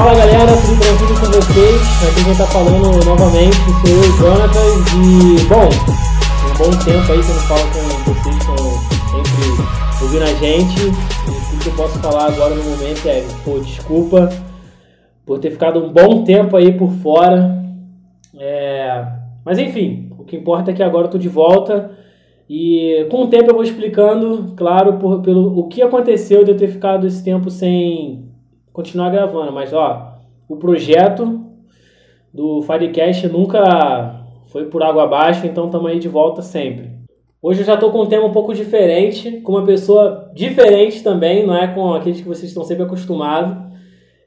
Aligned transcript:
Fala 0.00 0.14
galera, 0.14 0.46
tudo 0.64 0.80
tranquilo 0.80 1.20
com 1.20 1.26
vocês? 1.26 1.82
Aqui 2.08 2.24
quem 2.24 2.34
tá 2.34 2.46
falando 2.46 3.04
novamente 3.04 3.54
sou 3.54 3.90
eu, 3.92 4.16
Jonathan, 4.16 4.64
e 4.96 5.44
bom, 5.46 5.68
um 6.48 6.56
bom 6.56 6.70
tempo 6.78 7.12
aí 7.12 7.20
que 7.20 7.28
eu 7.28 7.34
não 7.34 7.42
falo 7.42 7.60
com 7.66 8.14
vocês, 8.14 8.34
estão 8.34 8.56
sempre 9.10 10.02
ouvindo 10.02 10.22
a 10.22 10.34
gente. 10.36 10.80
E 10.86 11.54
o 11.54 11.58
que 11.58 11.66
eu 11.66 11.74
posso 11.74 11.98
falar 11.98 12.28
agora 12.28 12.54
no 12.54 12.62
momento 12.62 13.06
é, 13.06 13.22
pô, 13.44 13.58
desculpa 13.58 14.30
por 15.26 15.38
ter 15.38 15.50
ficado 15.50 15.84
um 15.84 15.92
bom 15.92 16.24
tempo 16.24 16.56
aí 16.56 16.72
por 16.72 16.90
fora. 16.92 17.62
É... 18.38 19.04
Mas 19.44 19.58
enfim, 19.58 20.14
o 20.18 20.24
que 20.24 20.34
importa 20.34 20.70
é 20.70 20.74
que 20.74 20.82
agora 20.82 21.08
eu 21.08 21.10
tô 21.10 21.18
de 21.18 21.28
volta. 21.28 21.90
E 22.48 23.06
com 23.10 23.24
o 23.24 23.28
tempo 23.28 23.50
eu 23.50 23.54
vou 23.54 23.62
explicando, 23.62 24.54
claro, 24.56 24.94
por, 24.94 25.20
pelo 25.20 25.58
o 25.58 25.68
que 25.68 25.82
aconteceu 25.82 26.42
de 26.42 26.52
eu 26.52 26.56
ter 26.56 26.68
ficado 26.68 27.06
esse 27.06 27.22
tempo 27.22 27.50
sem 27.50 28.29
continuar 28.72 29.10
gravando, 29.10 29.52
mas 29.52 29.72
ó, 29.72 30.18
o 30.48 30.56
projeto 30.56 31.40
do 32.32 32.62
Firecast 32.62 33.28
nunca 33.28 34.24
foi 34.46 34.66
por 34.66 34.82
água 34.82 35.04
abaixo, 35.04 35.46
então 35.46 35.66
estamos 35.66 35.90
aí 35.90 35.98
de 35.98 36.08
volta 36.08 36.42
sempre. 36.42 36.90
Hoje 37.42 37.60
eu 37.60 37.64
já 37.64 37.74
estou 37.74 37.90
com 37.90 38.02
um 38.02 38.06
tema 38.06 38.26
um 38.26 38.32
pouco 38.32 38.52
diferente, 38.52 39.40
com 39.40 39.52
uma 39.52 39.64
pessoa 39.64 40.30
diferente 40.34 41.02
também, 41.02 41.46
não 41.46 41.56
é 41.56 41.68
com 41.68 41.94
aqueles 41.94 42.20
que 42.20 42.28
vocês 42.28 42.50
estão 42.50 42.64
sempre 42.64 42.84
acostumados. 42.84 43.56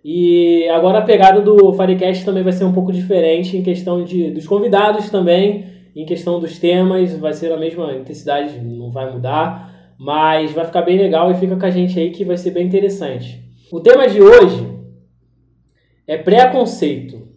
E 0.03 0.67
agora 0.69 0.97
a 0.97 1.03
pegada 1.03 1.39
do 1.39 1.71
Firecast 1.73 2.25
também 2.25 2.43
vai 2.43 2.51
ser 2.51 2.65
um 2.65 2.73
pouco 2.73 2.91
diferente 2.91 3.55
em 3.55 3.61
questão 3.61 4.03
de, 4.03 4.31
dos 4.31 4.47
convidados 4.47 5.09
também, 5.09 5.65
em 5.95 6.05
questão 6.05 6.39
dos 6.39 6.57
temas, 6.57 7.15
vai 7.17 7.33
ser 7.33 7.51
a 7.53 7.57
mesma 7.57 7.93
intensidade, 7.93 8.59
não 8.59 8.89
vai 8.89 9.11
mudar, 9.11 9.93
mas 9.97 10.51
vai 10.51 10.65
ficar 10.65 10.81
bem 10.81 10.97
legal 10.97 11.31
e 11.31 11.35
fica 11.35 11.55
com 11.55 11.65
a 11.65 11.69
gente 11.69 11.99
aí 11.99 12.09
que 12.09 12.25
vai 12.25 12.35
ser 12.35 12.51
bem 12.51 12.65
interessante. 12.65 13.42
O 13.71 13.79
tema 13.79 14.07
de 14.07 14.21
hoje 14.21 14.67
é 16.05 16.17
preconceito. 16.17 17.27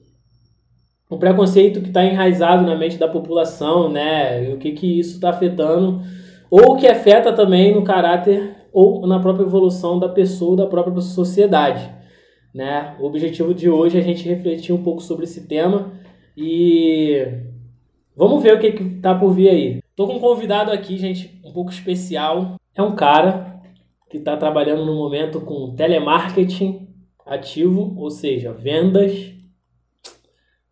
O 1.09 1.19
preconceito 1.19 1.81
que 1.81 1.89
está 1.89 2.05
enraizado 2.05 2.67
na 2.67 2.77
mente 2.77 2.99
da 2.99 3.07
população, 3.07 3.89
né? 3.89 4.51
E 4.51 4.53
o 4.53 4.59
que, 4.59 4.73
que 4.73 4.99
isso 4.99 5.15
está 5.15 5.31
afetando, 5.31 6.03
ou 6.51 6.73
o 6.73 6.77
que 6.77 6.87
afeta 6.87 7.33
também 7.33 7.75
no 7.75 7.85
caráter 7.85 8.57
ou 8.73 9.07
na 9.07 9.21
própria 9.21 9.45
evolução 9.45 9.99
da 9.99 10.09
pessoa, 10.09 10.57
da 10.57 10.67
própria 10.67 11.01
sociedade. 11.01 11.91
Né? 12.53 12.95
O 13.01 13.07
objetivo 13.07 13.55
de 13.55 13.71
hoje 13.71 13.97
é 13.97 14.01
a 14.01 14.05
gente 14.05 14.29
refletir 14.29 14.75
um 14.75 14.83
pouco 14.83 15.03
sobre 15.03 15.25
esse 15.25 15.47
tema 15.47 15.93
e 16.37 17.27
vamos 18.15 18.43
ver 18.43 18.55
o 18.55 18.59
que 18.59 18.67
está 18.67 19.15
por 19.15 19.33
vir 19.33 19.49
aí. 19.49 19.83
Tô 19.95 20.07
com 20.07 20.17
um 20.17 20.21
convidado 20.21 20.71
aqui, 20.71 20.99
gente, 20.99 21.41
um 21.45 21.53
pouco 21.53 21.71
especial. 21.71 22.57
É 22.75 22.83
um 22.83 22.95
cara 22.95 23.56
que 24.17 24.23
está 24.23 24.37
trabalhando 24.37 24.85
no 24.87 24.95
momento 24.95 25.41
com 25.41 25.75
telemarketing 25.75 26.89
ativo, 27.25 27.95
ou 27.97 28.11
seja, 28.11 28.53
vendas. 28.53 29.13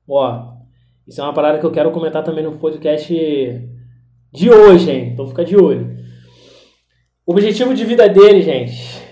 Ó, 0.08 0.54
isso 1.06 1.20
é 1.20 1.24
uma 1.24 1.34
parada 1.34 1.58
que 1.58 1.66
eu 1.66 1.70
quero 1.70 1.90
comentar 1.90 2.24
também 2.24 2.42
no 2.42 2.58
podcast 2.58 3.12
de 4.32 4.50
hoje, 4.50 4.90
hein? 4.90 5.10
Então 5.12 5.26
fica 5.26 5.44
de 5.44 5.56
olho. 5.56 5.94
O 7.26 7.32
objetivo 7.32 7.74
de 7.74 7.84
vida 7.84 8.08
dele, 8.08 8.42
gente. 8.42 9.02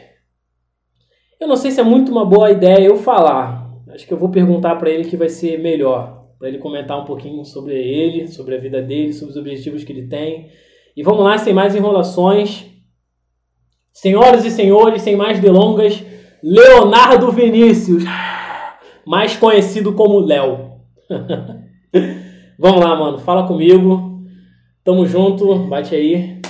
Eu 1.38 1.46
não 1.46 1.56
sei 1.56 1.70
se 1.70 1.80
é 1.80 1.84
muito 1.84 2.10
uma 2.10 2.24
boa 2.24 2.50
ideia 2.50 2.86
eu 2.86 2.96
falar. 2.96 3.70
Acho 3.88 4.06
que 4.06 4.12
eu 4.12 4.18
vou 4.18 4.30
perguntar 4.30 4.76
para 4.76 4.90
ele 4.90 5.04
que 5.04 5.16
vai 5.16 5.28
ser 5.28 5.58
melhor, 5.58 6.28
para 6.38 6.48
ele 6.48 6.58
comentar 6.58 6.98
um 6.98 7.04
pouquinho 7.04 7.44
sobre 7.44 7.74
ele, 7.74 8.28
sobre 8.28 8.54
a 8.54 8.58
vida 8.58 8.80
dele, 8.80 9.12
sobre 9.12 9.32
os 9.32 9.36
objetivos 9.36 9.84
que 9.84 9.92
ele 9.92 10.06
tem. 10.06 10.48
E 10.96 11.02
vamos 11.02 11.24
lá, 11.24 11.36
sem 11.36 11.52
mais 11.52 11.74
enrolações. 11.74 12.71
Senhoras 13.92 14.44
e 14.44 14.50
senhores, 14.50 15.02
sem 15.02 15.14
mais 15.14 15.38
delongas, 15.38 16.02
Leonardo 16.42 17.30
Vinícius, 17.30 18.04
mais 19.06 19.36
conhecido 19.36 19.92
como 19.92 20.18
Léo. 20.18 20.72
Vamos 22.58 22.80
lá, 22.80 22.96
mano, 22.96 23.18
fala 23.18 23.46
comigo. 23.46 24.22
Tamo 24.84 25.06
junto, 25.06 25.54
bate 25.66 25.94
aí. 25.94 26.40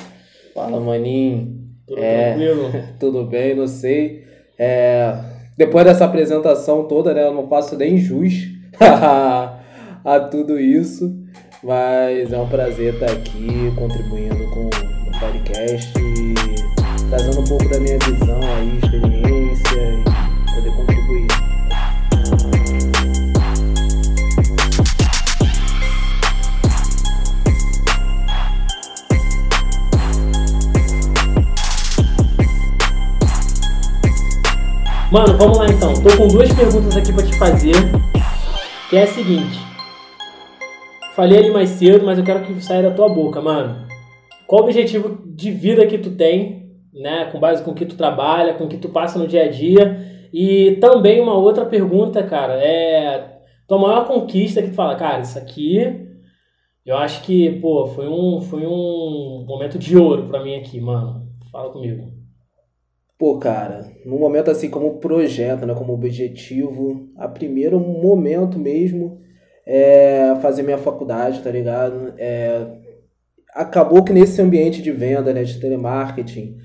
Fala, 0.54 0.80
maninho. 0.80 1.60
Tudo 1.86 2.02
é, 2.02 2.34
tranquilo? 2.34 2.70
tudo 2.98 3.24
bem, 3.24 3.54
não 3.54 3.66
sei. 3.66 4.24
É, 4.58 5.14
depois 5.56 5.84
dessa 5.84 6.04
apresentação 6.04 6.84
toda, 6.84 7.12
né, 7.12 7.26
eu 7.26 7.34
não 7.34 7.48
faço 7.48 7.76
nem 7.76 7.98
jus 7.98 8.48
a 8.80 10.20
tudo 10.30 10.58
isso, 10.58 11.14
mas 11.62 12.32
é 12.32 12.38
um 12.38 12.48
prazer 12.48 12.94
estar 12.94 13.10
aqui 13.10 13.72
contribuindo 13.76 14.48
com 14.50 14.66
o 14.66 15.20
podcast 15.20 16.11
trazendo 17.12 17.40
um 17.40 17.44
pouco 17.44 17.68
da 17.68 17.78
minha 17.78 17.98
visão 17.98 18.40
aí, 18.40 18.78
experiência 18.78 19.82
e 19.82 20.54
poder 20.54 20.70
contribuir. 20.74 21.26
Mano, 35.10 35.36
vamos 35.36 35.58
lá 35.58 35.66
então. 35.66 35.92
Tô 35.92 36.16
com 36.16 36.28
duas 36.28 36.50
perguntas 36.54 36.96
aqui 36.96 37.12
para 37.12 37.26
te 37.26 37.36
fazer. 37.36 37.74
Que 38.88 38.96
é 38.96 39.02
a 39.02 39.06
seguinte. 39.06 39.60
Falei 41.14 41.40
ali 41.40 41.50
mais 41.50 41.68
cedo, 41.68 42.06
mas 42.06 42.16
eu 42.16 42.24
quero 42.24 42.40
que 42.40 42.58
saia 42.62 42.84
da 42.84 42.90
tua 42.90 43.10
boca, 43.10 43.38
mano. 43.42 43.86
Qual 44.46 44.62
o 44.62 44.64
objetivo 44.64 45.18
de 45.26 45.50
vida 45.50 45.86
que 45.86 45.98
tu 45.98 46.12
tem 46.12 46.61
né, 46.92 47.28
com 47.32 47.40
base 47.40 47.62
com 47.62 47.70
o 47.70 47.74
que 47.74 47.86
tu 47.86 47.96
trabalha, 47.96 48.54
com 48.54 48.64
o 48.64 48.68
que 48.68 48.76
tu 48.76 48.88
passa 48.88 49.18
no 49.18 49.26
dia 49.26 49.44
a 49.44 49.48
dia. 49.48 50.28
E 50.32 50.76
também 50.80 51.20
uma 51.20 51.34
outra 51.34 51.64
pergunta, 51.64 52.22
cara, 52.22 52.54
é 52.54 53.40
tua 53.68 53.78
maior 53.78 54.06
conquista 54.06 54.62
que 54.62 54.68
tu 54.68 54.74
fala, 54.74 54.96
cara, 54.96 55.20
isso 55.20 55.38
aqui 55.38 56.10
eu 56.84 56.96
acho 56.96 57.22
que, 57.22 57.60
pô, 57.60 57.86
foi 57.86 58.08
um, 58.08 58.40
foi 58.40 58.66
um 58.66 59.44
momento 59.46 59.78
de 59.78 59.96
ouro 59.96 60.26
para 60.28 60.42
mim 60.42 60.56
aqui, 60.56 60.80
mano. 60.80 61.28
Fala 61.50 61.70
comigo. 61.70 62.10
Pô, 63.16 63.38
cara, 63.38 63.88
num 64.04 64.18
momento 64.18 64.50
assim 64.50 64.68
como 64.68 64.98
projeto, 64.98 65.64
né, 65.64 65.74
como 65.74 65.92
objetivo, 65.92 67.08
a 67.16 67.28
primeiro 67.28 67.78
momento 67.78 68.58
mesmo 68.58 69.20
é 69.64 70.34
fazer 70.42 70.64
minha 70.64 70.78
faculdade, 70.78 71.40
tá 71.40 71.50
ligado? 71.52 72.14
É, 72.18 72.66
acabou 73.54 74.02
que 74.02 74.12
nesse 74.12 74.42
ambiente 74.42 74.82
de 74.82 74.90
venda, 74.90 75.32
né, 75.32 75.44
de 75.44 75.60
telemarketing, 75.60 76.58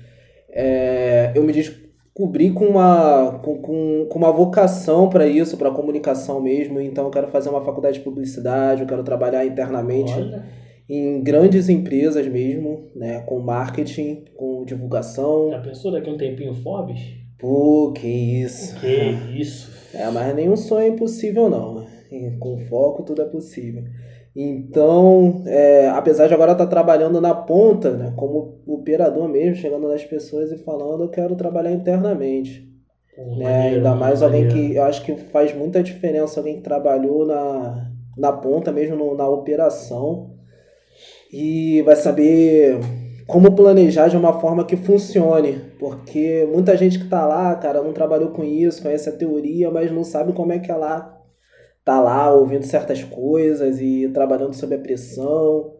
é, 0.50 1.32
eu 1.34 1.42
me 1.42 1.52
descobri 1.52 2.50
com 2.50 2.66
uma, 2.66 3.38
com, 3.42 3.58
com, 3.58 4.06
com 4.08 4.18
uma 4.18 4.32
vocação 4.32 5.08
para 5.08 5.26
isso, 5.26 5.56
para 5.56 5.70
comunicação 5.70 6.40
mesmo. 6.40 6.80
Então, 6.80 7.04
eu 7.04 7.10
quero 7.10 7.28
fazer 7.28 7.48
uma 7.48 7.64
faculdade 7.64 7.98
de 7.98 8.04
publicidade, 8.04 8.82
eu 8.82 8.88
quero 8.88 9.02
trabalhar 9.02 9.44
internamente 9.44 10.12
Olha. 10.12 10.44
em 10.88 11.22
grandes 11.22 11.68
empresas 11.68 12.26
mesmo, 12.26 12.90
né, 12.94 13.20
com 13.20 13.38
marketing, 13.40 14.24
com 14.36 14.64
divulgação. 14.64 15.50
Já 15.50 15.60
pensou 15.60 15.92
daqui 15.92 16.08
a 16.08 16.12
um 16.12 16.18
tempinho 16.18 16.54
Forbes? 16.54 17.00
Pô, 17.38 17.92
que 17.92 18.08
isso. 18.08 18.78
Que 18.80 19.40
isso. 19.40 19.70
É, 19.94 20.10
mas 20.10 20.34
nenhum 20.34 20.56
sonho 20.56 20.86
é 20.86 20.88
impossível, 20.88 21.48
não. 21.48 21.86
Com 22.40 22.58
foco, 22.58 23.02
tudo 23.04 23.22
é 23.22 23.26
possível. 23.26 23.84
Então, 24.40 25.42
é, 25.46 25.88
apesar 25.88 26.28
de 26.28 26.34
agora 26.34 26.52
estar 26.52 26.62
tá 26.62 26.70
trabalhando 26.70 27.20
na 27.20 27.34
ponta, 27.34 27.90
né, 27.90 28.12
como 28.16 28.62
operador 28.68 29.28
mesmo, 29.28 29.56
chegando 29.56 29.88
nas 29.88 30.04
pessoas 30.04 30.52
e 30.52 30.58
falando, 30.58 31.02
eu 31.02 31.08
quero 31.08 31.34
trabalhar 31.34 31.72
internamente. 31.72 32.64
Pô, 33.16 33.36
né? 33.36 33.44
Maneiro, 33.44 33.76
Ainda 33.78 33.96
mais 33.96 34.22
maneiro. 34.22 34.48
alguém 34.48 34.70
que 34.70 34.76
eu 34.76 34.84
acho 34.84 35.04
que 35.04 35.16
faz 35.16 35.52
muita 35.52 35.82
diferença, 35.82 36.38
alguém 36.38 36.58
que 36.58 36.62
trabalhou 36.62 37.26
na, 37.26 37.90
na 38.16 38.32
ponta, 38.32 38.70
mesmo 38.70 38.94
no, 38.94 39.16
na 39.16 39.28
operação, 39.28 40.30
e 41.32 41.82
vai 41.82 41.96
saber 41.96 42.78
como 43.26 43.56
planejar 43.56 44.06
de 44.06 44.16
uma 44.16 44.38
forma 44.38 44.64
que 44.64 44.76
funcione. 44.76 45.58
Porque 45.80 46.48
muita 46.48 46.76
gente 46.76 46.96
que 46.96 47.06
está 47.06 47.26
lá, 47.26 47.56
cara, 47.56 47.82
não 47.82 47.92
trabalhou 47.92 48.30
com 48.30 48.44
isso, 48.44 48.82
conhece 48.82 49.08
a 49.08 49.16
teoria, 49.16 49.68
mas 49.68 49.90
não 49.90 50.04
sabe 50.04 50.32
como 50.32 50.52
é 50.52 50.60
que 50.60 50.70
é 50.70 50.76
lá 50.76 51.17
tá 51.88 52.02
lá 52.02 52.30
ouvindo 52.30 52.64
certas 52.64 53.02
coisas 53.02 53.80
e 53.80 54.10
trabalhando 54.12 54.52
sob 54.52 54.74
a 54.74 54.78
pressão. 54.78 55.72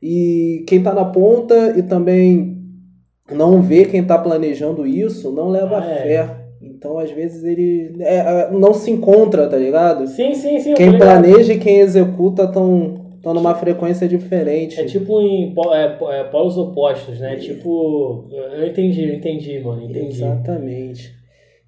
E 0.00 0.64
quem 0.68 0.80
tá 0.80 0.94
na 0.94 1.04
ponta 1.04 1.74
e 1.76 1.82
também 1.82 2.56
não 3.28 3.60
vê 3.60 3.84
quem 3.84 4.04
tá 4.04 4.16
planejando 4.16 4.86
isso, 4.86 5.32
não 5.32 5.48
leva 5.48 5.80
ah, 5.80 5.84
é. 5.84 5.96
fé. 5.96 6.36
Então, 6.62 6.96
às 6.96 7.10
vezes, 7.10 7.42
ele 7.42 7.96
é, 7.98 8.18
é, 8.18 8.50
não 8.52 8.72
se 8.72 8.88
encontra, 8.88 9.48
tá 9.48 9.56
ligado? 9.56 10.06
Sim, 10.06 10.32
sim, 10.32 10.60
sim. 10.60 10.74
Quem 10.74 10.96
planeja 10.96 11.52
e 11.52 11.58
quem 11.58 11.80
executa 11.80 12.44
estão 12.44 13.08
estão 13.16 13.34
numa 13.34 13.52
frequência 13.56 14.06
diferente. 14.06 14.78
É 14.80 14.84
tipo 14.84 15.20
em 15.20 15.52
é, 15.72 16.20
é, 16.20 16.24
polos 16.24 16.56
opostos, 16.56 17.18
né? 17.18 17.34
Tipo, 17.34 18.28
eu 18.30 18.64
entendi, 18.64 19.08
eu 19.08 19.14
entendi, 19.16 19.58
mano, 19.58 19.82
entendi. 19.82 20.22
Exatamente. 20.22 21.12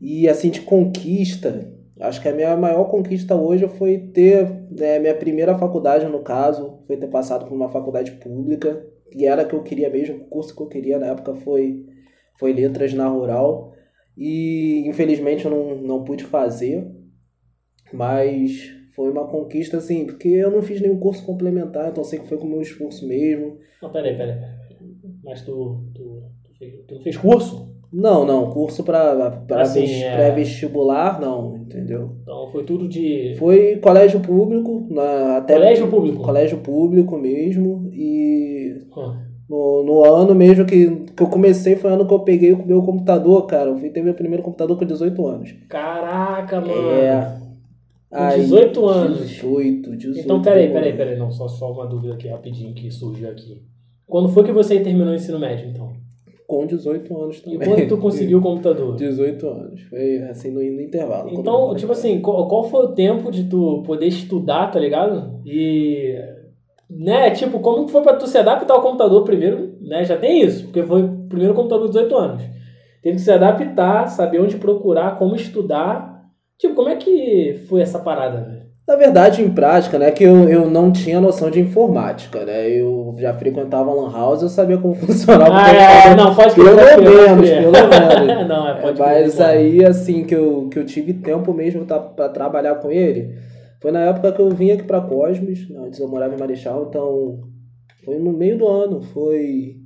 E 0.01 0.29
assim, 0.29 0.49
de 0.49 0.61
conquista, 0.61 1.67
Acho 2.01 2.23
que 2.23 2.29
a 2.29 2.35
minha 2.35 2.57
maior 2.57 2.85
conquista 2.85 3.35
hoje 3.35 3.69
foi 3.69 3.99
ter 3.99 4.49
né, 4.71 4.99
minha 4.99 5.15
primeira 5.15 5.57
faculdade, 5.59 6.07
no 6.07 6.23
caso, 6.23 6.83
foi 6.87 6.97
ter 6.97 7.09
passado 7.09 7.45
por 7.47 7.55
uma 7.55 7.69
faculdade 7.69 8.13
pública, 8.13 8.87
que 9.13 9.27
era 9.27 9.45
que 9.45 9.55
eu 9.55 9.63
queria 9.63 9.91
mesmo, 9.91 10.17
o 10.17 10.29
curso 10.29 10.57
que 10.57 10.63
eu 10.63 10.69
queria 10.69 10.99
na 10.99 11.09
época 11.09 11.35
foi, 11.35 11.85
foi 12.39 12.53
letras 12.55 12.95
na 12.95 13.07
rural. 13.07 13.75
E 14.17 14.83
infelizmente 14.87 15.45
eu 15.45 15.51
não, 15.51 15.77
não 15.77 16.05
pude 16.05 16.25
fazer, 16.25 16.91
Mas 17.93 18.73
foi 18.95 19.11
uma 19.11 19.27
conquista, 19.27 19.79
assim, 19.79 20.07
porque 20.07 20.29
eu 20.29 20.51
não 20.51 20.63
fiz 20.63 20.81
nenhum 20.81 20.99
curso 20.99 21.25
complementar, 21.25 21.91
então 21.91 22.05
sei 22.05 22.19
que 22.19 22.29
foi 22.29 22.39
com 22.39 22.47
o 22.47 22.51
meu 22.51 22.61
esforço 22.61 23.07
mesmo. 23.07 23.59
Não, 23.83 23.91
peraí, 23.91 24.17
peraí. 24.17 24.35
peraí. 24.35 24.55
Mas 25.25 25.43
tu, 25.43 25.91
tu, 25.95 26.23
tu, 26.45 26.59
fez, 26.59 26.85
tu 26.87 27.01
fez 27.01 27.17
curso? 27.17 27.80
Não, 27.93 28.25
não, 28.25 28.51
curso 28.51 28.85
pra 28.85 29.43
Assim, 29.51 30.03
é. 30.03 30.15
pré-vestibular, 30.15 31.21
não, 31.21 31.57
entendeu? 31.57 32.17
Então 32.23 32.49
foi 32.53 32.63
tudo 32.63 32.89
de. 32.89 33.35
Foi 33.37 33.77
colégio 33.77 34.21
público, 34.21 34.87
na, 34.89 35.39
até 35.39 35.55
Colégio 35.55 35.89
público? 35.89 36.23
colégio 36.23 36.59
público 36.59 37.19
mesmo, 37.19 37.91
e 37.93 38.77
Ah, 38.97 39.17
no, 39.49 39.83
no 39.83 40.05
ano 40.05 40.33
mesmo 40.33 40.65
que, 40.65 41.05
que 41.17 41.23
eu 41.23 41.27
comecei, 41.27 41.75
foi 41.75 41.91
o 41.91 41.95
ano 41.95 42.07
que 42.07 42.15
eu 42.15 42.21
peguei 42.21 42.53
o 42.53 42.65
meu 42.65 42.81
computador, 42.83 43.45
cara. 43.47 43.71
Eu 43.71 43.77
fui 43.79 43.91
ter 43.91 44.03
meu 44.03 44.15
primeiro 44.15 44.45
computador 44.45 44.79
com 44.79 44.85
18 44.85 45.27
anos. 45.27 45.55
Caraca, 45.69 46.61
mano. 46.61 46.91
É. 46.93 47.41
Com 48.09 48.41
18 48.43 48.87
anos. 48.87 49.29
18, 49.29 49.97
18. 49.97 50.25
Então, 50.25 50.41
peraí, 50.41 50.73
peraí, 50.73 50.97
peraí. 50.97 51.19
Não, 51.19 51.33
só, 51.33 51.49
só 51.49 51.73
uma 51.73 51.87
dúvida 51.87 52.15
aqui 52.15 52.29
rapidinho 52.29 52.73
que 52.73 52.89
surgiu 52.91 53.29
aqui. 53.29 53.61
Quando 54.07 54.29
foi 54.29 54.45
que 54.45 54.53
você 54.53 54.79
terminou 54.79 55.13
o 55.13 55.15
ensino 55.17 55.39
médio, 55.41 55.69
então? 55.69 56.00
Com 56.51 56.67
18 56.67 57.17
anos 57.17 57.39
E 57.39 57.43
também. 57.43 57.69
quando 57.69 57.89
tu 57.89 57.97
conseguiu 58.03 58.39
o 58.39 58.43
computador? 58.43 58.97
18 58.97 59.47
anos. 59.47 59.83
Foi 59.83 60.19
assim 60.25 60.51
no, 60.51 60.59
no 60.59 60.81
intervalo. 60.81 61.31
Então, 61.31 61.77
tipo 61.77 61.93
assim, 61.93 62.21
qual, 62.21 62.49
qual 62.49 62.65
foi 62.65 62.87
o 62.87 62.93
tempo 62.93 63.31
de 63.31 63.45
tu 63.45 63.85
poder 63.87 64.07
estudar, 64.07 64.69
tá 64.73 64.81
ligado? 64.81 65.41
E. 65.47 66.17
Né, 66.91 67.31
tipo, 67.31 67.61
como 67.61 67.87
que 67.87 67.93
foi 67.93 68.03
pra 68.03 68.17
tu 68.17 68.27
se 68.27 68.37
adaptar 68.37 68.75
ao 68.75 68.83
computador 68.83 69.23
primeiro, 69.23 69.77
né? 69.81 70.03
Já 70.05 70.17
tem 70.17 70.43
isso, 70.43 70.65
porque 70.65 70.83
foi 70.83 71.05
o 71.05 71.29
primeiro 71.29 71.55
computador 71.55 71.87
de 71.87 71.93
18 71.93 72.17
anos. 72.17 72.43
Teve 73.01 73.15
que 73.15 73.23
se 73.23 73.31
adaptar, 73.31 74.09
saber 74.09 74.41
onde 74.41 74.57
procurar, 74.57 75.17
como 75.17 75.37
estudar. 75.37 76.21
Tipo, 76.59 76.75
como 76.75 76.89
é 76.89 76.97
que 76.97 77.55
foi 77.69 77.81
essa 77.81 78.01
parada, 78.01 78.41
velho? 78.41 78.60
Na 78.91 78.97
verdade, 78.97 79.41
em 79.41 79.49
prática, 79.49 80.01
né, 80.01 80.11
que 80.11 80.25
eu, 80.25 80.49
eu 80.49 80.69
não 80.69 80.91
tinha 80.91 81.21
noção 81.21 81.49
de 81.49 81.61
informática, 81.61 82.45
né? 82.45 82.69
Eu 82.69 83.15
já 83.17 83.33
frequentava 83.33 83.95
lan 83.95 84.11
house, 84.11 84.43
eu 84.43 84.49
sabia 84.49 84.79
como 84.79 84.97
funcionava 84.99 85.49
o 85.49 85.55
Ah, 85.55 85.71
é, 85.71 86.17
não, 86.17 86.35
pode 86.35 86.57
Pelo 86.57 86.75
menos, 86.75 87.49
pelo 87.49 87.71
menos. 87.71 88.49
não, 88.49 88.69
é, 88.69 88.81
pode 88.81 88.99
mas 88.99 89.37
crer, 89.37 89.47
aí, 89.47 89.85
assim, 89.85 90.25
que 90.25 90.35
eu, 90.35 90.69
que 90.69 90.77
eu 90.77 90.85
tive 90.85 91.15
tempo 91.15 91.55
mesmo 91.55 91.87
pra 91.87 92.29
trabalhar 92.31 92.75
com 92.81 92.91
ele, 92.91 93.39
foi 93.81 93.93
na 93.93 94.01
época 94.01 94.33
que 94.33 94.41
eu 94.41 94.51
vim 94.51 94.73
aqui 94.73 94.83
pra 94.83 95.01
Cosmos, 95.01 95.71
né, 95.71 95.83
antes 95.87 96.01
eu 96.01 96.09
morava 96.09 96.35
em 96.35 96.39
Marechal, 96.39 96.89
então 96.89 97.39
foi 98.05 98.19
no 98.19 98.33
meio 98.33 98.59
do 98.59 98.67
ano, 98.67 99.03
foi 99.03 99.77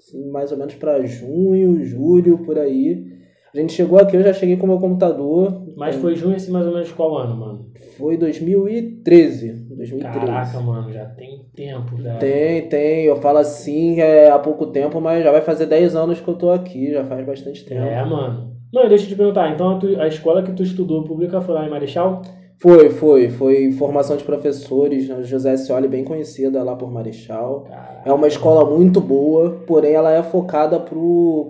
assim, 0.00 0.28
mais 0.32 0.50
ou 0.50 0.58
menos 0.58 0.74
pra 0.74 1.00
junho, 1.06 1.84
julho, 1.84 2.38
por 2.38 2.58
aí. 2.58 3.11
A 3.54 3.58
gente 3.58 3.72
chegou 3.74 3.98
aqui, 3.98 4.16
eu 4.16 4.22
já 4.22 4.32
cheguei 4.32 4.56
com 4.56 4.64
o 4.64 4.68
meu 4.68 4.78
computador. 4.78 5.62
Mas 5.76 5.96
foi 5.96 6.14
junho, 6.16 6.34
assim, 6.36 6.50
mais 6.50 6.66
ou 6.66 6.72
menos 6.72 6.90
qual 6.92 7.16
ano, 7.18 7.36
mano? 7.36 7.66
Foi 7.98 8.16
2013. 8.16 9.52
2013. 9.76 10.26
Caraca, 10.26 10.60
mano, 10.60 10.90
já 10.92 11.04
tem 11.04 11.44
tempo, 11.54 11.96
velho. 11.96 12.18
Tem, 12.18 12.68
tem. 12.68 13.04
Eu 13.04 13.16
falo 13.16 13.38
assim 13.38 14.00
é, 14.00 14.30
há 14.30 14.38
pouco 14.38 14.66
tempo, 14.66 15.00
mas 15.00 15.22
já 15.22 15.30
vai 15.30 15.42
fazer 15.42 15.66
10 15.66 15.94
anos 15.94 16.20
que 16.20 16.28
eu 16.28 16.34
tô 16.34 16.50
aqui, 16.50 16.92
já 16.92 17.04
faz 17.04 17.26
bastante 17.26 17.64
tempo. 17.64 17.80
É, 17.82 18.04
mano. 18.04 18.52
Não, 18.72 18.88
deixa 18.88 19.04
eu 19.04 19.08
te 19.08 19.16
perguntar, 19.16 19.52
então 19.52 19.76
a, 19.76 19.78
tu- 19.78 20.00
a 20.00 20.08
escola 20.08 20.42
que 20.42 20.52
tu 20.52 20.62
estudou 20.62 21.04
pública 21.04 21.42
foi 21.42 21.54
lá 21.54 21.66
em 21.66 21.70
Marechal? 21.70 22.22
Foi, 22.62 22.90
foi. 22.90 23.28
Foi 23.28 23.72
formação 23.72 24.16
de 24.16 24.22
professores, 24.22 25.08
né? 25.08 25.20
José 25.24 25.56
Scioli, 25.56 25.88
bem 25.88 26.04
conhecida 26.04 26.62
lá 26.62 26.76
por 26.76 26.88
Marechal. 26.88 27.64
Caraca. 27.68 28.02
É 28.08 28.12
uma 28.12 28.28
escola 28.28 28.64
muito 28.64 29.00
boa, 29.00 29.62
porém 29.66 29.94
ela 29.94 30.12
é 30.12 30.22
focada 30.22 30.78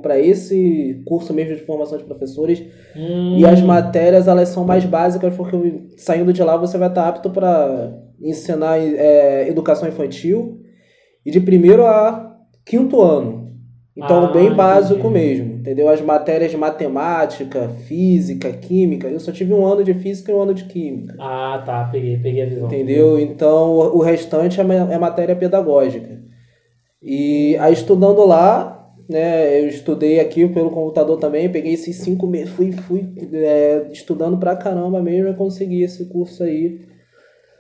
para 0.01 0.19
esse 0.19 1.03
curso 1.07 1.35
mesmo 1.35 1.55
de 1.55 1.67
formação 1.67 1.99
de 1.99 2.05
professores. 2.05 2.63
Hum, 2.97 3.37
E 3.37 3.45
as 3.45 3.61
matérias 3.61 4.27
elas 4.27 4.49
são 4.49 4.65
mais 4.65 4.87
básicas, 4.87 5.37
porque 5.37 5.83
saindo 5.99 6.33
de 6.33 6.43
lá 6.43 6.57
você 6.57 6.79
vai 6.79 6.89
estar 6.89 7.07
apto 7.07 7.29
para 7.29 7.93
ensinar 8.19 8.79
é, 8.79 9.47
educação 9.49 9.87
infantil 9.87 10.61
e 11.27 11.31
de 11.31 11.41
primeiro 11.41 11.85
a 11.85 12.39
quinto 12.65 13.03
ano. 13.03 13.42
Então, 13.95 14.25
Ah, 14.25 14.33
bem 14.33 14.51
básico 14.55 15.01
entendi. 15.09 15.13
mesmo, 15.15 15.55
entendeu? 15.57 15.89
As 15.89 16.01
matérias 16.01 16.51
de 16.51 16.57
matemática, 16.57 17.69
física, 17.87 18.51
química. 18.51 19.07
Eu 19.07 19.21
só 19.21 19.31
tive 19.31 19.53
um 19.53 19.67
ano 19.67 19.85
de 19.85 19.93
física 19.93 20.33
e 20.33 20.35
um 20.35 20.41
ano 20.41 20.55
de 20.55 20.65
química. 20.65 21.15
Ah, 21.21 21.63
tá, 21.65 21.89
peguei, 21.93 22.17
peguei 22.19 22.43
a 22.43 22.47
visão. 22.47 22.67
Entendeu? 22.67 23.19
Então, 23.21 23.71
o 23.95 24.01
restante 24.01 24.59
é 24.61 24.65
é 24.65 24.99
matéria 24.99 25.37
pedagógica. 25.37 26.23
E 27.03 27.55
aí, 27.59 27.73
estudando 27.75 28.25
lá, 28.25 28.95
né, 29.09 29.61
eu 29.61 29.69
estudei 29.69 30.21
aqui 30.21 30.49
pelo 30.49 30.71
computador 30.71 31.19
também, 31.19 31.51
peguei 31.51 31.75
esses 31.75 31.97
cinco 31.97 32.27
meses, 32.27 32.49
fui, 32.51 32.73
fui 32.73 33.07
é, 33.35 33.89
estudando 33.93 34.39
pra 34.39 34.57
caramba 34.57 35.03
mesmo 35.03 35.29
e 35.29 35.35
consegui 35.35 35.83
esse 35.83 36.07
curso 36.07 36.43
aí. 36.45 36.81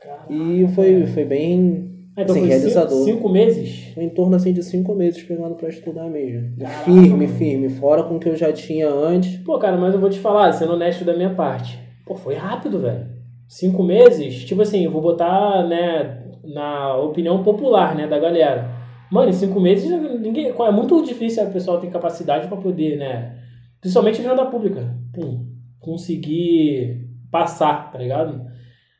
Caraca, 0.00 0.32
E 0.32 0.66
foi, 0.74 1.06
foi 1.08 1.24
bem 1.26 1.91
Então 2.16 2.36
assim, 2.36 2.46
realizador. 2.46 3.04
cinco, 3.04 3.04
cinco 3.04 3.28
meses? 3.28 3.92
Foi 3.94 4.04
em 4.04 4.10
torno 4.10 4.36
assim, 4.36 4.52
de 4.52 4.62
cinco 4.62 4.94
meses 4.94 5.22
pegando 5.22 5.54
pra 5.54 5.68
estudar 5.68 6.08
mesmo. 6.08 6.56
Caraca, 6.58 6.84
firme, 6.84 7.26
mano. 7.26 7.28
firme, 7.28 7.68
fora 7.70 8.02
com 8.02 8.16
o 8.16 8.20
que 8.20 8.28
eu 8.28 8.36
já 8.36 8.52
tinha 8.52 8.88
antes. 8.88 9.38
Pô, 9.38 9.58
cara, 9.58 9.76
mas 9.78 9.94
eu 9.94 10.00
vou 10.00 10.10
te 10.10 10.18
falar, 10.18 10.52
sendo 10.52 10.74
honesto 10.74 11.04
da 11.04 11.16
minha 11.16 11.30
parte. 11.34 11.78
Pô, 12.04 12.14
foi 12.14 12.34
rápido, 12.34 12.80
velho. 12.80 13.06
Cinco 13.48 13.82
meses, 13.82 14.44
tipo 14.44 14.62
assim, 14.62 14.84
eu 14.84 14.90
vou 14.90 15.00
botar, 15.00 15.66
né, 15.66 16.22
na 16.44 16.96
opinião 16.96 17.42
popular, 17.42 17.94
né, 17.94 18.06
da 18.06 18.18
galera. 18.18 18.70
Mano, 19.10 19.28
em 19.28 19.34
cinco 19.34 19.60
meses, 19.60 19.90
ninguém, 20.20 20.48
é 20.48 20.70
muito 20.70 21.02
difícil 21.02 21.42
a 21.42 21.46
pessoa 21.46 21.80
ter 21.80 21.90
capacidade 21.90 22.48
pra 22.48 22.56
poder, 22.56 22.96
né, 22.96 23.38
principalmente 23.80 24.22
em 24.22 24.24
da 24.24 24.46
pública, 24.46 24.96
pum, 25.12 25.46
conseguir 25.78 27.08
passar, 27.30 27.90
tá 27.90 27.98
ligado? 27.98 28.46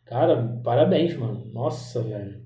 Cara, 0.05 0.61
parabéns, 0.62 1.17
mano. 1.17 1.47
Nossa, 1.53 2.03
velho. 2.03 2.42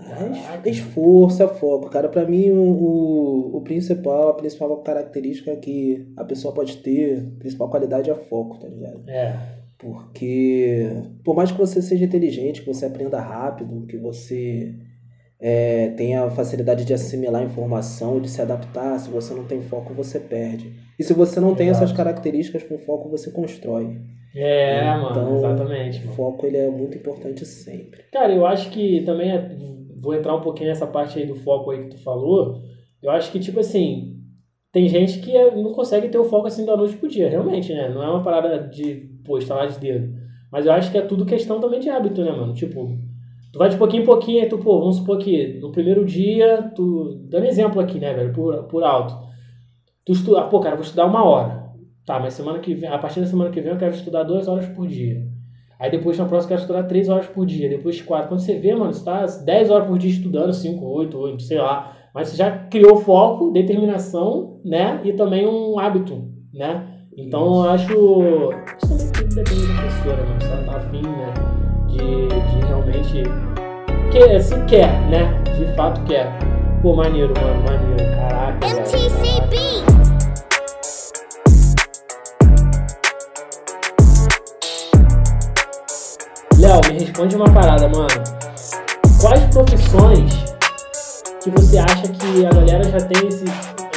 É 0.00 1.48
foco. 1.48 1.88
Cara, 1.90 2.08
pra 2.08 2.24
mim 2.24 2.50
o, 2.50 2.62
o, 2.62 3.56
o 3.56 3.60
principal, 3.62 4.28
a 4.28 4.34
principal 4.34 4.76
característica 4.78 5.54
que 5.56 6.06
a 6.16 6.24
pessoa 6.24 6.54
pode 6.54 6.76
ter, 6.78 7.32
a 7.36 7.38
principal 7.40 7.68
qualidade 7.68 8.10
é 8.10 8.14
foco, 8.14 8.58
tá 8.58 8.68
ligado? 8.68 9.08
É. 9.08 9.36
Porque 9.78 10.90
por 11.24 11.34
mais 11.36 11.50
que 11.52 11.58
você 11.58 11.80
seja 11.80 12.04
inteligente, 12.04 12.62
que 12.62 12.66
você 12.66 12.86
aprenda 12.86 13.20
rápido, 13.20 13.86
que 13.86 13.96
você 13.96 14.74
é, 15.40 15.90
tenha 15.90 16.28
facilidade 16.30 16.84
de 16.84 16.92
assimilar 16.92 17.42
informação, 17.44 18.20
de 18.20 18.28
se 18.28 18.42
adaptar, 18.42 18.98
se 18.98 19.08
você 19.08 19.32
não 19.34 19.44
tem 19.44 19.60
foco, 19.62 19.94
você 19.94 20.18
perde. 20.18 20.72
E 20.98 21.04
se 21.04 21.12
você 21.12 21.38
não 21.38 21.54
tem 21.54 21.68
Exato. 21.68 21.84
essas 21.84 21.96
características 21.96 22.64
com 22.64 22.76
foco, 22.78 23.08
você 23.08 23.30
constrói. 23.30 23.96
É, 24.34 24.82
Então, 24.82 25.24
mano, 25.24 25.36
exatamente, 25.38 26.06
O 26.06 26.10
foco 26.10 26.44
ele 26.46 26.56
é 26.56 26.68
muito 26.68 26.96
importante 26.98 27.44
sempre. 27.46 28.02
Cara, 28.12 28.32
eu 28.32 28.46
acho 28.46 28.70
que 28.70 29.02
também 29.04 29.30
é- 29.30 29.56
vou 30.00 30.14
entrar 30.14 30.34
um 30.34 30.40
pouquinho 30.40 30.68
nessa 30.68 30.86
parte 30.86 31.18
aí 31.18 31.26
do 31.26 31.34
foco 31.36 31.70
aí 31.70 31.84
que 31.84 31.96
tu 31.96 31.98
falou. 32.02 32.62
Eu 33.02 33.10
acho 33.10 33.30
que, 33.32 33.38
tipo 33.40 33.60
assim, 33.60 34.16
tem 34.72 34.88
gente 34.88 35.20
que 35.20 35.36
é- 35.36 35.54
não 35.54 35.72
consegue 35.72 36.08
ter 36.08 36.18
o 36.18 36.24
foco 36.24 36.46
assim 36.46 36.64
da 36.64 36.76
noite 36.76 36.96
pro 36.96 37.08
dia, 37.08 37.28
realmente, 37.28 37.72
né? 37.72 37.88
Não 37.88 38.02
é 38.02 38.08
uma 38.10 38.22
parada 38.22 38.58
de, 38.68 39.08
pô, 39.24 39.38
estalar 39.38 39.68
de 39.68 39.78
dedo. 39.78 40.14
Mas 40.52 40.66
eu 40.66 40.72
acho 40.72 40.90
que 40.90 40.98
é 40.98 41.02
tudo 41.02 41.26
questão 41.26 41.60
também 41.60 41.80
de 41.80 41.88
hábito, 41.90 42.22
né, 42.24 42.30
mano? 42.32 42.54
Tipo, 42.54 42.98
tu 43.52 43.58
vai 43.58 43.68
de 43.68 43.76
pouquinho 43.76 44.02
em 44.02 44.06
pouquinho, 44.06 44.42
aí 44.42 44.48
tu, 44.48 44.58
pô, 44.58 44.80
vamos 44.80 44.96
supor 44.96 45.18
que 45.18 45.58
no 45.60 45.72
primeiro 45.72 46.04
dia, 46.04 46.70
tu. 46.74 47.14
Dando 47.28 47.46
exemplo 47.46 47.80
aqui, 47.80 47.98
né, 47.98 48.12
velho, 48.14 48.32
por, 48.32 48.64
por 48.64 48.82
alto. 48.84 49.14
Tu 50.04 50.12
estuda, 50.12 50.42
pô, 50.48 50.60
cara, 50.60 50.76
vou 50.76 50.84
estudar 50.84 51.06
uma 51.06 51.24
hora. 51.24 51.68
Tá, 52.06 52.18
mas 52.18 52.34
semana 52.34 52.58
que 52.60 52.74
vem, 52.74 52.88
a 52.88 52.98
partir 52.98 53.20
da 53.20 53.26
semana 53.26 53.50
que 53.50 53.60
vem 53.60 53.72
eu 53.72 53.78
quero 53.78 53.94
estudar 53.94 54.22
duas 54.22 54.48
horas 54.48 54.66
por 54.68 54.86
dia. 54.86 55.22
Aí 55.78 55.90
depois 55.90 56.18
na 56.18 56.24
próxima 56.24 56.48
quero 56.48 56.60
estudar 56.60 56.82
3 56.84 57.08
horas 57.08 57.26
por 57.26 57.46
dia, 57.46 57.68
depois 57.68 58.00
4. 58.02 58.28
Quando 58.28 58.40
você 58.40 58.58
vê, 58.58 58.74
mano, 58.74 58.92
você 58.92 59.04
tá 59.04 59.24
10 59.24 59.70
horas 59.70 59.86
por 59.86 59.96
dia 59.98 60.10
estudando, 60.10 60.52
5, 60.52 60.84
8, 60.84 61.18
8, 61.18 61.42
sei 61.42 61.58
lá. 61.58 61.96
Mas 62.12 62.28
você 62.28 62.36
já 62.36 62.50
criou 62.50 62.96
foco, 62.96 63.52
determinação, 63.52 64.60
né? 64.64 65.00
E 65.04 65.12
também 65.12 65.46
um 65.46 65.78
hábito, 65.78 66.24
né? 66.52 66.84
Então 67.16 67.46
eu 67.46 67.70
acho. 67.70 67.92
Isso 68.82 68.88
também 68.88 69.12
tudo 69.12 69.34
depende 69.34 69.66
da 69.66 69.82
pessoa, 69.82 70.16
né, 70.16 70.22
mano? 70.24 70.40
Se 70.40 70.48
ela 70.48 70.64
tá 70.64 70.76
afim, 70.78 71.02
né? 71.02 71.34
De, 71.88 72.28
de 72.28 72.66
realmente. 72.66 73.22
Que, 74.10 74.18
assim, 74.34 74.64
quer, 74.66 74.90
né? 75.08 75.42
De 75.58 75.76
fato 75.76 76.02
quer. 76.04 76.26
Pô, 76.82 76.94
maneiro, 76.94 77.32
mano, 77.40 77.62
maneiro. 77.62 78.04
Caraca. 78.16 78.66
velho, 78.66 78.84
caraca. 78.84 79.97
Léo, 86.84 86.92
me 86.94 87.00
responde 87.00 87.36
uma 87.36 87.52
parada, 87.52 87.88
mano. 87.88 88.08
Quais 89.20 89.44
profissões 89.52 90.44
que 91.42 91.50
você 91.50 91.78
acha 91.78 92.02
que 92.12 92.46
a 92.46 92.50
galera 92.50 92.84
já 92.84 92.98
tem 93.06 93.28
esse. 93.28 93.44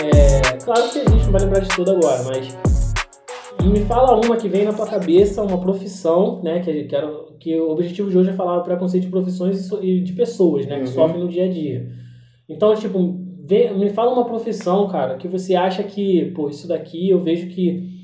é, 0.04 0.58
Claro 0.64 0.90
que 0.90 1.00
existe, 1.00 1.26
não 1.26 1.32
vai 1.32 1.42
lembrar 1.42 1.60
de 1.60 1.70
tudo 1.70 1.92
agora, 1.92 2.24
mas. 2.24 2.58
Me 3.64 3.82
fala 3.86 4.16
uma 4.26 4.38
que 4.38 4.50
vem 4.50 4.66
na 4.66 4.74
tua 4.74 4.88
cabeça, 4.88 5.44
uma 5.44 5.60
profissão, 5.60 6.42
né? 6.44 6.62
Que, 6.62 6.86
que, 6.86 6.96
era, 6.96 7.08
que 7.40 7.60
o 7.60 7.70
objetivo 7.70 8.10
de 8.10 8.18
hoje 8.18 8.30
é 8.32 8.34
falar 8.34 8.58
o 8.58 8.64
preconceito 8.64 9.04
de 9.04 9.10
profissões 9.12 9.70
e 9.82 9.86
e 10.00 10.02
de 10.02 10.14
pessoas, 10.14 10.66
né? 10.66 10.76
Que 10.78 10.82
Uhum. 10.88 10.88
sofrem 10.88 11.22
no 11.22 11.28
dia 11.30 11.46
a 11.46 11.48
dia. 11.50 11.88
Então, 12.50 12.74
tipo, 12.74 13.20
vê- 13.46 13.70
me 13.72 13.90
fala 13.92 14.12
uma 14.14 14.26
profissão, 14.26 14.88
cara, 14.88 15.16
que 15.18 15.28
você 15.28 15.54
acha 15.56 15.84
que, 15.84 16.32
pô, 16.36 16.50
isso 16.50 16.68
daqui 16.68 17.10
eu 17.12 17.22
vejo 17.22 17.48
que 17.50 18.01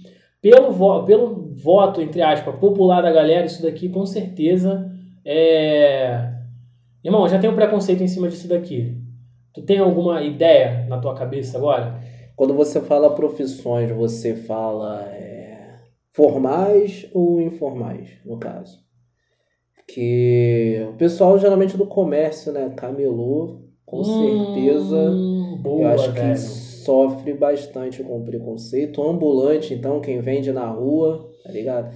pelo, 0.49 0.71
vo 0.71 1.03
pelo 1.03 1.53
voto, 1.55 2.01
entre 2.01 2.21
aspas, 2.21 2.55
popular 2.55 3.01
da 3.01 3.11
galera, 3.11 3.45
isso 3.45 3.61
daqui 3.61 3.89
com 3.89 4.05
certeza 4.05 4.91
é. 5.25 6.33
Irmão, 7.03 7.27
já 7.27 7.37
tem 7.37 7.49
um 7.49 7.55
preconceito 7.55 8.01
em 8.01 8.07
cima 8.07 8.29
disso 8.29 8.47
daqui. 8.47 8.97
Tu 9.53 9.61
tem 9.61 9.79
alguma 9.79 10.21
ideia 10.21 10.85
na 10.87 10.99
tua 10.99 11.13
cabeça 11.15 11.57
agora? 11.57 11.99
Quando 12.35 12.53
você 12.53 12.79
fala 12.79 13.13
profissões, 13.13 13.91
você 13.91 14.35
fala 14.35 15.03
é, 15.05 15.75
formais 16.13 17.09
ou 17.13 17.41
informais, 17.41 18.09
no 18.25 18.37
caso? 18.37 18.79
Que 19.87 20.85
o 20.89 20.93
pessoal 20.93 21.39
geralmente 21.39 21.77
do 21.77 21.87
comércio, 21.87 22.51
né? 22.51 22.71
Camelô, 22.75 23.61
com 23.85 23.99
hum, 23.99 24.03
certeza. 24.03 25.11
Boa, 25.61 25.81
eu 25.81 25.87
acho 25.89 26.11
velho. 26.11 26.33
que 26.33 26.66
sofre 26.87 27.33
bastante 27.33 28.01
com 28.01 28.23
preconceito. 28.23 29.03
Ambulante, 29.03 29.73
então, 29.73 29.99
quem 29.99 30.21
vende 30.21 30.53
na 30.53 30.67
rua, 30.67 31.29
tá 31.43 31.51
ligado? 31.51 31.93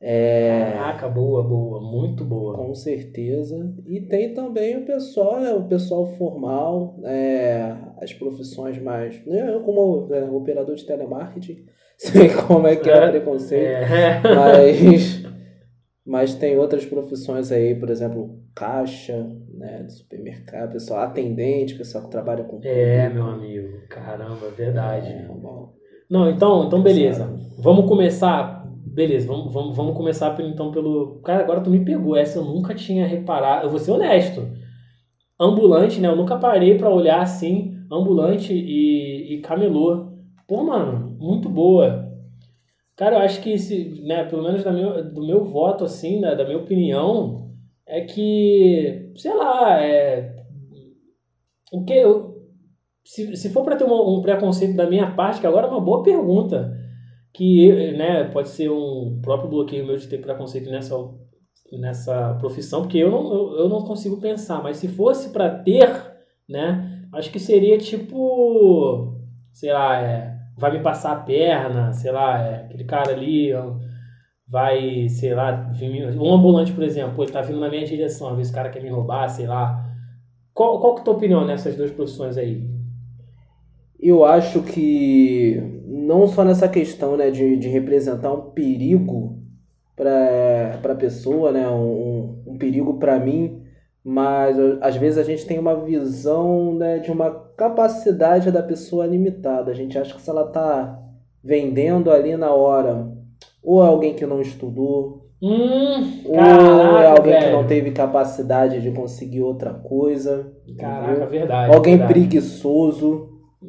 É, 0.00 0.72
Caraca, 0.72 1.08
boa, 1.08 1.44
boa, 1.44 1.80
muito 1.80 2.24
boa. 2.24 2.56
Com 2.56 2.74
certeza. 2.74 3.72
E 3.86 4.00
tem 4.00 4.32
também 4.32 4.78
o 4.78 4.86
pessoal, 4.86 5.38
né, 5.38 5.52
o 5.52 5.68
pessoal 5.68 6.06
formal, 6.16 6.98
é, 7.04 7.76
as 8.00 8.12
profissões 8.14 8.82
mais. 8.82 9.24
Né, 9.26 9.54
eu, 9.54 9.60
como 9.60 10.08
é, 10.12 10.24
operador 10.24 10.74
de 10.74 10.86
telemarketing, 10.86 11.66
sei 11.98 12.30
como 12.30 12.66
é 12.66 12.74
que 12.74 12.88
é 12.88 13.06
o 13.06 13.10
preconceito. 13.10 13.64
É. 13.64 14.22
Mas, 14.34 15.22
mas 16.04 16.34
tem 16.34 16.58
outras 16.58 16.84
profissões 16.84 17.52
aí, 17.52 17.76
por 17.76 17.88
exemplo, 17.88 18.36
caixa, 18.56 19.24
né, 19.62 19.84
de 19.84 19.92
supermercado, 19.92 20.72
pessoal 20.72 21.02
atendente, 21.02 21.76
pessoal 21.76 22.04
que 22.04 22.10
trabalha 22.10 22.42
com. 22.42 22.60
É, 22.64 23.08
meu 23.08 23.26
amigo, 23.26 23.86
caramba, 23.88 24.50
verdade. 24.50 25.06
É, 25.06 25.28
Não, 26.10 26.28
então, 26.28 26.66
então 26.66 26.82
beleza. 26.82 27.32
Vamos 27.58 27.86
começar 27.86 28.60
Beleza, 28.84 29.26
vamos, 29.26 29.50
vamos, 29.50 29.74
vamos 29.74 29.96
começar 29.96 30.38
então 30.40 30.70
pelo. 30.70 31.20
Cara, 31.24 31.42
agora 31.42 31.62
tu 31.62 31.70
me 31.70 31.82
pegou. 31.82 32.14
Essa 32.14 32.38
eu 32.38 32.44
nunca 32.44 32.74
tinha 32.74 33.06
reparado. 33.06 33.64
Eu 33.64 33.70
vou 33.70 33.78
ser 33.78 33.90
honesto. 33.90 34.46
Ambulante, 35.40 35.98
né? 35.98 36.08
Eu 36.08 36.16
nunca 36.16 36.36
parei 36.36 36.76
para 36.76 36.90
olhar 36.90 37.22
assim. 37.22 37.74
Ambulante 37.90 38.52
e, 38.52 39.34
e 39.34 39.40
camelô. 39.40 40.12
Pô, 40.46 40.62
mano, 40.62 41.16
muito 41.18 41.48
boa. 41.48 42.06
Cara, 42.94 43.16
eu 43.16 43.20
acho 43.20 43.40
que, 43.40 43.56
se, 43.56 44.02
né, 44.04 44.24
pelo 44.24 44.42
menos 44.42 44.62
da 44.62 44.70
meu, 44.70 45.10
do 45.10 45.26
meu 45.26 45.42
voto, 45.42 45.84
assim, 45.84 46.20
né, 46.20 46.34
da 46.34 46.44
minha 46.44 46.58
opinião, 46.58 47.41
é 47.92 48.00
que, 48.00 49.12
sei 49.16 49.34
lá, 49.34 49.78
é. 49.82 50.34
O 51.70 51.84
que 51.84 51.92
eu. 51.92 52.32
Se, 53.04 53.36
se 53.36 53.50
for 53.50 53.62
para 53.64 53.76
ter 53.76 53.84
um, 53.84 54.18
um 54.18 54.22
preconceito 54.22 54.74
da 54.74 54.88
minha 54.88 55.14
parte, 55.14 55.42
que 55.42 55.46
agora 55.46 55.66
é 55.66 55.70
uma 55.70 55.80
boa 55.80 56.02
pergunta 56.02 56.72
que 57.34 57.92
né, 57.92 58.24
pode 58.24 58.48
ser 58.48 58.70
um 58.70 59.20
próprio 59.22 59.50
bloqueio 59.50 59.86
meu 59.86 59.96
de 59.96 60.08
ter 60.08 60.18
preconceito 60.22 60.70
nessa, 60.70 60.94
nessa 61.70 62.34
profissão, 62.40 62.82
porque 62.82 62.96
eu 62.98 63.10
não, 63.10 63.32
eu, 63.32 63.52
eu 63.60 63.68
não 63.68 63.82
consigo 63.82 64.18
pensar, 64.18 64.62
mas 64.62 64.78
se 64.78 64.88
fosse 64.88 65.30
para 65.30 65.50
ter, 65.50 65.88
né, 66.48 67.06
acho 67.12 67.30
que 67.30 67.38
seria 67.38 67.76
tipo, 67.76 69.18
sei 69.52 69.72
lá, 69.72 70.00
é, 70.00 70.38
vai 70.56 70.72
me 70.72 70.82
passar 70.82 71.12
a 71.12 71.20
perna, 71.20 71.92
sei 71.92 72.10
lá, 72.12 72.40
é, 72.40 72.64
aquele 72.64 72.84
cara 72.84 73.12
ali 73.12 73.52
vai, 74.46 75.08
sei 75.08 75.34
lá, 75.34 75.72
um 76.20 76.32
ambulante, 76.32 76.72
por 76.72 76.82
exemplo, 76.82 77.22
ele 77.22 77.32
tá 77.32 77.40
vindo 77.40 77.60
na 77.60 77.70
minha 77.70 77.86
direção, 77.86 78.28
às 78.28 78.36
vezes 78.36 78.52
o 78.52 78.54
cara 78.54 78.70
quer 78.70 78.82
me 78.82 78.90
roubar, 78.90 79.28
sei 79.28 79.46
lá. 79.46 79.90
Qual, 80.52 80.80
qual 80.80 80.94
que 80.94 81.00
é 81.00 81.02
a 81.02 81.04
tua 81.04 81.14
opinião 81.14 81.46
nessas 81.46 81.76
duas 81.76 81.90
profissões 81.90 82.36
aí? 82.36 82.68
Eu 83.98 84.24
acho 84.24 84.62
que 84.62 85.82
não 85.86 86.26
só 86.26 86.44
nessa 86.44 86.68
questão 86.68 87.16
né, 87.16 87.30
de, 87.30 87.56
de 87.56 87.68
representar 87.68 88.32
um 88.32 88.50
perigo 88.50 89.38
para 89.96 90.92
a 90.92 90.96
pessoa, 90.96 91.52
né, 91.52 91.68
um, 91.68 92.42
um 92.46 92.58
perigo 92.58 92.98
para 92.98 93.18
mim, 93.18 93.62
mas 94.04 94.56
às 94.80 94.96
vezes 94.96 95.18
a 95.18 95.22
gente 95.22 95.46
tem 95.46 95.58
uma 95.58 95.76
visão 95.76 96.74
né, 96.74 96.98
de 96.98 97.10
uma 97.12 97.30
capacidade 97.56 98.50
da 98.50 98.62
pessoa 98.62 99.06
limitada. 99.06 99.70
A 99.70 99.74
gente 99.74 99.96
acha 99.96 100.14
que 100.14 100.20
se 100.20 100.28
ela 100.28 100.46
está 100.48 101.00
vendendo 101.42 102.10
ali 102.10 102.36
na 102.36 102.50
hora, 102.52 103.08
ou 103.62 103.82
é 103.82 103.86
alguém 103.86 104.14
que 104.14 104.26
não 104.26 104.40
estudou, 104.40 105.30
hum, 105.40 106.22
ou 106.24 106.34
caraca, 106.34 107.02
é 107.02 107.06
alguém 107.10 107.32
velho. 107.32 107.46
que 107.46 107.52
não 107.52 107.66
teve 107.66 107.90
capacidade 107.92 108.80
de 108.80 108.90
conseguir 108.90 109.42
outra 109.42 109.72
coisa. 109.72 110.52
Caraca, 110.78 111.10
entendeu? 111.10 111.28
verdade. 111.28 111.74
Alguém 111.74 111.96
verdade. 111.96 112.12
preguiçoso. 112.12 113.28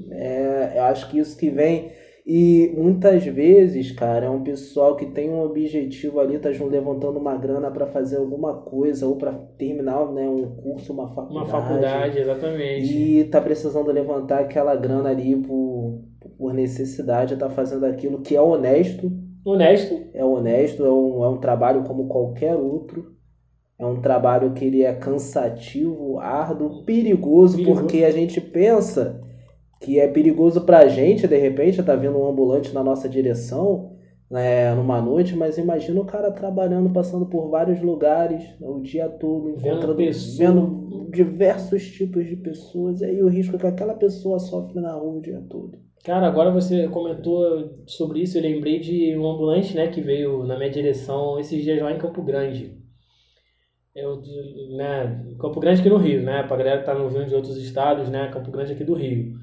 É, 0.09 0.73
eu 0.75 0.83
acho 0.83 1.09
que 1.09 1.19
isso 1.19 1.37
que 1.37 1.49
vem 1.49 1.91
e 2.25 2.73
muitas 2.77 3.25
vezes, 3.25 3.91
cara, 3.91 4.27
é 4.27 4.29
um 4.29 4.43
pessoal 4.43 4.95
que 4.95 5.07
tem 5.07 5.29
um 5.29 5.41
objetivo 5.41 6.21
ali, 6.21 6.39
tá 6.39 6.49
levantando 6.49 7.19
uma 7.19 7.35
grana 7.35 7.69
para 7.69 7.85
fazer 7.85 8.15
alguma 8.15 8.61
coisa 8.61 9.05
ou 9.05 9.17
para 9.17 9.33
terminar 9.57 10.09
né, 10.13 10.27
um 10.29 10.55
curso, 10.55 10.93
uma 10.93 11.09
faculdade. 11.09 11.35
Uma 11.35 11.45
faculdade, 11.45 12.19
exatamente. 12.19 12.97
E 12.97 13.23
tá 13.25 13.41
precisando 13.41 13.91
levantar 13.91 14.39
aquela 14.39 14.73
grana 14.73 15.09
ali 15.09 15.35
por, 15.35 16.01
por 16.37 16.53
necessidade, 16.53 17.35
tá 17.35 17.49
fazendo 17.49 17.85
aquilo 17.85 18.21
que 18.21 18.37
é 18.37 18.41
honesto. 18.41 19.11
Honesto. 19.45 20.01
É 20.13 20.23
honesto, 20.23 20.85
é 20.85 20.91
um, 20.91 21.23
é 21.23 21.29
um 21.29 21.37
trabalho 21.37 21.83
como 21.83 22.07
qualquer 22.07 22.55
outro. 22.55 23.13
É 23.77 23.85
um 23.85 23.99
trabalho 23.99 24.53
que 24.53 24.63
ele 24.63 24.83
é 24.83 24.93
cansativo, 24.93 26.19
árduo, 26.19 26.83
perigoso, 26.85 27.57
perigoso. 27.57 27.81
porque 27.81 28.03
a 28.03 28.11
gente 28.11 28.39
pensa 28.39 29.21
que 29.81 29.99
é 29.99 30.07
perigoso 30.07 30.61
pra 30.61 30.87
gente, 30.87 31.27
de 31.27 31.37
repente, 31.37 31.83
tá 31.83 31.95
vindo 31.95 32.17
um 32.17 32.27
ambulante 32.27 32.73
na 32.73 32.81
nossa 32.83 33.09
direção, 33.09 33.91
né, 34.31 34.73
numa 34.73 35.01
noite, 35.01 35.35
mas 35.35 35.57
imagina 35.57 35.99
o 35.99 36.05
cara 36.05 36.31
trabalhando, 36.31 36.89
passando 36.91 37.25
por 37.25 37.49
vários 37.49 37.81
lugares 37.81 38.41
né, 38.59 38.67
o 38.67 38.79
dia 38.79 39.09
todo, 39.09 39.49
encontrando, 39.49 39.95
vendo, 39.95 40.37
vendo 40.37 41.11
diversos 41.11 41.85
tipos 41.91 42.25
de 42.25 42.37
pessoas, 42.37 43.01
e 43.01 43.05
aí 43.05 43.21
o 43.21 43.27
risco 43.27 43.57
é 43.57 43.59
que 43.59 43.67
aquela 43.67 43.93
pessoa 43.93 44.39
sofre 44.39 44.79
na 44.79 44.93
rua 44.93 45.17
o 45.17 45.21
dia 45.21 45.43
todo. 45.49 45.77
Cara, 46.03 46.27
agora 46.27 46.51
você 46.51 46.87
comentou 46.89 47.77
sobre 47.87 48.21
isso, 48.21 48.37
eu 48.37 48.41
lembrei 48.41 48.79
de 48.79 49.17
um 49.17 49.25
ambulante, 49.29 49.73
né, 49.75 49.87
que 49.87 50.01
veio 50.01 50.43
na 50.43 50.57
minha 50.57 50.69
direção 50.69 51.39
esses 51.39 51.63
dias 51.63 51.81
lá 51.81 51.93
em 51.93 51.97
Campo 51.97 52.21
Grande. 52.21 52.77
Eu, 53.95 54.21
né, 54.75 55.25
Campo 55.39 55.59
Grande 55.59 55.79
aqui 55.79 55.89
no 55.89 55.97
Rio, 55.97 56.21
né, 56.21 56.43
pra 56.43 56.57
galera 56.57 56.79
que 56.79 56.85
tá 56.85 56.93
me 56.93 57.25
de 57.25 57.35
outros 57.35 57.57
estados, 57.57 58.09
né, 58.09 58.27
Campo 58.27 58.51
Grande 58.51 58.73
aqui 58.73 58.83
do 58.83 58.93
Rio 58.93 59.33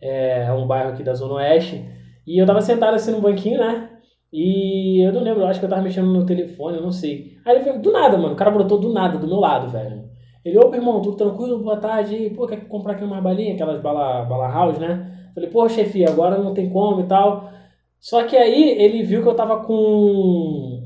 é, 0.00 0.44
é 0.44 0.52
um 0.52 0.66
bairro 0.66 0.90
aqui 0.90 1.02
da 1.02 1.14
Zona 1.14 1.34
Oeste. 1.34 1.84
E 2.26 2.38
eu 2.38 2.46
tava 2.46 2.60
sentado 2.60 2.94
assim 2.94 3.12
no 3.12 3.20
banquinho, 3.20 3.58
né? 3.58 3.90
E 4.32 5.04
eu 5.04 5.12
não 5.12 5.22
lembro, 5.22 5.44
acho 5.44 5.58
que 5.58 5.66
eu 5.66 5.70
tava 5.70 5.82
mexendo 5.82 6.12
no 6.12 6.24
telefone, 6.24 6.76
eu 6.78 6.82
não 6.82 6.92
sei. 6.92 7.38
Aí 7.44 7.56
ele 7.56 7.64
veio, 7.64 7.82
do 7.82 7.92
nada, 7.92 8.16
mano, 8.16 8.34
o 8.34 8.36
cara 8.36 8.50
brotou 8.50 8.78
do 8.78 8.92
nada, 8.92 9.18
do 9.18 9.26
meu 9.26 9.40
lado, 9.40 9.68
velho. 9.68 10.08
Ele, 10.44 10.58
opa, 10.58 10.76
irmão, 10.76 11.02
tudo 11.02 11.16
tranquilo, 11.16 11.58
boa 11.58 11.76
tarde. 11.76 12.30
Pô, 12.30 12.46
quer 12.46 12.66
comprar 12.68 12.92
aqui 12.92 13.04
uma 13.04 13.20
balinha, 13.20 13.54
aquelas 13.54 13.80
bala, 13.82 14.24
bala 14.24 14.48
house, 14.48 14.78
né? 14.78 15.19
Falei, 15.34 15.50
pô, 15.50 15.68
chefe, 15.68 16.04
agora 16.04 16.38
não 16.38 16.54
tem 16.54 16.68
como 16.68 17.00
e 17.00 17.06
tal. 17.06 17.50
Só 17.98 18.24
que 18.24 18.36
aí 18.36 18.70
ele 18.80 19.02
viu 19.02 19.22
que 19.22 19.28
eu 19.28 19.34
tava 19.34 19.58
com. 19.64 20.82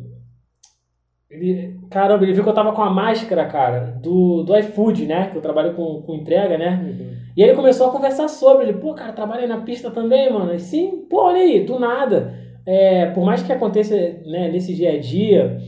Ele, 1.31 1.79
caramba, 1.91 2.25
ele 2.25 2.33
viu 2.33 2.43
que 2.43 2.49
eu 2.49 2.55
tava 2.55 2.73
com 2.73 2.83
a 2.83 2.91
máscara, 2.91 3.47
cara, 3.47 3.99
do, 4.03 4.43
do 4.43 4.57
iFood, 4.59 5.07
né? 5.07 5.31
Que 5.31 5.37
eu 5.37 5.43
trabalho 5.43 5.75
com, 5.75 6.03
com 6.03 6.15
entrega, 6.15 6.59
né? 6.59 6.81
Uhum. 6.85 7.15
E 7.37 7.43
ele 7.43 7.55
começou 7.55 7.89
a 7.89 7.93
conversar 7.93 8.29
sobre, 8.29 8.65
ele, 8.65 8.79
pô, 8.79 8.95
cara, 8.95 9.13
trabalhei 9.13 9.47
na 9.47 9.59
pista 9.59 9.91
também, 9.91 10.33
mano. 10.33 10.55
E 10.55 10.61
sim, 10.61 11.07
pô, 11.09 11.23
olha 11.23 11.41
aí, 11.41 11.65
do 11.65 11.79
nada. 11.79 12.35
É, 12.67 13.07
por 13.07 13.25
mais 13.25 13.43
que 13.43 13.53
aconteça 13.53 13.95
né, 14.25 14.49
nesse 14.51 14.75
dia 14.75 14.93
a 14.93 14.99
dia, 14.99 15.59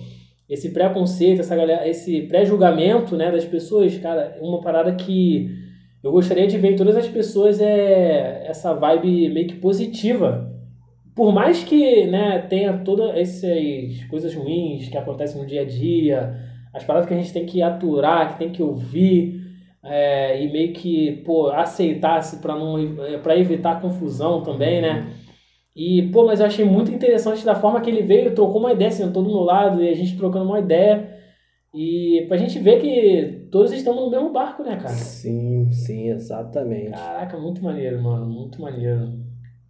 esse 0.48 0.70
preconceito, 0.70 1.40
essa 1.40 1.56
galera, 1.56 1.86
esse 1.88 2.22
pré-julgamento 2.22 3.16
né, 3.16 3.30
das 3.30 3.44
pessoas, 3.44 3.96
cara, 3.98 4.38
uma 4.40 4.60
parada 4.60 4.94
que 4.94 5.65
eu 6.02 6.12
gostaria 6.12 6.46
de 6.46 6.58
ver 6.58 6.72
em 6.72 6.76
todas 6.76 6.96
as 6.96 7.08
pessoas 7.08 7.60
é 7.60 8.46
essa 8.46 8.74
vibe 8.74 9.28
meio 9.30 9.48
que 9.48 9.56
positiva. 9.56 10.52
Por 11.14 11.32
mais 11.32 11.64
que 11.64 12.06
né, 12.06 12.38
tenha 12.48 12.78
todas 12.78 13.16
essas 13.16 14.04
coisas 14.10 14.34
ruins 14.34 14.88
que 14.88 14.98
acontecem 14.98 15.40
no 15.40 15.46
dia 15.46 15.62
a 15.62 15.64
dia, 15.64 16.36
as 16.72 16.84
paradas 16.84 17.08
que 17.08 17.14
a 17.14 17.16
gente 17.16 17.32
tem 17.32 17.46
que 17.46 17.62
aturar, 17.62 18.32
que 18.32 18.38
tem 18.38 18.52
que 18.52 18.62
ouvir, 18.62 19.40
é, 19.82 20.42
e 20.42 20.52
meio 20.52 20.72
que 20.72 21.22
pô, 21.24 21.48
aceitasse 21.48 22.38
para 22.38 22.54
não 22.54 23.02
é, 23.04 23.18
para 23.18 23.38
evitar 23.38 23.80
confusão 23.80 24.42
também, 24.42 24.82
né? 24.82 25.06
E, 25.74 26.02
pô, 26.10 26.24
mas 26.26 26.40
eu 26.40 26.46
achei 26.46 26.64
muito 26.64 26.90
interessante 26.90 27.44
da 27.44 27.54
forma 27.54 27.80
que 27.80 27.90
ele 27.90 28.02
veio, 28.02 28.34
trocou 28.34 28.60
uma 28.60 28.72
ideia, 28.72 28.90
sentou 28.90 29.22
do 29.22 29.28
meu 29.28 29.42
lado 29.42 29.82
e 29.82 29.88
a 29.88 29.94
gente 29.94 30.16
trocando 30.16 30.46
uma 30.46 30.58
ideia. 30.58 31.15
E 31.76 32.24
pra 32.26 32.38
gente 32.38 32.58
ver 32.58 32.80
que 32.80 33.48
todos 33.50 33.70
estamos 33.70 34.02
no 34.02 34.10
mesmo 34.10 34.32
barco, 34.32 34.62
né, 34.62 34.76
cara? 34.76 34.88
Sim, 34.88 35.70
sim, 35.70 36.08
exatamente. 36.08 36.90
Caraca, 36.92 37.38
muito 37.38 37.62
maneiro, 37.62 38.02
mano, 38.02 38.26
muito 38.26 38.60
maneiro. 38.60 39.12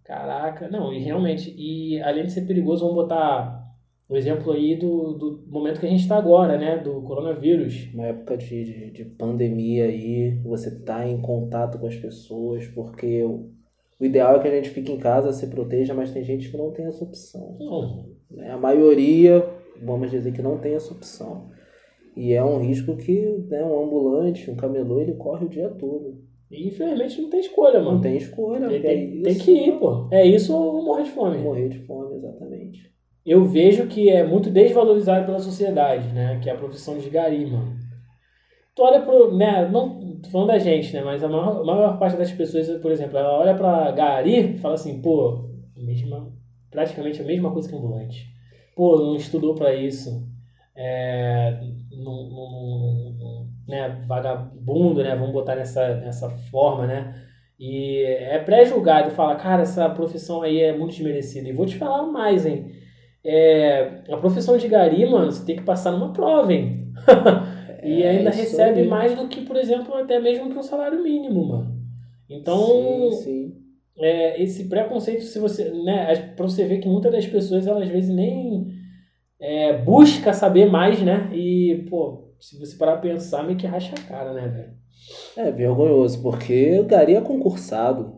Caraca, 0.05 0.69
não, 0.69 0.93
e 0.93 0.99
realmente, 0.99 1.53
e 1.57 2.01
além 2.01 2.25
de 2.25 2.31
ser 2.31 2.47
perigoso, 2.47 2.81
vamos 2.81 2.95
botar 3.03 3.67
o 4.07 4.15
exemplo 4.15 4.53
aí 4.53 4.77
do, 4.77 5.13
do 5.13 5.43
momento 5.47 5.81
que 5.81 5.85
a 5.85 5.89
gente 5.89 5.99
está 6.03 6.17
agora, 6.17 6.57
né? 6.57 6.77
Do 6.77 7.01
coronavírus. 7.01 7.89
Uma 7.93 8.05
época 8.05 8.37
de, 8.37 8.63
de, 8.63 8.91
de 8.91 9.03
pandemia 9.03 9.83
aí, 9.83 10.39
você 10.45 10.79
tá 10.79 11.05
em 11.05 11.19
contato 11.21 11.77
com 11.77 11.87
as 11.87 11.95
pessoas, 11.97 12.65
porque 12.67 13.21
O 13.99 14.05
ideal 14.05 14.35
é 14.37 14.39
que 14.39 14.47
a 14.47 14.51
gente 14.51 14.69
fique 14.69 14.91
em 14.91 14.97
casa, 14.97 15.33
se 15.33 15.47
proteja, 15.47 15.93
mas 15.93 16.11
tem 16.11 16.23
gente 16.23 16.49
que 16.49 16.57
não 16.57 16.71
tem 16.71 16.85
essa 16.85 17.03
opção. 17.03 17.57
Não. 17.59 18.05
Né? 18.29 18.51
A 18.51 18.57
maioria, 18.57 19.43
vamos 19.81 20.11
dizer 20.11 20.31
que 20.33 20.41
não 20.41 20.57
tem 20.57 20.75
essa 20.75 20.93
opção. 20.93 21.49
E 22.17 22.33
é 22.33 22.43
um 22.43 22.59
risco 22.59 22.97
que 22.97 23.45
né, 23.47 23.63
um 23.63 23.83
ambulante, 23.83 24.49
um 24.49 24.55
camelô, 24.55 24.99
ele 24.99 25.13
corre 25.13 25.45
o 25.45 25.49
dia 25.49 25.69
todo. 25.69 26.17
E 26.49 26.67
infelizmente 26.67 27.21
não 27.21 27.29
tem 27.29 27.39
escolha, 27.41 27.79
mano. 27.79 27.91
Não 27.93 28.01
tem 28.01 28.17
escolha. 28.17 28.61
Porque 28.61 28.79
tem, 28.79 29.19
é 29.19 29.21
tem 29.21 29.35
que 29.35 29.51
ir, 29.51 29.79
pô. 29.79 30.07
É 30.11 30.25
isso 30.25 30.55
ou 30.55 30.83
morrer 30.83 31.03
de 31.03 31.11
fome. 31.11 31.37
Morrer 31.37 31.69
de 31.69 31.77
fome, 31.79 32.15
exatamente. 32.15 32.91
Eu 33.23 33.45
vejo 33.45 33.85
que 33.85 34.09
é 34.09 34.25
muito 34.25 34.49
desvalorizado 34.49 35.27
pela 35.27 35.37
sociedade, 35.37 36.11
né? 36.11 36.39
Que 36.41 36.49
é 36.49 36.53
a 36.53 36.57
profissão 36.57 36.97
de 36.97 37.07
gari, 37.07 37.45
mano. 37.45 37.75
Tu 38.73 38.81
olha 38.81 39.01
pro. 39.01 39.35
Né, 39.37 39.69
não 39.69 40.19
tô 40.19 40.29
falando 40.29 40.47
da 40.47 40.57
gente, 40.57 40.91
né? 40.93 41.03
Mas 41.03 41.23
a 41.23 41.27
maior, 41.27 41.61
a 41.61 41.63
maior 41.63 41.99
parte 41.99 42.17
das 42.17 42.31
pessoas, 42.31 42.67
por 42.81 42.91
exemplo, 42.91 43.17
ela 43.17 43.37
olha 43.37 43.53
pra 43.53 43.91
gari 43.91 44.55
e 44.55 44.57
fala 44.57 44.73
assim, 44.73 45.01
pô, 45.01 45.49
mesma, 45.75 46.33
praticamente 46.71 47.21
a 47.21 47.25
mesma 47.25 47.51
coisa 47.51 47.69
que 47.69 47.75
ambulante. 47.75 48.25
Pô, 48.75 48.97
não 48.97 49.15
estudou 49.15 49.53
pra 49.53 49.75
isso. 49.75 50.25
É, 50.75 51.59
não- 52.03 53.47
né, 53.67 54.03
vagabundo, 54.07 55.03
né? 55.03 55.15
Vamos 55.15 55.33
botar 55.33 55.55
nessa, 55.55 55.95
nessa 55.95 56.29
forma, 56.29 56.87
né? 56.87 57.13
E 57.59 58.03
é 58.03 58.39
pré-julgado, 58.39 59.11
fala, 59.11 59.35
cara, 59.35 59.63
essa 59.63 59.89
profissão 59.89 60.41
aí 60.41 60.59
é 60.61 60.77
muito 60.77 60.91
desmerecida. 60.91 61.49
E 61.49 61.53
vou 61.53 61.65
te 61.65 61.75
falar 61.77 62.03
mais, 62.03 62.45
hein? 62.45 62.71
É, 63.23 64.03
a 64.11 64.17
profissão 64.17 64.57
de 64.57 64.67
gari, 64.67 65.05
mano, 65.05 65.31
você 65.31 65.45
tem 65.45 65.55
que 65.57 65.63
passar 65.63 65.91
numa 65.91 66.13
prova, 66.13 66.53
hein? 66.53 66.93
e 67.83 68.03
É 68.03 68.09
ainda 68.09 68.29
recebe 68.31 68.81
aí. 68.81 68.87
mais 68.87 69.15
do 69.15 69.27
que, 69.27 69.41
por 69.41 69.55
exemplo, 69.57 69.93
até 69.95 70.19
mesmo 70.19 70.49
que 70.49 70.57
um 70.57 70.63
salário 70.63 71.03
mínimo, 71.03 71.45
mano. 71.47 71.77
Então, 72.29 72.57
sim, 72.57 73.11
sim. 73.11 73.53
é, 73.97 74.41
esse 74.41 74.69
preconceito, 74.69 75.23
se 75.23 75.39
você, 75.39 75.69
né, 75.71 76.33
pra 76.35 76.45
você 76.47 76.65
ver 76.67 76.79
que 76.79 76.87
muitas 76.87 77.11
das 77.11 77.25
pessoas, 77.27 77.67
elas 77.67 77.83
às 77.83 77.89
vezes 77.89 78.13
nem 78.13 78.67
é, 79.39 79.77
busca 79.77 80.33
saber 80.33 80.69
mais, 80.69 81.01
né? 81.01 81.29
E, 81.33 81.85
pô, 81.89 82.33
se 82.39 82.59
você 82.59 82.75
parar 82.75 82.93
pra 82.93 83.09
pensar, 83.11 83.43
meio 83.43 83.57
que 83.57 83.67
racha 83.67 83.93
a 83.95 84.07
cara, 84.07 84.33
né, 84.33 84.47
velho? 84.47 84.73
É 85.37 85.51
vergonhoso, 85.51 86.21
porque 86.21 86.79
o 86.79 86.85
Gari 86.85 87.15
é 87.15 87.21
concursado. 87.21 88.17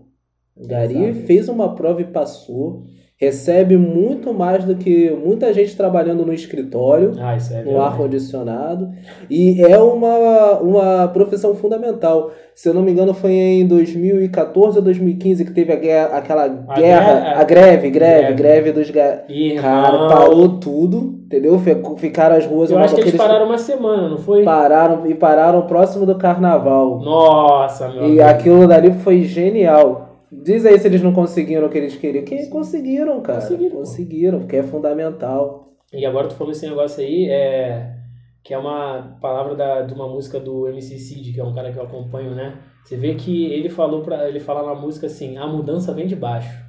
O 0.56 0.68
Gari 0.68 1.06
Exato. 1.06 1.26
fez 1.28 1.50
uma 1.50 1.76
prova 1.76 2.02
e 2.02 2.06
passou. 2.06 2.84
Recebe 3.22 3.76
muito 3.76 4.34
mais 4.34 4.64
do 4.64 4.76
que 4.76 5.10
muita 5.12 5.54
gente 5.54 5.76
trabalhando 5.76 6.26
no 6.26 6.32
escritório, 6.32 7.12
Ah, 7.20 7.36
é 7.54 7.64
no 7.64 7.82
ar-condicionado. 7.82 8.92
E 9.30 9.62
é 9.62 9.78
uma, 9.78 10.60
uma 10.62 11.08
profissão 11.10 11.54
fundamental. 11.54 12.32
Se 12.56 12.70
eu 12.70 12.74
não 12.74 12.82
me 12.82 12.94
engano, 12.94 13.14
foi 13.14 13.32
em 13.34 13.68
2014 13.68 14.78
ou 14.78 14.84
2015 14.84 15.44
que 15.44 15.52
teve 15.52 15.74
a 15.74 15.76
guerra, 15.76 16.18
aquela 16.18 16.44
A 16.46 16.48
guerra, 16.80 16.80
guerra- 16.80 17.40
a 17.40 17.44
greve, 17.44 17.90
greve, 17.90 18.22
greve. 18.34 18.34
greve 18.36 18.72
dos. 18.72 18.90
Irmão, 19.28 19.62
Cara, 19.62 20.08
parou 20.08 20.58
tudo, 20.58 21.20
entendeu? 21.26 21.60
Fic- 21.60 21.98
Ficaram 21.98 22.38
as 22.38 22.46
ruas 22.46 22.72
eu 22.72 22.80
acho 22.80 22.96
que 22.96 23.02
eles 23.02 23.16
pararam 23.16 23.48
uma 23.48 23.58
semana, 23.58 24.08
não 24.08 24.18
foi? 24.18 24.44
pararam 24.46 25.06
e 25.06 25.14
pararam 25.14 25.64
próximo 25.64 26.06
do 26.06 26.16
carnaval. 26.16 27.00
Nossa, 27.02 27.90
meu 27.90 28.04
E 28.04 28.06
amigo. 28.06 28.24
aquilo 28.24 28.66
dali 28.66 28.94
foi 28.94 29.24
genial. 29.24 30.06
Diz 30.32 30.66
aí 30.66 30.78
se 30.80 30.88
eles 30.88 31.02
não 31.02 31.14
conseguiram 31.14 31.68
o 31.68 31.70
que 31.70 31.78
eles 31.78 31.96
queriam. 31.96 32.24
Que 32.24 32.48
conseguiram, 32.48 33.22
cara. 33.22 33.42
Conseguiram. 33.42 33.76
Conseguiram, 33.78 34.40
porque 34.40 34.58
é 34.58 34.64
fundamental. 34.64 35.74
E 35.92 36.06
agora 36.06 36.28
tu 36.28 36.36
falou 36.36 36.52
esse 36.52 36.68
negócio 36.68 37.02
aí, 37.04 37.28
é, 37.30 37.96
que 38.44 38.54
é 38.54 38.58
uma 38.58 39.18
palavra 39.20 39.56
da, 39.56 39.82
de 39.82 39.94
uma 39.94 40.08
música 40.08 40.40
do 40.40 40.68
MC 40.68 41.00
Cid, 41.00 41.34
que 41.34 41.40
é 41.40 41.44
um 41.44 41.54
cara 41.54 41.72
que 41.72 41.80
eu 41.80 41.84
acompanho, 41.84 42.36
né? 42.36 42.60
Você 42.84 42.96
vê 42.96 43.16
que 43.16 43.46
ele 43.52 43.70
falou 43.70 44.02
para 44.02 44.28
ele 44.28 44.40
fala 44.40 44.64
na 44.64 44.80
música 44.80 45.08
assim, 45.08 45.38
a 45.38 45.48
mudança 45.48 45.94
vem 45.94 46.08
de 46.08 46.16
baixo. 46.16 46.64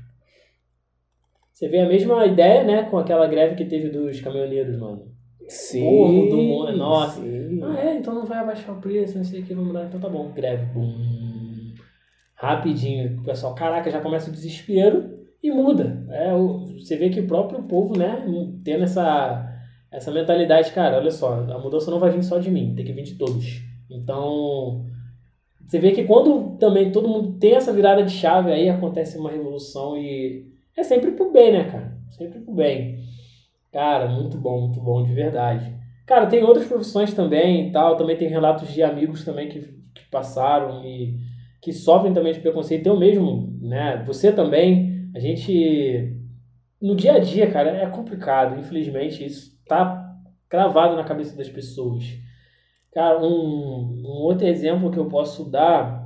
Você 1.52 1.68
vê 1.68 1.80
a 1.80 1.88
mesma 1.88 2.24
ideia, 2.24 2.64
né, 2.64 2.82
com 2.84 2.96
aquela 2.96 3.26
greve 3.26 3.54
que 3.54 3.66
teve 3.66 3.90
dos 3.90 4.20
caminhoneiros, 4.20 4.78
mano. 4.78 5.10
Sim. 5.46 5.84
Porra, 5.84 6.12
mudou. 6.12 6.72
Nossa. 6.76 7.20
sim. 7.20 7.60
Ah, 7.62 7.78
é, 7.78 7.96
então 7.96 8.14
não 8.14 8.24
vai 8.24 8.38
abaixar 8.38 8.74
o 8.74 8.80
preço, 8.80 9.18
não 9.18 9.24
sei 9.24 9.40
o 9.40 9.44
que, 9.44 9.52
vamos 9.52 9.68
mudar. 9.68 9.84
Então 9.84 10.00
tá 10.00 10.08
bom, 10.08 10.30
greve. 10.32 10.64
Bum. 10.72 11.29
Rapidinho. 12.40 13.20
O 13.20 13.22
pessoal, 13.22 13.54
caraca, 13.54 13.90
já 13.90 14.00
começa 14.00 14.30
o 14.30 14.32
desespero 14.32 15.10
e 15.42 15.50
muda. 15.50 16.06
É, 16.08 16.32
você 16.78 16.96
vê 16.96 17.10
que 17.10 17.20
o 17.20 17.26
próprio 17.26 17.62
povo, 17.64 17.98
né, 17.98 18.24
tendo 18.64 18.84
essa, 18.84 19.46
essa 19.92 20.10
mentalidade, 20.10 20.72
cara, 20.72 20.96
olha 20.96 21.10
só, 21.10 21.34
a 21.34 21.58
mudança 21.58 21.90
não 21.90 21.98
vai 21.98 22.10
vir 22.10 22.22
só 22.22 22.38
de 22.38 22.50
mim, 22.50 22.74
tem 22.74 22.84
que 22.84 22.94
vir 22.94 23.02
de 23.02 23.16
todos. 23.16 23.60
Então, 23.90 24.86
você 25.66 25.78
vê 25.78 25.92
que 25.92 26.04
quando 26.04 26.56
também 26.56 26.90
todo 26.90 27.08
mundo 27.08 27.38
tem 27.38 27.56
essa 27.56 27.74
virada 27.74 28.02
de 28.02 28.12
chave, 28.12 28.50
aí 28.50 28.70
acontece 28.70 29.18
uma 29.18 29.30
revolução 29.30 29.98
e 29.98 30.46
é 30.74 30.82
sempre 30.82 31.10
pro 31.10 31.30
bem, 31.30 31.52
né, 31.52 31.64
cara? 31.64 31.94
Sempre 32.10 32.40
pro 32.40 32.54
bem. 32.54 33.04
Cara, 33.70 34.08
muito 34.08 34.38
bom, 34.38 34.62
muito 34.62 34.80
bom, 34.80 35.04
de 35.04 35.12
verdade. 35.12 35.78
Cara, 36.06 36.26
tem 36.26 36.42
outras 36.42 36.66
profissões 36.66 37.12
também 37.12 37.68
e 37.68 37.72
tal. 37.72 37.96
Também 37.96 38.16
tem 38.16 38.28
relatos 38.28 38.72
de 38.72 38.82
amigos 38.82 39.24
também 39.24 39.48
que, 39.48 39.60
que 39.60 40.08
passaram 40.10 40.84
e 40.84 41.18
que 41.60 41.72
sofrem 41.72 42.12
também 42.12 42.32
de 42.32 42.40
preconceito. 42.40 42.86
Eu 42.86 42.98
mesmo, 42.98 43.56
né? 43.60 44.02
Você 44.06 44.32
também. 44.32 45.10
A 45.14 45.18
gente. 45.18 46.16
No 46.80 46.94
dia 46.94 47.14
a 47.14 47.18
dia, 47.18 47.50
cara, 47.50 47.70
é 47.70 47.86
complicado. 47.86 48.58
Infelizmente, 48.58 49.24
isso 49.24 49.58
tá 49.66 50.10
cravado 50.48 50.96
na 50.96 51.04
cabeça 51.04 51.36
das 51.36 51.48
pessoas. 51.48 52.04
Cara, 52.92 53.22
um, 53.22 54.02
um 54.04 54.22
outro 54.22 54.46
exemplo 54.46 54.90
que 54.90 54.98
eu 54.98 55.06
posso 55.06 55.48
dar. 55.48 56.00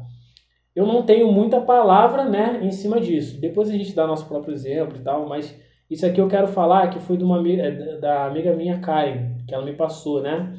Eu 0.74 0.86
não 0.86 1.04
tenho 1.04 1.30
muita 1.32 1.60
palavra, 1.60 2.24
né, 2.24 2.58
em 2.60 2.72
cima 2.72 3.00
disso. 3.00 3.40
Depois 3.40 3.70
a 3.70 3.72
gente 3.72 3.94
dá 3.94 4.06
nosso 4.06 4.26
próprio 4.26 4.52
exemplo 4.52 4.98
e 4.98 5.02
tal, 5.02 5.28
mas 5.28 5.56
isso 5.88 6.04
aqui 6.04 6.20
eu 6.20 6.26
quero 6.26 6.48
falar 6.48 6.90
que 6.90 6.98
foi 6.98 7.16
de 7.16 7.22
uma 7.22 7.40
é, 7.48 7.98
da 7.98 8.26
amiga 8.26 8.52
minha 8.54 8.80
Karen, 8.80 9.36
que 9.46 9.54
ela 9.54 9.64
me 9.64 9.74
passou, 9.74 10.20
né? 10.20 10.52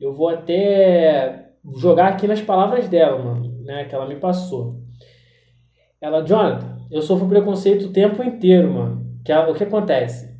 Eu 0.00 0.14
vou 0.14 0.30
até 0.30 1.50
jogar 1.76 2.08
aqui 2.08 2.26
nas 2.26 2.40
palavras 2.40 2.88
dela, 2.88 3.22
mano, 3.22 3.49
né? 3.70 3.84
Que 3.84 3.94
ela 3.94 4.06
me 4.08 4.16
passou. 4.16 4.80
Ela, 6.00 6.22
Jonathan, 6.24 6.78
eu 6.90 7.02
sofro 7.02 7.28
preconceito 7.28 7.86
o 7.86 7.92
tempo 7.92 8.22
inteiro, 8.22 8.72
mano. 8.72 9.06
Que 9.24 9.32
a- 9.32 9.48
o 9.48 9.54
que 9.54 9.64
acontece? 9.64 10.30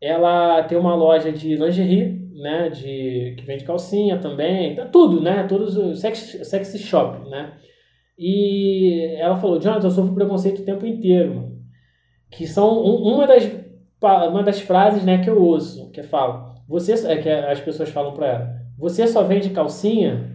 Ela 0.00 0.62
tem 0.64 0.76
uma 0.78 0.94
loja 0.94 1.32
de 1.32 1.56
lingerie, 1.56 2.20
né? 2.34 2.68
De, 2.68 3.34
que 3.38 3.44
vende 3.44 3.64
calcinha 3.64 4.18
também, 4.18 4.74
tá 4.74 4.84
tudo, 4.86 5.20
né? 5.20 5.44
Todos 5.48 5.76
os 5.76 6.00
sex, 6.00 6.38
sexy 6.44 6.78
shop, 6.78 7.28
né? 7.30 7.52
E 8.18 9.14
ela 9.18 9.36
falou, 9.36 9.58
Jonathan, 9.60 9.86
eu 9.86 9.90
sofro 9.90 10.14
preconceito 10.14 10.60
o 10.62 10.64
tempo 10.64 10.86
inteiro, 10.86 11.34
mano 11.34 11.52
que 12.30 12.46
são 12.46 12.82
um- 12.82 13.12
uma 13.14 13.26
das 13.26 13.44
uma 14.30 14.42
das 14.42 14.58
frases 14.58 15.04
né 15.04 15.18
que 15.22 15.28
eu 15.28 15.38
ouço 15.40 15.90
que 15.90 16.02
fala 16.02 16.54
você 16.66 16.94
é 17.06 17.18
que 17.18 17.28
as 17.28 17.60
pessoas 17.60 17.90
falam 17.90 18.14
pra 18.14 18.26
ela 18.26 18.54
você 18.78 19.06
só 19.06 19.22
vende 19.22 19.50
calcinha 19.50 20.34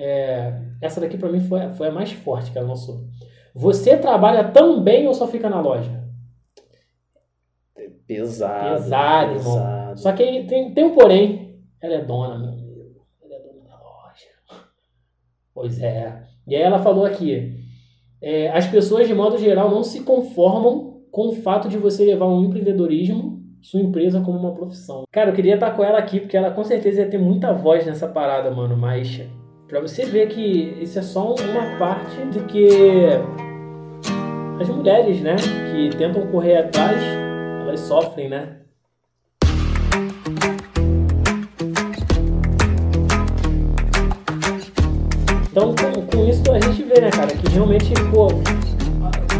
é, 0.00 0.60
essa 0.80 1.00
daqui 1.00 1.18
pra 1.18 1.30
mim 1.30 1.40
foi, 1.40 1.72
foi 1.74 1.88
a 1.88 1.92
mais 1.92 2.12
forte 2.12 2.50
que 2.50 2.58
ela 2.58 2.68
lançou 2.68 3.06
você 3.54 3.96
trabalha 3.96 4.50
tão 4.50 4.82
bem 4.82 5.06
ou 5.06 5.14
só 5.14 5.26
fica 5.26 5.48
na 5.48 5.60
loja 5.60 6.00
Pesado. 8.06 8.82
Pesado, 8.82 9.34
irmão. 9.34 9.54
pesado. 9.54 10.00
só 10.00 10.12
que 10.12 10.44
tem, 10.44 10.74
tem 10.74 10.84
um 10.84 10.94
porém 10.94 11.60
ela 11.80 11.94
é 11.94 12.04
dona 12.04 12.38
meu 12.38 12.48
amigo 12.50 13.06
ela 13.22 13.34
é 13.34 13.38
dona 13.38 13.68
da 13.68 13.76
loja 13.76 14.26
pois 15.54 15.80
é 15.80 16.24
e 16.46 16.56
aí 16.56 16.62
ela 16.62 16.78
falou 16.80 17.04
aqui 17.04 17.60
é, 18.22 18.50
as 18.50 18.66
pessoas 18.66 19.06
de 19.06 19.14
modo 19.14 19.38
geral 19.38 19.70
não 19.70 19.82
se 19.82 20.02
conformam 20.02 20.90
com 21.10 21.28
o 21.28 21.32
fato 21.32 21.68
de 21.68 21.76
você 21.76 22.04
levar 22.04 22.28
um 22.28 22.44
empreendedorismo, 22.44 23.40
sua 23.60 23.80
empresa 23.80 24.20
como 24.20 24.38
uma 24.38 24.54
profissão. 24.54 25.04
Cara, 25.10 25.30
eu 25.30 25.34
queria 25.34 25.54
estar 25.54 25.72
com 25.72 25.84
ela 25.84 25.98
aqui 25.98 26.20
porque 26.20 26.36
ela 26.36 26.50
com 26.50 26.62
certeza 26.64 27.00
ia 27.00 27.10
ter 27.10 27.18
muita 27.18 27.52
voz 27.52 27.84
nessa 27.84 28.08
parada, 28.08 28.50
mano, 28.50 28.76
mas 28.76 29.20
pra 29.70 29.80
você 29.80 30.04
ver 30.04 30.26
que 30.28 30.76
isso 30.82 30.98
é 30.98 31.02
só 31.02 31.32
uma 31.32 31.78
parte 31.78 32.16
do 32.32 32.44
que 32.46 32.68
as 34.60 34.68
mulheres, 34.68 35.20
né, 35.20 35.36
que 35.70 35.96
tentam 35.96 36.26
correr 36.26 36.56
atrás, 36.56 37.00
elas 37.62 37.78
sofrem, 37.78 38.28
né? 38.28 38.56
Então, 45.52 45.72
com, 45.74 46.06
com 46.06 46.28
isso 46.28 46.42
a 46.50 46.58
gente 46.58 46.82
vê, 46.82 47.00
né, 47.00 47.10
cara, 47.10 47.28
que 47.28 47.48
realmente, 47.48 47.92
pô, 48.12 48.26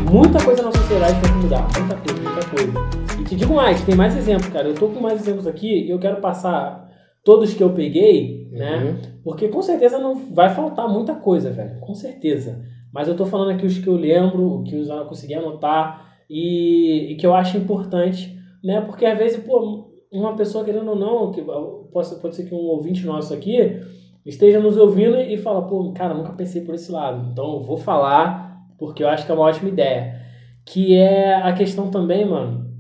muita 0.08 0.42
coisa 0.44 0.62
na 0.62 0.70
sociedade 0.70 1.20
tem 1.20 1.32
que 1.32 1.38
mudar. 1.38 1.66
Muita 1.76 1.96
coisa, 1.96 2.20
muita 2.22 2.48
coisa. 2.48 3.20
E 3.20 3.24
te 3.24 3.34
digo 3.34 3.54
mais, 3.54 3.82
tem 3.82 3.96
mais 3.96 4.16
exemplos, 4.16 4.52
cara. 4.52 4.68
Eu 4.68 4.74
tô 4.74 4.88
com 4.88 5.00
mais 5.00 5.20
exemplos 5.20 5.48
aqui 5.48 5.86
e 5.86 5.90
eu 5.90 5.98
quero 5.98 6.20
passar 6.20 6.88
todos 7.24 7.52
que 7.52 7.62
eu 7.62 7.70
peguei, 7.70 8.39
né? 8.60 8.84
Uhum. 8.84 8.98
Porque 9.24 9.48
com 9.48 9.62
certeza 9.62 9.98
não 9.98 10.14
vai 10.34 10.50
faltar 10.54 10.88
muita 10.88 11.14
coisa, 11.14 11.50
velho. 11.50 11.80
Com 11.80 11.94
certeza. 11.94 12.62
Mas 12.92 13.08
eu 13.08 13.16
tô 13.16 13.24
falando 13.24 13.50
aqui 13.52 13.64
os 13.64 13.78
que 13.78 13.86
eu 13.86 13.96
lembro, 13.96 14.62
que 14.64 14.76
eu 14.76 15.06
consegui 15.06 15.34
anotar 15.34 16.14
e, 16.28 17.12
e 17.12 17.16
que 17.16 17.26
eu 17.26 17.34
acho 17.34 17.56
importante, 17.56 18.38
né? 18.62 18.80
Porque 18.82 19.06
às 19.06 19.18
vezes, 19.18 19.42
pô, 19.42 19.90
uma 20.12 20.36
pessoa 20.36 20.64
querendo 20.64 20.90
ou 20.90 20.96
não, 20.96 21.32
que 21.32 21.40
pode, 21.42 22.14
pode 22.16 22.36
ser 22.36 22.44
que 22.44 22.54
um 22.54 22.58
ouvinte 22.58 23.06
nosso 23.06 23.32
aqui 23.32 23.80
esteja 24.26 24.60
nos 24.60 24.76
ouvindo 24.76 25.16
e 25.18 25.38
fala, 25.38 25.66
pô, 25.66 25.92
cara, 25.92 26.12
nunca 26.12 26.32
pensei 26.32 26.62
por 26.62 26.74
esse 26.74 26.92
lado. 26.92 27.30
Então 27.32 27.54
eu 27.54 27.62
vou 27.62 27.78
falar 27.78 28.66
porque 28.78 29.02
eu 29.02 29.08
acho 29.08 29.24
que 29.24 29.32
é 29.32 29.34
uma 29.34 29.44
ótima 29.44 29.68
ideia. 29.68 30.20
que 30.64 30.94
é 30.94 31.34
a 31.34 31.52
questão 31.52 31.90
também, 31.90 32.24
mano, 32.24 32.70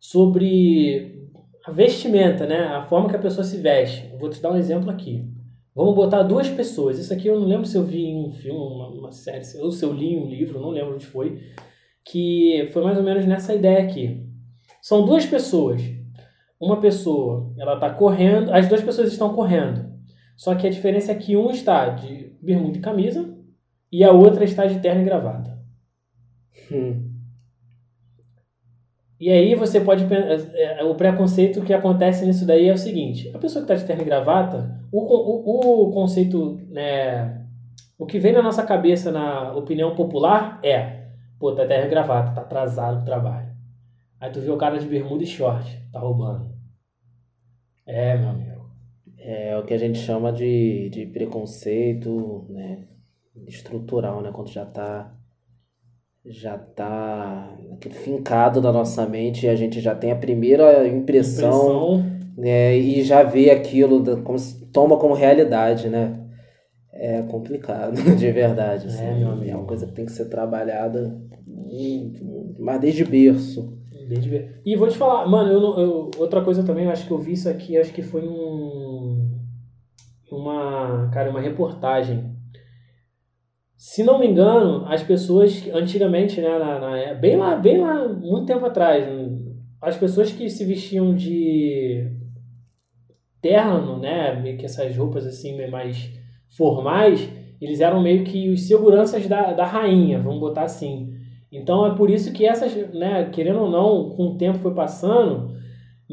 sobre 0.00 1.21
a 1.64 1.70
vestimenta, 1.70 2.46
né? 2.46 2.66
A 2.66 2.82
forma 2.82 3.08
que 3.08 3.16
a 3.16 3.20
pessoa 3.20 3.44
se 3.44 3.56
veste. 3.58 4.10
vou 4.18 4.28
te 4.28 4.40
dar 4.40 4.52
um 4.52 4.56
exemplo 4.56 4.90
aqui. 4.90 5.28
Vamos 5.74 5.94
botar 5.94 6.22
duas 6.22 6.48
pessoas. 6.48 6.98
Isso 6.98 7.12
aqui 7.12 7.28
eu 7.28 7.38
não 7.38 7.46
lembro 7.46 7.66
se 7.66 7.76
eu 7.76 7.84
vi 7.84 8.04
em 8.04 8.26
um 8.26 8.32
filme, 8.32 8.58
uma, 8.58 8.88
uma 8.88 9.12
série, 9.12 9.42
ou 9.58 9.70
se 9.70 9.84
eu 9.84 9.92
li 9.92 10.16
um 10.16 10.26
livro, 10.26 10.60
não 10.60 10.70
lembro 10.70 10.94
onde 10.94 11.06
foi, 11.06 11.40
que 12.04 12.68
foi 12.72 12.82
mais 12.82 12.98
ou 12.98 13.04
menos 13.04 13.24
nessa 13.26 13.54
ideia 13.54 13.82
aqui. 13.82 14.26
São 14.82 15.04
duas 15.04 15.24
pessoas. 15.24 15.80
Uma 16.60 16.80
pessoa, 16.80 17.52
ela 17.58 17.74
está 17.74 17.90
correndo, 17.90 18.52
as 18.52 18.68
duas 18.68 18.82
pessoas 18.82 19.10
estão 19.10 19.34
correndo. 19.34 19.90
Só 20.36 20.54
que 20.54 20.66
a 20.66 20.70
diferença 20.70 21.12
é 21.12 21.14
que 21.14 21.36
um 21.36 21.50
está 21.50 21.88
de 21.88 22.36
bermuda 22.40 22.78
e 22.78 22.80
camisa 22.80 23.36
e 23.90 24.04
a 24.04 24.10
outra 24.10 24.44
está 24.44 24.66
de 24.66 24.80
terno 24.80 25.02
e 25.02 25.04
gravata. 25.04 25.58
Hum. 26.70 27.11
E 29.22 29.30
aí 29.30 29.54
você 29.54 29.80
pode 29.80 30.04
é, 30.12 30.80
é, 30.80 30.82
o 30.82 30.96
preconceito 30.96 31.62
que 31.62 31.72
acontece 31.72 32.26
nisso 32.26 32.44
daí 32.44 32.66
é 32.66 32.72
o 32.72 32.76
seguinte: 32.76 33.30
a 33.32 33.38
pessoa 33.38 33.64
que 33.64 33.72
está 33.72 33.80
de 33.80 33.86
terno 33.86 34.02
e 34.02 34.04
gravata, 34.04 34.80
o, 34.90 34.98
o, 34.98 35.88
o 35.88 35.92
conceito, 35.92 36.60
né, 36.68 37.46
o 37.96 38.04
que 38.04 38.18
vem 38.18 38.32
na 38.32 38.42
nossa 38.42 38.64
cabeça 38.64 39.12
na 39.12 39.54
opinião 39.54 39.94
popular 39.94 40.58
é, 40.60 41.06
pô, 41.38 41.52
tá 41.52 41.64
terno 41.64 41.86
e 41.86 41.88
gravata, 41.88 42.34
tá 42.34 42.40
atrasado 42.40 42.98
no 42.98 43.04
trabalho. 43.04 43.46
Aí 44.18 44.28
tu 44.32 44.40
vê 44.40 44.50
o 44.50 44.56
cara 44.56 44.76
de 44.76 44.88
bermuda 44.88 45.22
e 45.22 45.26
short, 45.26 45.70
tá 45.92 46.00
roubando. 46.00 46.52
É, 47.86 48.18
meu 48.18 48.28
amigo. 48.28 48.72
É 49.20 49.56
o 49.56 49.62
que 49.62 49.72
a 49.72 49.78
gente 49.78 50.00
chama 50.00 50.32
de, 50.32 50.90
de 50.90 51.06
preconceito, 51.06 52.44
né, 52.50 52.88
estrutural, 53.46 54.20
né, 54.20 54.32
quando 54.32 54.50
já 54.50 54.66
tá 54.66 55.16
já 56.24 56.56
tá 56.56 57.56
fincado 57.90 58.60
na 58.60 58.72
nossa 58.72 59.06
mente 59.06 59.46
e 59.46 59.48
a 59.48 59.56
gente 59.56 59.80
já 59.80 59.94
tem 59.94 60.12
a 60.12 60.16
primeira 60.16 60.86
impressão, 60.86 61.96
impressão. 61.96 62.22
Né, 62.36 62.78
e 62.78 63.02
já 63.02 63.22
vê 63.22 63.50
aquilo 63.50 64.22
como 64.22 64.38
toma 64.72 64.96
como 64.96 65.14
realidade, 65.14 65.88
né? 65.88 66.18
É 66.92 67.22
complicado, 67.22 67.94
de 68.16 68.30
verdade. 68.30 68.86
Assim, 68.86 69.04
é, 69.04 69.48
é 69.50 69.56
uma 69.56 69.66
coisa 69.66 69.86
que 69.86 69.92
tem 69.92 70.06
que 70.06 70.12
ser 70.12 70.26
trabalhada, 70.26 71.18
mas 72.58 72.80
desde 72.80 73.04
berço. 73.04 73.76
Desde 74.08 74.28
berço. 74.28 74.48
E 74.64 74.76
vou 74.76 74.88
te 74.88 74.96
falar, 74.96 75.26
mano, 75.26 75.50
eu, 75.50 75.78
eu, 75.80 76.10
outra 76.18 76.42
coisa 76.42 76.62
também, 76.62 76.84
eu 76.84 76.90
acho 76.90 77.06
que 77.06 77.12
eu 77.12 77.18
vi 77.18 77.32
isso 77.32 77.48
aqui, 77.48 77.76
acho 77.76 77.92
que 77.92 78.02
foi 78.02 78.26
um, 78.26 79.30
uma, 80.30 81.10
cara, 81.12 81.30
uma 81.30 81.40
reportagem 81.40 82.31
se 83.84 84.04
não 84.04 84.16
me 84.16 84.28
engano, 84.28 84.84
as 84.86 85.02
pessoas 85.02 85.68
antigamente, 85.74 86.40
né, 86.40 86.56
na, 86.56 86.78
na, 86.78 87.14
bem 87.14 87.36
lá, 87.36 87.56
bem 87.56 87.80
lá, 87.80 88.06
muito 88.06 88.46
tempo 88.46 88.64
atrás, 88.64 89.04
as 89.80 89.96
pessoas 89.96 90.30
que 90.30 90.48
se 90.48 90.64
vestiam 90.64 91.12
de 91.16 92.08
terno, 93.40 93.98
né, 93.98 94.40
meio 94.40 94.56
que 94.56 94.64
essas 94.64 94.96
roupas 94.96 95.26
assim 95.26 95.68
mais 95.68 96.08
formais, 96.56 97.28
eles 97.60 97.80
eram 97.80 98.00
meio 98.00 98.22
que 98.22 98.50
os 98.50 98.68
seguranças 98.68 99.26
da, 99.26 99.52
da 99.52 99.66
rainha, 99.66 100.20
vamos 100.20 100.38
botar 100.38 100.62
assim. 100.62 101.12
Então 101.50 101.84
é 101.84 101.96
por 101.96 102.08
isso 102.08 102.32
que 102.32 102.46
essas, 102.46 102.72
né, 102.94 103.30
querendo 103.32 103.62
ou 103.62 103.68
não, 103.68 104.10
com 104.10 104.28
o 104.28 104.38
tempo 104.38 104.60
foi 104.60 104.74
passando, 104.74 105.56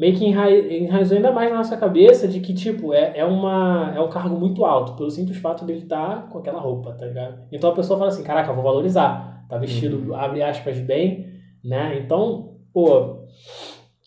meio 0.00 0.16
que 0.16 0.24
enraizou 0.24 1.18
ainda 1.18 1.30
mais 1.30 1.50
na 1.50 1.58
nossa 1.58 1.76
cabeça 1.76 2.26
de 2.26 2.40
que, 2.40 2.54
tipo, 2.54 2.94
é, 2.94 3.18
é, 3.18 3.24
uma, 3.26 3.92
é 3.94 4.00
um 4.00 4.08
cargo 4.08 4.34
muito 4.34 4.64
alto, 4.64 4.94
pelo 4.94 5.10
simples 5.10 5.36
fato 5.36 5.62
dele 5.62 5.80
estar 5.80 6.22
tá 6.22 6.22
com 6.22 6.38
aquela 6.38 6.58
roupa, 6.58 6.92
tá 6.92 7.04
ligado? 7.04 7.42
Então 7.52 7.68
a 7.68 7.74
pessoa 7.74 7.98
fala 7.98 8.08
assim, 8.08 8.22
caraca, 8.22 8.50
vou 8.50 8.64
valorizar, 8.64 9.44
tá 9.46 9.58
vestido, 9.58 9.98
uhum. 10.08 10.14
abre 10.14 10.42
aspas, 10.42 10.78
bem, 10.78 11.26
né? 11.62 12.00
Então, 12.02 12.54
pô, 12.72 13.26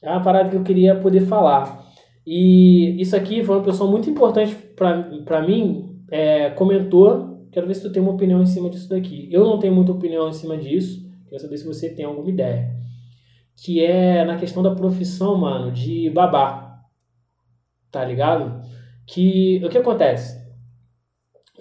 é 0.02 0.10
uma 0.10 0.24
parada 0.24 0.50
que 0.50 0.56
eu 0.56 0.64
queria 0.64 0.96
poder 0.96 1.28
falar. 1.28 1.86
E 2.26 3.00
isso 3.00 3.16
aqui 3.16 3.44
foi 3.44 3.56
uma 3.56 3.64
pessoa 3.64 3.88
muito 3.88 4.10
importante 4.10 4.56
para 4.76 5.44
mim, 5.44 6.02
é, 6.10 6.50
comentou, 6.50 7.46
quero 7.52 7.68
ver 7.68 7.76
se 7.76 7.84
tu 7.84 7.92
tem 7.92 8.02
uma 8.02 8.14
opinião 8.14 8.42
em 8.42 8.48
cima 8.48 8.68
disso 8.68 8.90
daqui. 8.90 9.30
Eu 9.32 9.46
não 9.46 9.60
tenho 9.60 9.76
muita 9.76 9.92
opinião 9.92 10.28
em 10.28 10.34
cima 10.34 10.58
disso, 10.58 11.08
quero 11.30 11.40
saber 11.40 11.58
se 11.58 11.68
você 11.68 11.88
tem 11.88 12.04
alguma 12.04 12.30
ideia 12.32 12.83
que 13.56 13.84
é 13.84 14.26
na 14.26 14.38
questão 14.38 14.64
da 14.64 14.76
profissão, 14.76 15.38
mano, 15.38 15.72
de 15.72 16.10
babá. 16.10 16.82
Tá 17.92 18.04
ligado? 18.04 18.62
Que 19.06 19.62
o 19.64 19.70
que 19.70 19.78
acontece? 19.78 20.42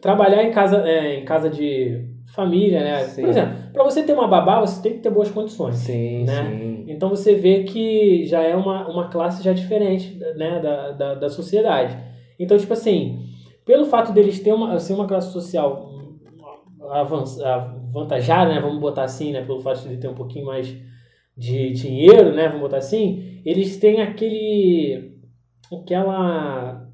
Trabalhar 0.00 0.42
em 0.42 0.50
casa, 0.50 0.88
é, 0.88 1.16
em 1.16 1.24
casa 1.24 1.48
de 1.50 2.08
família, 2.34 2.80
né? 2.80 3.04
Sim. 3.04 3.22
Por 3.22 3.30
exemplo, 3.30 3.54
para 3.72 3.84
você 3.84 4.02
ter 4.02 4.12
uma 4.14 4.26
babá, 4.26 4.60
você 4.60 4.82
tem 4.82 4.94
que 4.94 5.00
ter 5.00 5.10
boas 5.10 5.30
condições. 5.30 5.76
Sim, 5.76 6.24
né? 6.24 6.44
Sim. 6.44 6.84
Então 6.88 7.08
você 7.08 7.34
vê 7.34 7.64
que 7.64 8.24
já 8.24 8.42
é 8.42 8.56
uma, 8.56 8.88
uma 8.88 9.08
classe 9.08 9.42
já 9.42 9.52
diferente 9.52 10.18
né, 10.36 10.60
da, 10.60 10.90
da, 10.92 11.14
da 11.14 11.28
sociedade. 11.28 11.96
Então, 12.38 12.58
tipo 12.58 12.72
assim, 12.72 13.28
pelo 13.64 13.84
fato 13.84 14.12
deles 14.12 14.40
ter 14.40 14.52
uma, 14.52 14.78
ser 14.78 14.94
uma 14.94 15.06
classe 15.06 15.32
social 15.32 15.90
avantajada, 16.90 18.52
né? 18.52 18.60
Vamos 18.60 18.80
botar 18.80 19.04
assim, 19.04 19.32
né? 19.32 19.42
Pelo 19.44 19.60
fato 19.60 19.88
de 19.88 19.96
ter 19.96 20.08
um 20.08 20.14
pouquinho 20.14 20.46
mais 20.46 20.74
de 21.42 21.72
dinheiro, 21.72 22.32
né, 22.32 22.46
vamos 22.46 22.60
botar 22.60 22.76
assim, 22.76 23.40
eles 23.44 23.76
têm 23.76 24.00
aquele 24.00 25.18
aquela 25.72 26.88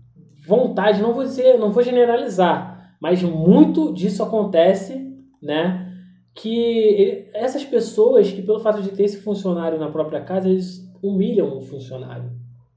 vontade, 0.47 1.03
não 1.03 1.13
vou 1.13 1.25
dizer, 1.25 1.59
não 1.59 1.71
vou 1.71 1.83
generalizar, 1.83 2.97
mas 2.99 3.23
muito 3.23 3.93
disso 3.93 4.23
acontece, 4.23 5.07
né, 5.43 5.93
que 6.35 6.57
ele, 6.57 7.29
essas 7.35 7.63
pessoas 7.63 8.33
que 8.33 8.41
pelo 8.41 8.61
fato 8.61 8.81
de 8.81 8.91
ter 8.91 9.05
esse 9.05 9.21
funcionário 9.21 9.79
na 9.79 9.91
própria 9.91 10.23
casa, 10.23 10.49
eles 10.49 10.91
humilham 11.03 11.59
o 11.59 11.61
funcionário, 11.61 12.31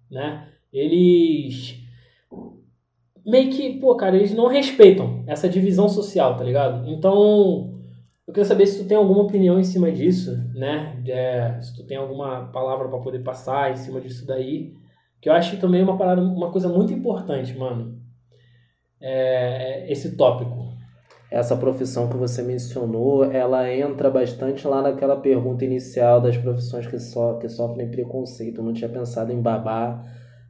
né? 0.09 0.47
Eles 0.73 1.79
meio 3.25 3.49
que, 3.51 3.79
pô, 3.79 3.95
cara, 3.95 4.17
eles 4.17 4.33
não 4.33 4.47
respeitam 4.47 5.23
essa 5.27 5.47
divisão 5.47 5.87
social, 5.87 6.35
tá 6.35 6.43
ligado? 6.43 6.89
Então, 6.89 7.80
eu 8.31 8.33
queria 8.33 8.45
saber 8.45 8.65
se 8.65 8.81
tu 8.81 8.87
tem 8.87 8.95
alguma 8.95 9.23
opinião 9.23 9.59
em 9.59 9.63
cima 9.63 9.91
disso, 9.91 10.31
né? 10.55 11.03
É, 11.05 11.61
se 11.61 11.75
tu 11.75 11.83
tem 11.85 11.97
alguma 11.97 12.45
palavra 12.45 12.87
para 12.87 12.97
poder 12.99 13.19
passar 13.19 13.71
em 13.71 13.75
cima 13.75 13.99
disso 13.99 14.25
daí. 14.25 14.73
Que 15.19 15.27
eu 15.27 15.33
acho 15.33 15.59
também 15.59 15.83
uma, 15.83 15.97
parada, 15.97 16.21
uma 16.21 16.49
coisa 16.49 16.69
muito 16.69 16.93
importante, 16.93 17.53
mano. 17.57 17.99
É, 19.01 19.83
é, 19.83 19.91
esse 19.91 20.15
tópico. 20.15 20.71
Essa 21.29 21.57
profissão 21.57 22.07
que 22.07 22.15
você 22.15 22.41
mencionou, 22.41 23.25
ela 23.25 23.69
entra 23.69 24.09
bastante 24.09 24.65
lá 24.65 24.81
naquela 24.81 25.17
pergunta 25.17 25.65
inicial 25.65 26.21
das 26.21 26.37
profissões 26.37 26.87
que, 26.87 26.99
so, 26.99 27.37
que 27.37 27.49
sofrem 27.49 27.91
preconceito. 27.91 28.61
Eu 28.61 28.63
não 28.63 28.73
tinha 28.73 28.89
pensado 28.89 29.33
em 29.33 29.41
babá, 29.41 30.05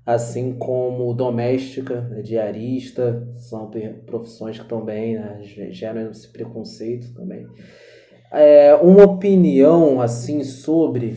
assim 0.06 0.54
como 0.54 1.14
doméstica, 1.14 2.02
né, 2.02 2.22
diarista, 2.22 3.28
são 3.36 3.70
profissões 4.06 4.60
que 4.60 4.68
também 4.68 5.16
né, 5.16 5.40
geram 5.72 6.10
esse 6.10 6.32
preconceito 6.32 7.14
também. 7.14 7.46
É, 8.32 8.74
uma 8.76 9.04
opinião 9.04 10.02
assim 10.02 10.44
sobre 10.44 11.16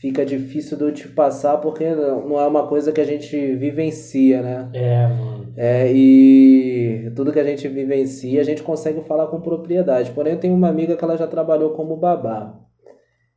fica 0.00 0.24
difícil 0.24 0.76
de 0.76 0.84
eu 0.84 0.92
te 0.92 1.08
passar 1.08 1.58
porque 1.58 1.88
não 1.94 2.40
é 2.40 2.46
uma 2.46 2.66
coisa 2.66 2.92
que 2.92 3.00
a 3.00 3.04
gente 3.04 3.54
vivencia, 3.54 4.42
né? 4.42 4.70
É, 4.72 5.06
mano. 5.06 5.52
É, 5.56 5.92
e 5.92 7.12
tudo 7.14 7.32
que 7.32 7.38
a 7.38 7.44
gente 7.44 7.68
vivencia 7.68 8.40
a 8.40 8.44
gente 8.44 8.62
consegue 8.62 9.00
falar 9.02 9.26
com 9.26 9.40
propriedade. 9.40 10.10
Porém, 10.10 10.32
eu 10.32 10.40
tenho 10.40 10.54
uma 10.54 10.68
amiga 10.68 10.96
que 10.96 11.04
ela 11.04 11.16
já 11.16 11.26
trabalhou 11.26 11.70
como 11.70 11.96
babá. 11.96 12.58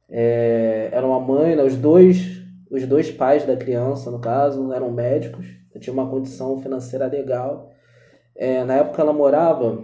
É, 0.09 0.89
era 0.91 1.05
uma 1.05 1.19
mãe, 1.19 1.55
né, 1.55 1.63
os 1.63 1.75
dois 1.75 2.34
os 2.75 2.85
dois 2.85 3.09
pais 3.11 3.45
da 3.45 3.55
criança, 3.55 4.11
no 4.11 4.19
caso, 4.19 4.71
eram 4.71 4.91
médicos, 4.91 5.45
tinha 5.79 5.93
uma 5.93 6.09
condição 6.09 6.61
financeira 6.61 7.07
legal. 7.07 7.71
É, 8.35 8.63
na 8.63 8.75
época 8.75 9.01
ela 9.01 9.13
morava. 9.13 9.83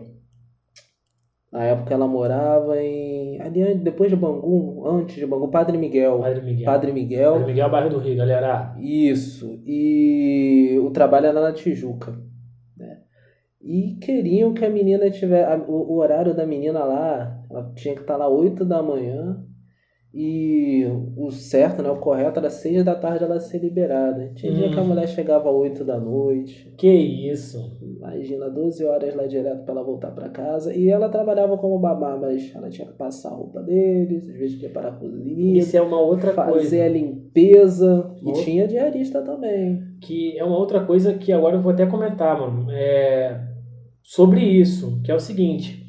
Na 1.51 1.63
época 1.63 1.93
ela 1.93 2.08
morava 2.08 2.82
em. 2.82 3.41
Ali 3.41 3.75
depois 3.75 4.10
de 4.10 4.15
Bangu, 4.15 4.88
antes 4.88 5.15
de 5.15 5.25
Bangu, 5.25 5.49
Padre 5.49 5.77
Miguel. 5.77 6.19
Padre 6.19 6.41
Miguel. 6.41 6.65
Padre 6.65 6.93
Miguel. 6.93 7.32
Padre 7.34 7.47
Miguel, 7.47 7.69
bairro 7.69 7.89
do 7.89 7.99
Rio, 7.99 8.15
galera. 8.15 8.75
Isso. 8.80 9.62
E 9.65 10.80
o 10.82 10.91
trabalho 10.91 11.27
era 11.27 11.41
na 11.41 11.51
Tijuca. 11.51 12.17
Né? 12.77 12.99
E 13.62 13.97
queriam 14.01 14.54
que 14.54 14.63
a 14.63 14.69
menina 14.69 15.10
tivesse. 15.10 15.62
O, 15.67 15.97
horário 15.97 16.34
da 16.34 16.45
menina 16.45 16.86
lá, 16.86 17.43
ela 17.49 17.71
tinha 17.75 17.95
que 17.95 18.01
estar 18.01 18.15
lá 18.15 18.30
8 18.30 18.63
da 18.63 18.82
manhã 18.82 19.45
e 20.13 20.86
o 21.15 21.32
certo, 21.32 21.82
né, 21.82 21.89
o 21.89 21.95
correto 21.95 22.38
era 22.38 22.50
seis 22.50 22.84
da 22.84 22.93
tarde 22.93 23.24
ela 23.24 23.39
ser 23.39 23.60
liberada. 23.60 24.30
Tinha 24.36 24.52
hum. 24.52 24.56
dia 24.56 24.69
que 24.69 24.78
a 24.78 24.82
hum. 24.82 24.88
mulher 24.88 25.08
chegava 25.08 25.50
às 25.50 25.56
8 25.56 25.86
da 25.86 25.97
noite. 25.97 26.69
Que 26.78 26.91
isso? 26.91 27.78
Imagina, 27.82 28.50
12 28.50 28.84
horas 28.84 29.15
lá 29.15 29.26
direto 29.26 29.63
para 29.63 29.74
ela 29.74 29.84
voltar 29.84 30.12
para 30.12 30.28
casa. 30.28 30.74
E 30.74 30.89
ela 30.89 31.08
trabalhava 31.08 31.58
como 31.58 31.80
babá, 31.80 32.17
mas 32.17 32.54
ela 32.54 32.69
tinha 32.69 32.88
que 32.88 32.93
passar 32.93 33.30
a 33.30 33.36
roupa 33.36 33.62
deles, 33.62 34.28
às 34.28 34.38
vezes 34.38 34.60
preparar 34.60 34.91
a 34.91 34.95
cozinha. 34.97 35.58
Isso 35.58 35.78
é 35.78 35.82
uma 35.82 36.02
outra 36.02 36.34
fazer 36.34 36.52
coisa. 36.52 36.65
Fazer 36.65 36.82
a 36.82 36.89
limpeza. 36.89 38.12
E 38.21 38.34
tinha 38.34 38.67
diarista 38.67 39.21
também. 39.21 39.82
Que 40.02 40.38
é 40.38 40.43
uma 40.43 40.58
outra 40.58 40.84
coisa 40.84 41.13
que 41.13 41.32
agora 41.32 41.56
eu 41.56 41.62
vou 41.62 41.71
até 41.71 41.86
comentar, 41.86 42.38
mano. 42.38 42.69
É... 42.69 43.39
Sobre 44.04 44.41
isso, 44.41 45.00
que 45.06 45.12
é 45.12 45.15
o 45.15 45.19
seguinte 45.19 45.81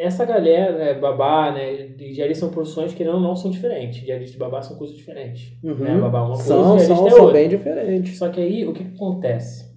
essa 0.00 0.24
galera, 0.24 0.78
né, 0.78 0.94
babá, 0.94 1.52
né, 1.52 1.88
diarista 1.88 2.46
são 2.46 2.50
profissões 2.50 2.94
que 2.94 3.04
não, 3.04 3.20
não 3.20 3.36
são 3.36 3.50
diferentes. 3.50 4.02
Diarista 4.02 4.34
e 4.34 4.38
babá 4.38 4.62
são 4.62 4.78
coisas 4.78 4.96
diferentes. 4.96 5.52
Uhum. 5.62 5.74
Né? 5.74 5.98
Babá 5.98 6.20
é 6.20 6.22
uma 6.22 6.28
coisa, 6.30 6.44
São, 6.44 6.62
diarista 6.76 6.96
são, 6.96 7.06
é 7.06 7.10
são 7.10 7.20
outra. 7.20 7.32
bem 7.34 7.48
diferentes. 7.50 8.18
Só 8.18 8.30
que 8.30 8.40
aí, 8.40 8.66
o 8.66 8.72
que, 8.72 8.82
que 8.82 8.94
acontece? 8.94 9.70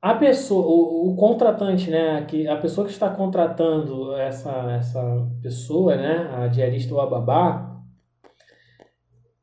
A 0.00 0.14
pessoa, 0.14 0.66
o, 0.66 1.12
o 1.12 1.16
contratante, 1.16 1.88
né, 1.88 2.24
que, 2.26 2.48
a 2.48 2.56
pessoa 2.56 2.84
que 2.84 2.92
está 2.92 3.08
contratando 3.08 4.16
essa, 4.16 4.50
essa 4.72 5.00
pessoa, 5.40 5.94
né, 5.94 6.28
a 6.34 6.48
diarista 6.48 6.92
ou 6.92 7.00
a 7.00 7.06
babá, 7.06 7.80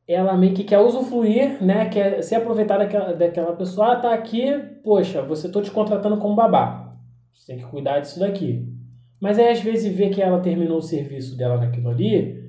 ela 0.06 0.36
meio 0.36 0.54
que 0.54 0.66
quer 0.66 0.80
usufruir, 0.80 1.64
né, 1.64 1.88
quer 1.88 2.22
se 2.22 2.36
aproveitar 2.36 2.78
daquela, 2.78 3.14
daquela 3.14 3.56
pessoa, 3.56 3.94
ah, 3.94 3.96
tá 3.96 4.14
aqui, 4.14 4.52
poxa, 4.84 5.22
você 5.22 5.50
tô 5.50 5.62
te 5.62 5.72
contratando 5.72 6.18
como 6.18 6.36
babá, 6.36 6.98
você 7.34 7.54
tem 7.54 7.64
que 7.64 7.72
cuidar 7.72 8.02
disso 8.02 8.20
daqui. 8.20 8.78
Mas 9.22 9.38
aí 9.38 9.50
às 9.50 9.62
vezes 9.62 9.94
vê 9.94 10.10
que 10.10 10.22
ela 10.22 10.40
terminou 10.40 10.78
o 10.78 10.82
serviço 10.82 11.38
dela 11.38 11.58
naquilo 11.58 11.90
ali, 11.90 12.40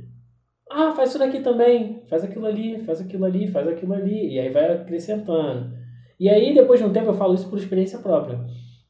ah, 0.70 0.92
faz 0.92 1.11
isso 1.11 1.18
daqui 1.18 1.40
também, 1.40 2.02
faz 2.09 2.22
aquilo 2.22 2.46
ali, 2.46 2.78
faz 2.85 3.00
aquilo 3.00 3.24
ali, 3.24 3.48
faz 3.48 3.66
aquilo 3.66 3.92
ali, 3.92 4.35
e 4.35 4.38
aí 4.38 4.50
vai 4.50 4.72
acrescentando. 4.72 5.76
E 6.18 6.28
aí 6.28 6.54
depois 6.54 6.78
de 6.78 6.87
um 6.87 6.92
tempo, 6.92 7.09
eu 7.09 7.14
falo 7.14 7.35
isso 7.35 7.48
por 7.50 7.59
experiência 7.59 7.98
própria, 7.98 8.38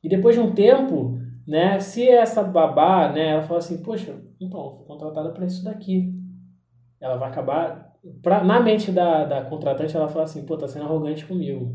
e 0.04 0.08
depois 0.08 0.34
de 0.34 0.42
um 0.42 0.52
tempo, 0.52 1.18
né, 1.46 1.80
se 1.80 2.06
essa 2.06 2.42
babá, 2.42 3.10
né, 3.10 3.30
ela 3.30 3.42
fala 3.42 3.58
assim, 3.58 3.82
poxa, 3.82 4.14
então, 4.38 4.76
fui 4.76 4.86
contratada 4.86 5.30
para 5.30 5.46
isso 5.46 5.64
daqui, 5.64 6.12
ela 7.00 7.16
vai 7.16 7.30
acabar, 7.30 7.94
pra, 8.22 8.44
na 8.44 8.60
mente 8.60 8.92
da, 8.92 9.24
da 9.24 9.42
contratante, 9.44 9.96
ela 9.96 10.08
fala 10.08 10.24
assim, 10.24 10.44
pô, 10.44 10.58
tá 10.58 10.68
sendo 10.68 10.84
arrogante 10.84 11.24
comigo, 11.24 11.74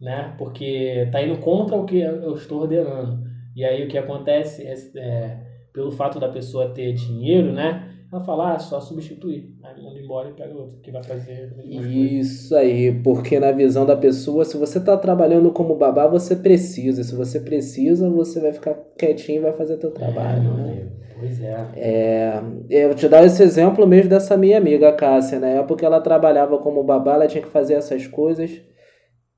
né, 0.00 0.34
porque 0.38 1.06
tá 1.12 1.22
indo 1.22 1.38
contra 1.38 1.76
o 1.76 1.84
que 1.84 2.00
eu 2.00 2.34
estou 2.34 2.62
ordenando. 2.62 3.23
E 3.54 3.64
aí 3.64 3.84
o 3.84 3.88
que 3.88 3.98
acontece 3.98 4.62
é, 4.66 4.74
é 4.96 5.36
pelo 5.72 5.90
fato 5.90 6.20
da 6.20 6.28
pessoa 6.28 6.72
ter 6.72 6.92
dinheiro, 6.92 7.52
né, 7.52 7.90
ela 8.12 8.22
fala, 8.22 8.54
ah, 8.54 8.58
só 8.58 8.80
substituir. 8.80 9.54
Aí 9.62 9.82
manda 9.82 9.98
embora 9.98 10.30
e 10.30 10.32
pega 10.34 10.54
outro 10.54 10.78
que 10.80 10.90
vai 10.92 11.02
fazer. 11.02 11.52
Isso 11.68 12.54
aí, 12.54 12.92
porque 13.02 13.40
na 13.40 13.50
visão 13.50 13.84
da 13.84 13.96
pessoa, 13.96 14.44
se 14.44 14.56
você 14.56 14.78
tá 14.78 14.96
trabalhando 14.96 15.50
como 15.50 15.74
babá, 15.74 16.06
você 16.06 16.36
precisa. 16.36 17.02
Se 17.02 17.14
você 17.16 17.40
precisa, 17.40 18.08
você 18.08 18.40
vai 18.40 18.52
ficar 18.52 18.74
quietinho 18.96 19.38
e 19.38 19.42
vai 19.42 19.52
fazer 19.52 19.78
teu 19.78 19.90
trabalho, 19.90 20.38
É, 20.38 20.40
meu 20.42 20.52
né? 20.52 20.62
amigo. 20.62 20.90
Pois 21.18 21.40
é. 21.42 21.66
É, 21.76 22.42
eu 22.70 22.88
vou 22.88 22.96
te 22.96 23.08
dar 23.08 23.24
esse 23.24 23.42
exemplo 23.42 23.86
mesmo 23.86 24.10
dessa 24.10 24.36
minha 24.36 24.58
amiga, 24.58 24.92
Cássia. 24.92 25.40
Na 25.40 25.48
época 25.48 25.84
ela 25.84 26.00
trabalhava 26.00 26.58
como 26.58 26.84
babá, 26.84 27.14
ela 27.14 27.26
tinha 27.26 27.42
que 27.42 27.50
fazer 27.50 27.74
essas 27.74 28.06
coisas. 28.06 28.60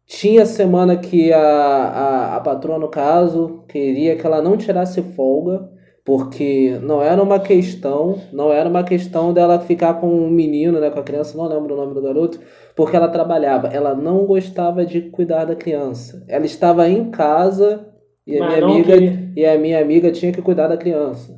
Tinha 0.07 0.47
semana 0.47 0.97
que 0.97 1.33
a, 1.33 1.40
a, 1.40 2.37
a 2.37 2.40
patroa, 2.40 2.79
no 2.79 2.88
caso, 2.88 3.64
queria 3.69 4.16
que 4.16 4.25
ela 4.25 4.40
não 4.40 4.57
tirasse 4.57 5.03
folga, 5.03 5.69
porque 6.05 6.79
não 6.83 7.03
era 7.03 7.21
uma 7.21 7.40
questão, 7.40 8.16
não 8.33 8.53
era 8.53 8.69
uma 8.69 8.85
questão 8.85 9.33
dela 9.33 9.59
ficar 9.59 9.95
com 9.95 10.07
um 10.09 10.31
menino, 10.31 10.79
né, 10.79 10.90
com 10.90 11.01
a 11.01 11.03
criança, 11.03 11.37
não 11.37 11.49
lembro 11.49 11.75
o 11.75 11.77
nome 11.77 11.92
do 11.95 12.01
garoto, 12.03 12.38
porque 12.77 12.97
ela 12.97 13.09
trabalhava. 13.09 13.66
Ela 13.66 13.95
não 13.97 14.25
gostava 14.25 14.87
de 14.87 15.01
cuidar 15.11 15.45
da 15.45 15.57
criança. 15.57 16.25
Ela 16.29 16.47
estava 16.47 16.88
em 16.88 17.11
casa 17.11 17.88
e 18.25 18.37
a 18.38 18.40
Mas 18.45 18.55
minha 18.55 18.64
amiga 18.66 18.92
queria- 18.92 19.33
e 19.37 19.45
a 19.45 19.59
minha 19.59 19.81
amiga 19.81 20.12
tinha 20.12 20.31
que 20.31 20.40
cuidar 20.40 20.69
da 20.69 20.77
criança. 20.77 21.35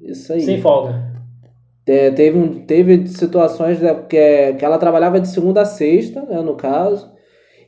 Isso 0.00 0.32
aí. 0.32 0.40
Sem 0.40 0.60
folga. 0.60 1.12
É, 1.86 2.10
teve, 2.12 2.60
teve 2.60 3.08
situações 3.08 3.80
né, 3.80 3.92
que, 4.08 4.16
é- 4.16 4.52
que 4.52 4.64
ela 4.64 4.78
trabalhava 4.78 5.20
de 5.20 5.26
segunda 5.28 5.62
a 5.62 5.64
sexta, 5.66 6.22
né, 6.22 6.40
no 6.40 6.54
caso, 6.54 7.10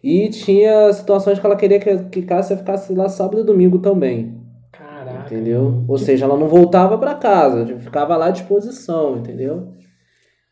e 0.06 0.28
tinha 0.28 0.92
situações 0.92 1.40
que 1.40 1.44
ela 1.44 1.56
queria 1.56 1.80
que, 1.80 1.98
que 2.04 2.22
Cássia 2.22 2.56
ficasse 2.56 2.94
lá 2.94 3.08
sábado 3.08 3.40
e 3.40 3.44
domingo 3.44 3.80
também, 3.80 4.40
Caraca. 4.70 5.26
entendeu? 5.26 5.82
Ou 5.88 5.98
seja, 5.98 6.26
ela 6.26 6.36
não 6.36 6.46
voltava 6.46 6.96
para 6.96 7.16
casa, 7.16 7.64
tipo, 7.64 7.80
ficava 7.80 8.16
lá 8.16 8.26
à 8.26 8.30
disposição, 8.30 9.16
entendeu? 9.16 9.72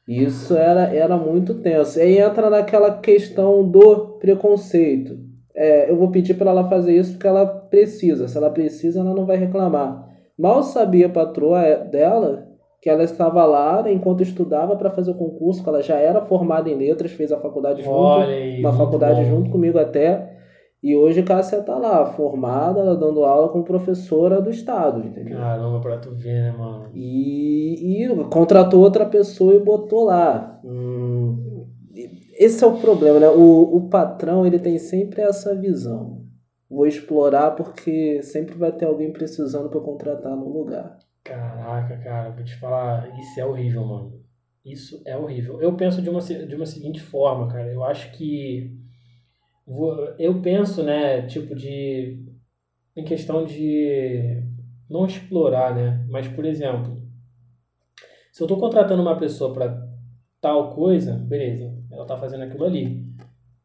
Isso 0.09 0.57
era, 0.57 0.93
era 0.93 1.17
muito 1.17 1.55
tenso. 1.55 2.01
E 2.01 2.03
aí 2.03 2.19
entra 2.19 2.51
naquela 2.51 2.99
questão 2.99 3.63
do 3.63 4.19
preconceito. 4.19 5.17
É, 5.55 5.89
eu 5.89 5.97
vou 5.97 6.11
pedir 6.11 6.35
para 6.35 6.51
ela 6.51 6.69
fazer 6.69 6.97
isso 6.97 7.13
porque 7.13 7.29
ela 7.29 7.47
precisa. 7.47 8.27
Se 8.27 8.37
ela 8.37 8.51
precisa, 8.51 8.99
ela 8.99 9.15
não 9.15 9.25
vai 9.25 9.37
reclamar. 9.37 10.05
Mal 10.37 10.65
sabia 10.65 11.07
a 11.07 11.11
patroa 11.11 11.63
é, 11.63 11.85
dela 11.85 12.49
que 12.85 12.91
ela 12.91 13.03
estava 13.03 13.47
lá 13.47 13.83
né, 13.83 13.95
enquanto 13.95 14.23
estudava 14.23 14.77
para 14.77 14.91
fazer 14.91 15.13
o 15.13 15.15
concurso, 15.15 15.63
que 15.63 15.69
ela 15.71 15.83
já 15.83 15.97
era 15.97 16.21
formada 16.21 16.69
em 16.69 16.75
letras, 16.77 17.13
fez 17.13 17.33
a 17.33 17.41
faculdade 17.41 17.81
junto, 17.81 17.97
Olha 17.97 18.61
uma 18.61 18.75
faculdade 18.75 19.23
bom. 19.23 19.27
junto 19.27 19.51
comigo 19.51 19.79
até. 19.79 20.37
E 20.83 20.95
hoje 20.95 21.23
Cássia 21.23 21.63
tá 21.63 21.79
lá, 21.79 22.05
formada, 22.05 22.81
ela 22.81 22.95
dando 22.95 23.25
aula 23.25 23.49
como 23.49 23.65
professora 23.65 24.39
do 24.39 24.51
estado, 24.51 25.01
entendeu? 25.01 25.39
Caramba, 25.39 25.81
pra 25.81 25.97
tu 25.97 26.15
ver, 26.15 26.43
né, 26.43 26.53
mano? 26.53 26.91
E, 26.93 28.05
e 28.05 28.25
contratou 28.25 28.83
outra 28.83 29.07
pessoa 29.07 29.55
e 29.55 29.61
botou 29.61 30.05
lá. 30.05 30.61
Hum, 30.63 31.65
esse 32.39 32.63
é 32.63 32.67
o 32.67 32.77
problema, 32.77 33.19
né? 33.19 33.31
O, 33.31 33.79
o 33.79 33.89
patrão 33.89 34.47
ele 34.47 34.59
tem 34.59 34.77
sempre 34.77 35.23
essa 35.23 35.55
visão. 35.55 36.19
Vou 36.69 36.87
explorar 36.87 37.53
porque 37.53 38.23
sempre 38.23 38.59
vai 38.59 38.73
ter 38.73 38.85
alguém 38.85 39.11
precisando 39.11 39.71
para 39.71 39.81
contratar 39.81 40.37
no 40.37 40.51
lugar. 40.51 40.99
Caraca, 41.25 41.97
cara, 41.99 42.31
vou 42.31 42.45
te 42.45 42.55
falar, 42.57 43.09
isso 43.19 43.41
é 43.41 43.45
horrível, 43.47 43.85
mano. 43.85 44.23
Isso 44.65 45.03
é 45.07 45.17
horrível. 45.17 45.61
Eu 45.61 45.77
penso 45.77 46.01
de 46.03 46.09
uma, 46.11 46.21
de 46.21 46.55
uma 46.55 46.67
seguinte 46.67 47.01
forma, 47.01 47.49
cara. 47.49 47.73
Eu 47.73 47.85
acho 47.85 48.13
que. 48.13 48.77
vou- 49.67 50.15
Eu 50.19 50.41
penso, 50.43 50.83
né, 50.83 51.23
tipo, 51.27 51.55
de. 51.55 52.25
Em 52.97 53.05
questão 53.05 53.45
de. 53.47 54.43
Não 54.91 55.07
explorar, 55.07 55.75
né? 55.75 56.07
Mas, 56.11 56.29
por 56.29 56.45
exemplo, 56.47 57.03
se 58.33 58.43
eu 58.43 58.47
tô 58.47 58.57
contratando 58.57 59.03
uma 59.03 59.17
pessoa 59.19 59.53
pra 59.53 59.83
tal 60.41 60.75
coisa, 60.75 61.15
beleza, 61.15 61.73
ela 61.91 62.07
tá 62.07 62.17
fazendo 62.19 62.45
aquilo 62.45 62.65
ali. 62.65 63.05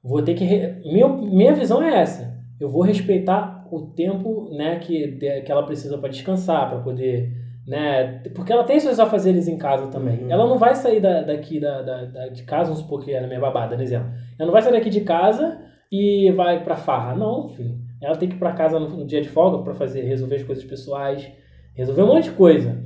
Vou 0.03 0.23
ter 0.23 0.35
que. 0.35 0.43
re- 0.45 0.81
Minha, 0.85 1.53
visão 1.53 1.83
é 1.83 2.01
essa. 2.01 2.37
Eu 2.59 2.69
vou 2.69 2.83
respeitar 2.83 3.67
o 3.71 3.87
tempo, 3.93 4.49
né, 4.55 4.79
que, 4.79 5.17
que 5.43 5.51
ela 5.51 5.65
precisa 5.65 5.97
para 5.97 6.09
descansar, 6.09 6.69
para 6.69 6.81
poder, 6.81 7.38
né, 7.69 8.23
porque 8.33 8.51
ela 8.51 8.63
tem 8.63 8.79
seus 8.79 8.99
afazeres 8.99 9.47
em 9.47 9.57
casa 9.57 9.87
também. 9.87 10.23
Uhum. 10.23 10.31
Ela 10.31 10.47
não 10.47 10.57
vai 10.57 10.73
sair 10.75 10.99
da, 10.99 11.21
daqui 11.21 11.59
da, 11.59 11.81
da, 11.83 12.05
da- 12.05 12.27
de 12.29 12.41
casa, 12.43 12.65
vamos 12.71 12.79
supor 12.83 13.03
que 13.03 13.11
ela 13.11 13.25
é 13.25 13.27
minha 13.27 13.39
babada, 13.39 13.81
exemplo. 13.81 14.09
Ela 14.37 14.47
não 14.47 14.51
vai 14.53 14.61
sair 14.61 14.73
daqui 14.73 14.89
de 14.89 15.01
casa 15.01 15.57
e 15.91 16.31
vai 16.31 16.63
pra 16.63 16.75
farra, 16.75 17.15
não, 17.15 17.47
filho. 17.49 17.77
Ela 18.01 18.15
tem 18.15 18.27
que 18.27 18.35
ir 18.35 18.39
pra 18.39 18.53
casa 18.53 18.79
no, 18.79 18.89
no 18.89 19.05
dia 19.05 19.21
de 19.21 19.29
folga 19.29 19.63
para 19.63 19.75
fazer 19.75 20.01
resolver 20.01 20.37
as 20.37 20.43
coisas 20.43 20.63
pessoais, 20.63 21.29
resolver 21.75 22.01
um 22.01 22.07
monte 22.07 22.23
de 22.25 22.31
coisa. 22.31 22.81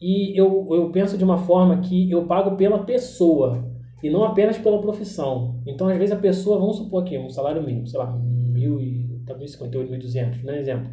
E 0.00 0.38
eu, 0.38 0.68
eu 0.70 0.90
penso 0.90 1.16
de 1.16 1.24
uma 1.24 1.38
forma 1.38 1.78
que 1.78 2.10
eu 2.10 2.26
pago 2.26 2.56
pela 2.56 2.80
pessoa 2.80 3.64
e 4.02 4.10
não 4.10 4.22
apenas 4.24 4.58
pela 4.58 4.80
profissão. 4.82 5.60
Então, 5.66 5.88
às 5.88 5.96
vezes, 5.96 6.14
a 6.14 6.18
pessoa, 6.18 6.58
vamos 6.58 6.76
supor 6.76 7.02
aqui, 7.02 7.16
um 7.16 7.30
salário 7.30 7.62
mínimo, 7.62 7.86
sei 7.86 7.98
lá, 7.98 8.12
mil 8.14 8.78
e 8.80 9.22
talvez 9.26 9.52
58, 9.52 9.90
1.200, 9.90 10.44
né? 10.44 10.58
Exemplo. 10.60 10.90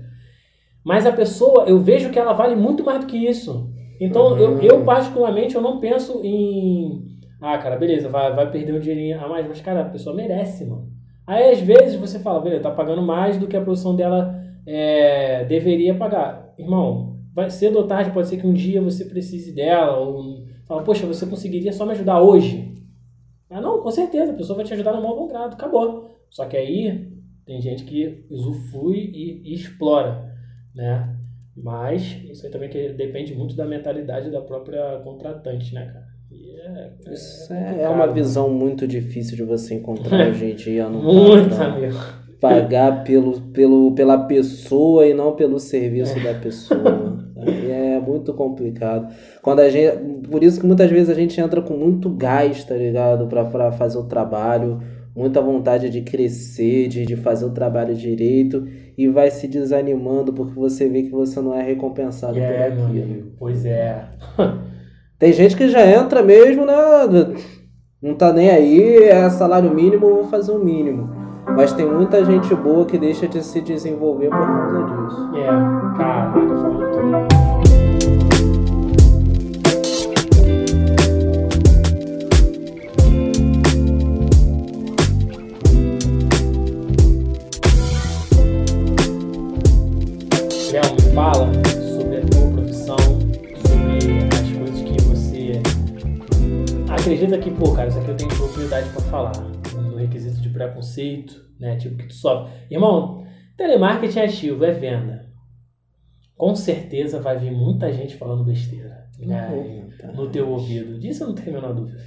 Mas 0.83 1.05
a 1.05 1.11
pessoa, 1.11 1.63
eu 1.65 1.79
vejo 1.79 2.09
que 2.11 2.19
ela 2.19 2.33
vale 2.33 2.55
muito 2.55 2.83
mais 2.83 2.99
do 2.99 3.05
que 3.07 3.17
isso. 3.17 3.69
Então, 3.99 4.37
eu, 4.37 4.51
Uhum. 4.51 4.61
eu, 4.61 4.83
particularmente, 4.83 5.55
eu 5.55 5.61
não 5.61 5.79
penso 5.79 6.21
em. 6.23 7.01
Ah, 7.41 7.57
cara, 7.57 7.75
beleza, 7.77 8.09
vai, 8.09 8.33
vai 8.33 8.49
perder 8.51 8.73
um 8.73 8.79
dinheirinho 8.79 9.19
a 9.23 9.27
mais, 9.27 9.47
mas, 9.47 9.61
cara, 9.61 9.81
a 9.81 9.89
pessoa 9.89 10.15
merece, 10.15 10.65
mano. 10.65 10.89
Aí, 11.25 11.51
às 11.51 11.59
vezes, 11.59 11.95
você 11.95 12.19
fala, 12.19 12.41
beleza, 12.41 12.63
tá 12.63 12.71
pagando 12.71 13.01
mais 13.01 13.37
do 13.37 13.47
que 13.47 13.55
a 13.55 13.61
produção 13.61 13.95
dela 13.95 14.35
é, 14.65 15.45
deveria 15.45 15.95
pagar. 15.95 16.53
Irmão, 16.57 17.17
vai 17.33 17.49
cedo 17.49 17.77
ou 17.77 17.87
tarde, 17.87 18.11
pode 18.11 18.27
ser 18.27 18.37
que 18.37 18.47
um 18.47 18.53
dia 18.53 18.81
você 18.81 19.05
precise 19.05 19.53
dela, 19.53 19.97
ou 19.97 20.43
fala, 20.67 20.83
poxa, 20.83 21.05
você 21.05 21.25
conseguiria 21.25 21.71
só 21.73 21.85
me 21.85 21.91
ajudar 21.93 22.21
hoje? 22.21 22.73
Ah, 23.49 23.61
não, 23.61 23.81
com 23.81 23.91
certeza, 23.91 24.31
a 24.31 24.35
pessoa 24.35 24.57
vai 24.57 24.65
te 24.65 24.73
ajudar 24.73 24.93
no 24.93 25.01
maior 25.01 25.15
bom 25.15 25.27
grado, 25.27 25.53
acabou. 25.53 26.09
Só 26.29 26.45
que 26.45 26.57
aí 26.57 27.09
tem 27.45 27.61
gente 27.61 27.83
que 27.83 28.25
usufrui 28.29 28.97
e, 29.13 29.41
e 29.51 29.53
explora, 29.53 30.32
né? 30.75 31.15
Mas 31.55 32.17
isso 32.29 32.45
aí 32.45 32.51
também 32.51 32.69
que 32.69 32.89
depende 32.89 33.35
muito 33.35 33.55
da 33.55 33.65
mentalidade 33.65 34.31
da 34.31 34.41
própria 34.41 34.99
contratante, 35.03 35.73
né, 35.73 35.85
cara? 35.85 36.13
E 36.31 36.59
é, 36.59 36.91
é 37.05 37.13
Isso 37.13 37.53
é, 37.53 37.83
é 37.83 37.89
uma 37.89 38.07
né? 38.07 38.13
visão 38.13 38.49
muito 38.49 38.87
difícil 38.87 39.35
de 39.37 39.43
você 39.43 39.75
encontrar 39.75 40.29
hoje 40.29 40.45
em 40.51 40.55
dia. 40.55 40.89
no 40.89 41.03
Muito, 41.03 41.53
amigo. 41.53 41.97
Pagar 42.41 43.03
pelo, 43.03 43.39
pelo, 43.51 43.93
pela 43.93 44.17
pessoa 44.25 45.05
e 45.05 45.13
não 45.13 45.35
pelo 45.35 45.59
serviço 45.59 46.21
da 46.23 46.33
pessoa. 46.33 47.13
É 47.45 47.99
muito 47.99 48.33
complicado. 48.33 49.13
Quando 49.41 49.59
a 49.59 49.69
gente, 49.69 49.97
por 50.29 50.41
isso 50.41 50.61
que 50.61 50.65
muitas 50.65 50.89
vezes 50.89 51.09
a 51.09 51.13
gente 51.13 51.39
entra 51.41 51.61
com 51.61 51.73
muito 51.73 52.09
gás, 52.09 52.63
tá 52.63 52.73
ligado? 52.73 53.27
Pra, 53.27 53.43
pra 53.43 53.69
fazer 53.73 53.97
o 53.97 54.05
trabalho, 54.05 54.81
muita 55.15 55.41
vontade 55.41 55.89
de 55.89 56.01
crescer, 56.01 56.87
de, 56.87 57.05
de 57.05 57.15
fazer 57.15 57.45
o 57.45 57.51
trabalho 57.51 57.93
direito 57.93 58.65
e 58.97 59.07
vai 59.07 59.29
se 59.29 59.47
desanimando 59.47 60.33
porque 60.33 60.55
você 60.55 60.89
vê 60.89 61.03
que 61.03 61.11
você 61.11 61.39
não 61.39 61.53
é 61.53 61.61
recompensado 61.61 62.37
É, 62.37 62.71
por 62.71 62.85
aquilo. 62.85 63.31
Pois 63.37 63.65
é. 63.65 64.05
Tem 65.19 65.31
gente 65.31 65.55
que 65.55 65.69
já 65.69 65.85
entra 65.85 66.21
mesmo, 66.21 66.65
né? 66.65 66.73
Não 68.01 68.15
tá 68.15 68.33
nem 68.33 68.49
aí, 68.49 69.03
é 69.03 69.29
salário 69.29 69.73
mínimo, 69.73 70.09
vou 70.09 70.25
fazer 70.25 70.51
o 70.51 70.59
mínimo. 70.59 71.09
Mas 71.47 71.71
tem 71.73 71.85
muita 71.85 72.23
gente 72.25 72.53
boa 72.55 72.85
que 72.85 72.97
deixa 72.97 73.27
de 73.27 73.43
se 73.43 73.61
desenvolver 73.61 74.29
por 74.29 74.37
causa 74.39 74.83
disso. 74.83 75.29
É, 75.37 75.45
caraca, 75.97 76.39
falando 76.39 76.91
tudo. 76.91 77.52
Pô, 97.51 97.73
cara, 97.73 97.89
isso 97.89 97.99
aqui 97.99 98.09
eu 98.09 98.17
tenho 98.17 98.35
propriedade 98.35 98.89
pra 98.89 99.01
falar. 99.01 99.37
No 99.75 99.95
requisito 99.97 100.41
de 100.41 100.49
preconceito, 100.49 101.45
né? 101.59 101.77
Tipo, 101.77 101.97
que 101.97 102.07
tu 102.07 102.13
sofre. 102.13 102.51
Irmão, 102.69 103.25
telemarketing 103.57 104.19
ativo 104.19 104.63
é 104.65 104.71
venda. 104.71 105.29
Com 106.35 106.55
certeza 106.55 107.21
vai 107.21 107.37
vir 107.37 107.51
muita 107.51 107.91
gente 107.93 108.15
falando 108.15 108.43
besteira 108.43 109.03
né? 109.25 109.87
Tá. 109.99 110.11
no 110.11 110.29
teu 110.29 110.49
ouvido. 110.49 110.99
Disso 110.99 111.23
eu 111.23 111.27
não 111.27 111.35
tenho 111.35 111.57
a 111.57 111.61
menor 111.61 111.73
dúvida. 111.73 111.97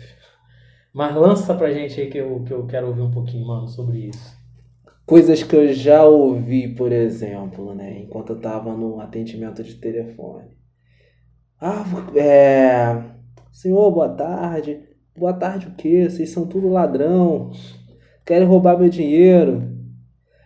Mas 0.92 1.14
lança 1.14 1.54
pra 1.54 1.72
gente 1.72 2.00
aí 2.00 2.08
que 2.08 2.18
eu, 2.18 2.42
que 2.42 2.52
eu 2.52 2.66
quero 2.66 2.88
ouvir 2.88 3.02
um 3.02 3.10
pouquinho, 3.10 3.46
mano, 3.46 3.68
sobre 3.68 4.08
isso. 4.08 4.36
Coisas 5.04 5.42
que 5.42 5.54
eu 5.54 5.72
já 5.72 6.04
ouvi, 6.04 6.74
por 6.74 6.90
exemplo, 6.90 7.74
né? 7.74 8.00
Enquanto 8.00 8.30
eu 8.30 8.40
tava 8.40 8.74
no 8.74 9.00
atendimento 9.00 9.62
de 9.62 9.74
telefone. 9.74 10.56
Ah, 11.60 11.84
é. 12.14 13.02
Senhor, 13.52 13.90
boa 13.90 14.08
tarde. 14.08 14.80
Boa 15.18 15.33
tarde 15.33 15.66
o 15.68 15.70
quê? 15.76 16.09
Vocês 16.09 16.31
são 16.31 16.46
tudo 16.46 16.68
ladrão. 16.68 17.50
Querem 18.24 18.46
roubar 18.46 18.79
meu 18.79 18.88
dinheiro. 18.88 19.62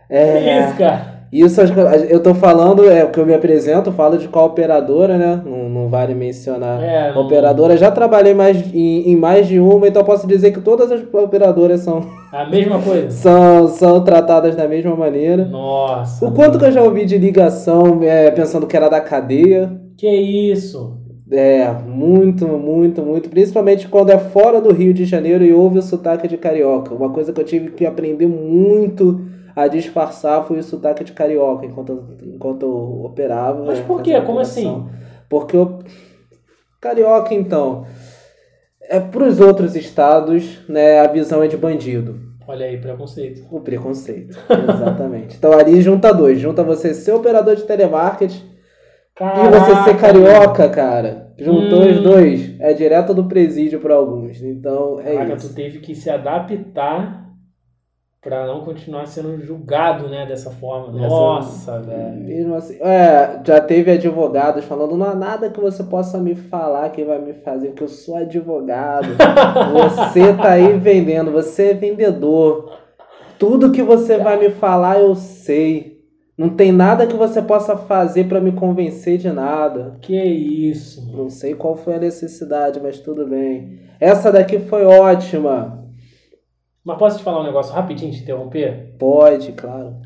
É. 0.09 0.39
Que 0.41 0.67
isso, 0.69 0.79
cara? 0.79 1.21
Isso 1.33 1.61
eu 2.09 2.21
tô 2.21 2.35
falando, 2.35 2.89
é 2.91 3.05
o 3.05 3.11
que 3.13 3.21
eu 3.21 3.25
me 3.25 3.33
apresento, 3.33 3.93
falo 3.93 4.19
de 4.19 4.27
qual 4.27 4.47
operadora, 4.47 5.17
né? 5.17 5.41
Não, 5.45 5.69
não 5.69 5.89
vale 5.89 6.13
mencionar 6.13 6.83
É, 6.83 7.13
não- 7.15 7.23
operadora. 7.23 7.77
Já 7.77 7.89
trabalhei 7.91 8.35
mais 8.35 8.57
em, 8.75 9.11
em 9.13 9.17
mais 9.17 9.47
de 9.47 9.61
uma, 9.61 9.87
então 9.87 10.03
posso 10.03 10.27
dizer 10.27 10.51
que 10.51 10.61
todas 10.61 10.91
as 10.91 11.01
operadoras 11.15 11.81
são, 11.83 12.01
A 12.33 12.45
mesma 12.47 12.81
coisa? 12.83 13.11
são, 13.17 13.69
são 13.69 14.03
tratadas 14.03 14.57
da 14.57 14.67
mesma 14.67 14.97
maneira. 14.97 15.45
Nossa. 15.45 16.27
O 16.27 16.33
quanto 16.33 16.59
que 16.59 16.65
eu 16.65 16.73
já 16.73 16.83
ouvi 16.83 17.07
de 17.07 17.17
ligação 17.17 18.03
é, 18.03 18.29
pensando 18.33 18.67
que 18.67 18.77
era 18.77 18.89
da 18.89 19.01
cadeia. 19.01 19.71
Que 19.97 20.09
isso? 20.11 21.00
É, 21.31 21.71
muito, 21.87 22.47
muito, 22.49 23.03
muito. 23.03 23.29
Principalmente 23.29 23.87
quando 23.89 24.11
é 24.11 24.19
fora 24.19 24.61
do 24.61 24.73
Rio 24.73 24.93
de 24.93 25.05
Janeiro 25.05 25.45
e 25.45 25.53
ouve 25.53 25.79
o 25.79 25.83
sotaque 25.83 26.27
de 26.27 26.37
carioca. 26.37 26.95
Uma 26.95 27.11
coisa 27.11 27.33
que 27.33 27.41
eu 27.41 27.45
tive 27.45 27.71
que 27.71 27.87
aprender 27.87 28.27
muito 28.27 29.21
a 29.55 29.69
disfarçar 29.69 30.45
foi 30.45 30.59
o 30.59 30.63
sotaque 30.63 31.05
de 31.05 31.13
carioca 31.13 31.67
enquanto, 31.67 31.91
eu- 31.91 32.05
enquanto 32.35 32.63
eu 32.65 33.05
operava. 33.05 33.65
Mas 33.65 33.79
né, 33.79 33.85
por 33.87 34.03
quê? 34.03 34.21
Como 34.23 34.41
assim? 34.41 34.87
Porque 35.29 35.57
o 35.57 35.79
carioca, 36.81 37.35
então, 37.35 37.85
é 38.83 38.99
para 38.99 39.25
os 39.25 39.39
outros 39.41 39.77
estados, 39.77 40.61
né, 40.69 41.01
a 41.01 41.07
visão 41.07 41.43
é 41.43 41.47
de 41.47 41.57
bandido. 41.57 42.19
Olha 42.49 42.67
aí, 42.67 42.79
preconceito. 42.79 43.45
O 43.53 43.61
preconceito, 43.61 44.37
exatamente. 44.75 45.37
então 45.37 45.53
ali 45.53 45.81
junta 45.81 46.13
dois, 46.13 46.41
junta 46.41 46.65
você 46.65 46.93
ser 46.93 47.13
operador 47.13 47.55
de 47.55 47.63
telemarketing 47.63 48.50
e 49.21 49.49
você 49.51 49.85
ser 49.85 49.97
carioca, 49.99 50.69
cara. 50.69 51.29
Juntou 51.39 51.83
Hum. 51.83 51.91
os 51.91 52.01
dois, 52.03 52.61
é 52.61 52.73
direto 52.75 53.15
do 53.15 53.25
presídio 53.25 53.81
para 53.81 53.95
alguns. 53.95 54.43
Então 54.43 55.01
é 55.01 55.15
Caraca, 55.15 55.35
isso. 55.37 55.49
tu 55.49 55.55
teve 55.55 55.79
que 55.79 55.95
se 55.95 56.11
adaptar 56.11 57.21
pra 58.23 58.47
não 58.47 58.61
continuar 58.61 59.07
sendo 59.07 59.39
julgado, 59.41 60.07
né, 60.11 60.27
dessa 60.27 60.51
forma. 60.51 60.93
Nossa, 60.93 61.81
velho. 61.81 62.21
Mesmo 62.21 62.55
assim, 62.55 62.77
é, 62.83 63.41
já 63.43 63.59
teve 63.63 63.91
advogados 63.93 64.65
falando, 64.67 64.95
não 64.95 65.07
há 65.07 65.15
nada 65.15 65.49
que 65.49 65.59
você 65.59 65.83
possa 65.83 66.19
me 66.19 66.35
falar 66.35 66.91
que 66.91 67.03
vai 67.03 67.19
me 67.19 67.33
fazer, 67.33 67.69
porque 67.69 67.85
eu 67.85 67.89
sou 67.89 68.17
advogado. 68.17 69.09
você 69.73 70.35
tá 70.35 70.51
aí 70.51 70.79
vendendo, 70.79 71.31
você 71.33 71.71
é 71.71 71.75
vendedor. 71.75 72.71
Tudo 73.39 73.73
que 73.73 73.83
você 73.83 74.19
vai 74.19 74.39
me 74.39 74.51
falar 74.51 75.01
eu 75.01 75.15
sei. 75.15 76.00
Não 76.41 76.49
tem 76.49 76.73
nada 76.73 77.07
que 77.07 77.13
você 77.15 77.43
possa 77.43 77.77
fazer 77.77 78.25
para 78.27 78.41
me 78.41 78.51
convencer 78.51 79.19
de 79.19 79.31
nada. 79.31 79.99
Que 80.01 80.17
isso. 80.17 81.07
Não 81.15 81.29
sei 81.29 81.55
qual 81.55 81.77
foi 81.77 81.97
a 81.97 81.99
necessidade, 81.99 82.81
mas 82.81 82.99
tudo 82.99 83.27
bem. 83.27 83.79
Essa 84.01 84.33
daqui 84.33 84.59
foi 84.59 84.83
ótima. 84.87 85.87
Mas 86.83 86.97
posso 86.97 87.19
te 87.19 87.25
falar 87.25 87.43
um 87.43 87.45
negócio 87.45 87.75
rapidinho, 87.75 88.11
te 88.11 88.23
interromper? 88.23 88.95
Pode, 88.99 89.53
claro. 89.53 89.97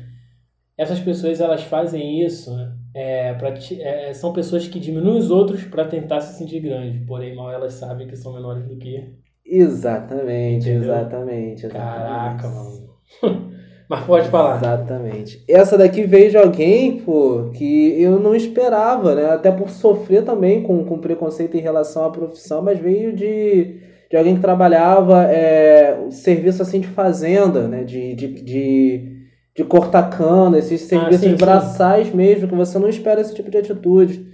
Essas 0.77 0.99
pessoas, 0.99 1.39
elas 1.39 1.63
fazem 1.63 2.21
isso, 2.21 2.53
né? 2.53 2.73
É, 2.93 3.33
pra 3.35 3.53
ti- 3.53 3.81
é, 3.81 4.13
são 4.13 4.33
pessoas 4.33 4.67
que 4.67 4.77
diminuem 4.77 5.17
os 5.17 5.31
outros 5.31 5.63
pra 5.63 5.85
tentar 5.85 6.19
se 6.19 6.37
sentir 6.37 6.59
grande. 6.59 6.99
Porém, 7.05 7.33
mal 7.33 7.49
elas 7.49 7.75
sabem 7.75 8.07
que 8.07 8.15
são 8.17 8.33
menores 8.33 8.67
do 8.67 8.75
que. 8.75 9.09
Exatamente, 9.45 10.69
Entendeu? 10.69 10.83
exatamente, 10.83 11.65
exatamente. 11.65 11.69
Caraca, 11.69 12.49
mano. 12.49 13.54
Mas 13.87 14.03
pode 14.03 14.29
falar. 14.29 14.57
Exatamente. 14.57 15.43
Essa 15.47 15.77
daqui 15.77 16.03
veio 16.03 16.31
de 16.31 16.37
alguém, 16.37 16.97
pô, 16.99 17.51
que 17.53 18.01
eu 18.01 18.19
não 18.19 18.35
esperava, 18.35 19.13
né? 19.13 19.25
Até 19.29 19.51
por 19.51 19.69
sofrer 19.69 20.23
também 20.23 20.63
com, 20.63 20.83
com 20.83 20.97
preconceito 20.97 21.55
em 21.55 21.61
relação 21.61 22.05
à 22.05 22.09
profissão, 22.09 22.63
mas 22.63 22.79
veio 22.79 23.13
de, 23.13 23.79
de 24.09 24.17
alguém 24.17 24.35
que 24.35 24.41
trabalhava 24.41 25.25
é, 25.25 26.07
serviço 26.09 26.63
assim 26.63 26.79
de 26.79 26.87
fazenda, 26.87 27.67
né? 27.67 27.83
De, 27.83 28.15
de, 28.15 28.27
de, 28.27 29.17
de 29.55 29.63
cortar 29.63 30.09
cana, 30.09 30.57
esses 30.57 30.81
serviços 30.81 31.21
sim, 31.21 31.29
sim. 31.31 31.35
braçais 31.35 32.11
mesmo, 32.11 32.47
que 32.47 32.55
você 32.55 32.79
não 32.79 32.89
espera 32.89 33.21
esse 33.21 33.35
tipo 33.35 33.51
de 33.51 33.59
atitude. 33.59 34.25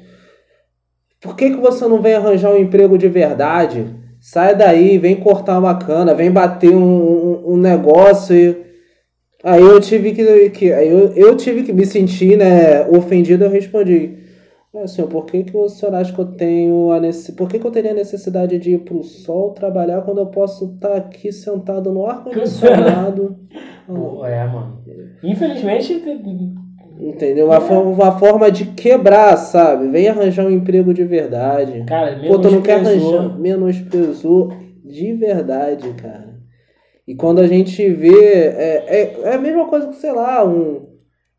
Por 1.20 1.36
que, 1.36 1.52
que 1.52 1.58
você 1.58 1.86
não 1.88 2.02
vem 2.02 2.16
arranjar 2.16 2.54
um 2.54 2.58
emprego 2.58 2.98
de 2.98 3.10
verdade? 3.10 3.86
Sai 4.22 4.56
daí, 4.56 4.98
vem 4.98 5.18
cortar 5.18 5.60
uma 5.60 5.76
cana, 5.78 6.16
vem 6.16 6.32
bater 6.32 6.72
um, 6.72 6.82
um, 6.82 7.54
um 7.54 7.58
negócio 7.58 8.34
e. 8.34 8.71
Aí 9.44 9.62
eu 9.62 9.80
tive 9.80 10.12
que. 10.14 10.50
que 10.52 10.72
aí 10.72 10.90
eu, 10.90 11.12
eu 11.16 11.36
tive 11.36 11.64
que 11.64 11.74
me 11.74 11.86
sentir 11.86 12.38
né, 12.38 12.86
ofendido, 12.88 13.44
eu 13.46 13.50
respondi. 13.50 14.18
"É, 14.74 14.88
senhor, 14.88 15.08
por 15.10 15.26
que, 15.26 15.44
que 15.44 15.58
o 15.58 15.68
senhor 15.68 15.94
acha 15.96 16.14
que 16.14 16.20
eu 16.20 16.26
tenho 16.26 16.92
a 16.92 17.00
necessidade. 17.00 17.38
Por 17.38 17.50
que, 17.50 17.60
que 17.60 17.66
eu 17.68 17.72
teria 17.72 17.92
a 17.92 17.96
necessidade 17.96 18.58
de 18.58 18.72
ir 18.72 18.80
pro 18.80 19.04
sol 19.04 19.52
trabalhar 19.52 20.02
quando 20.04 20.20
eu 20.20 20.28
posso 20.28 20.74
estar 20.76 20.96
aqui 20.96 21.32
sentado 21.32 21.92
no 21.92 22.06
ar-condicionado? 22.06 23.36
É, 24.26 24.46
mano. 24.48 24.78
Infelizmente, 25.22 26.00
te- 26.00 26.22
Entendeu? 27.04 27.48
Uma, 27.48 27.60
for- 27.60 27.86
uma 27.86 28.18
forma 28.18 28.50
de 28.50 28.66
quebrar, 28.68 29.36
sabe? 29.36 29.90
Vem 29.90 30.08
arranjar 30.08 30.46
um 30.46 30.52
emprego 30.52 30.94
de 30.94 31.04
verdade. 31.04 31.84
cara, 31.86 32.18
Pô, 32.26 32.38
tu 32.40 32.50
não 32.50 32.62
quer 32.62 32.78
menosprezou. 32.78 33.18
arranjar. 33.20 33.40
Menosprezou 33.40 34.54
de 34.86 35.14
verdade, 35.14 35.90
cara. 36.02 36.31
E 37.12 37.16
quando 37.16 37.40
a 37.40 37.48
gente 37.48 37.90
vê. 37.90 38.24
É, 38.34 38.84
é, 38.88 39.20
é 39.24 39.34
a 39.36 39.38
mesma 39.42 39.66
coisa 39.66 39.88
que, 39.88 39.96
sei 39.96 40.12
lá, 40.14 40.46
um. 40.46 40.88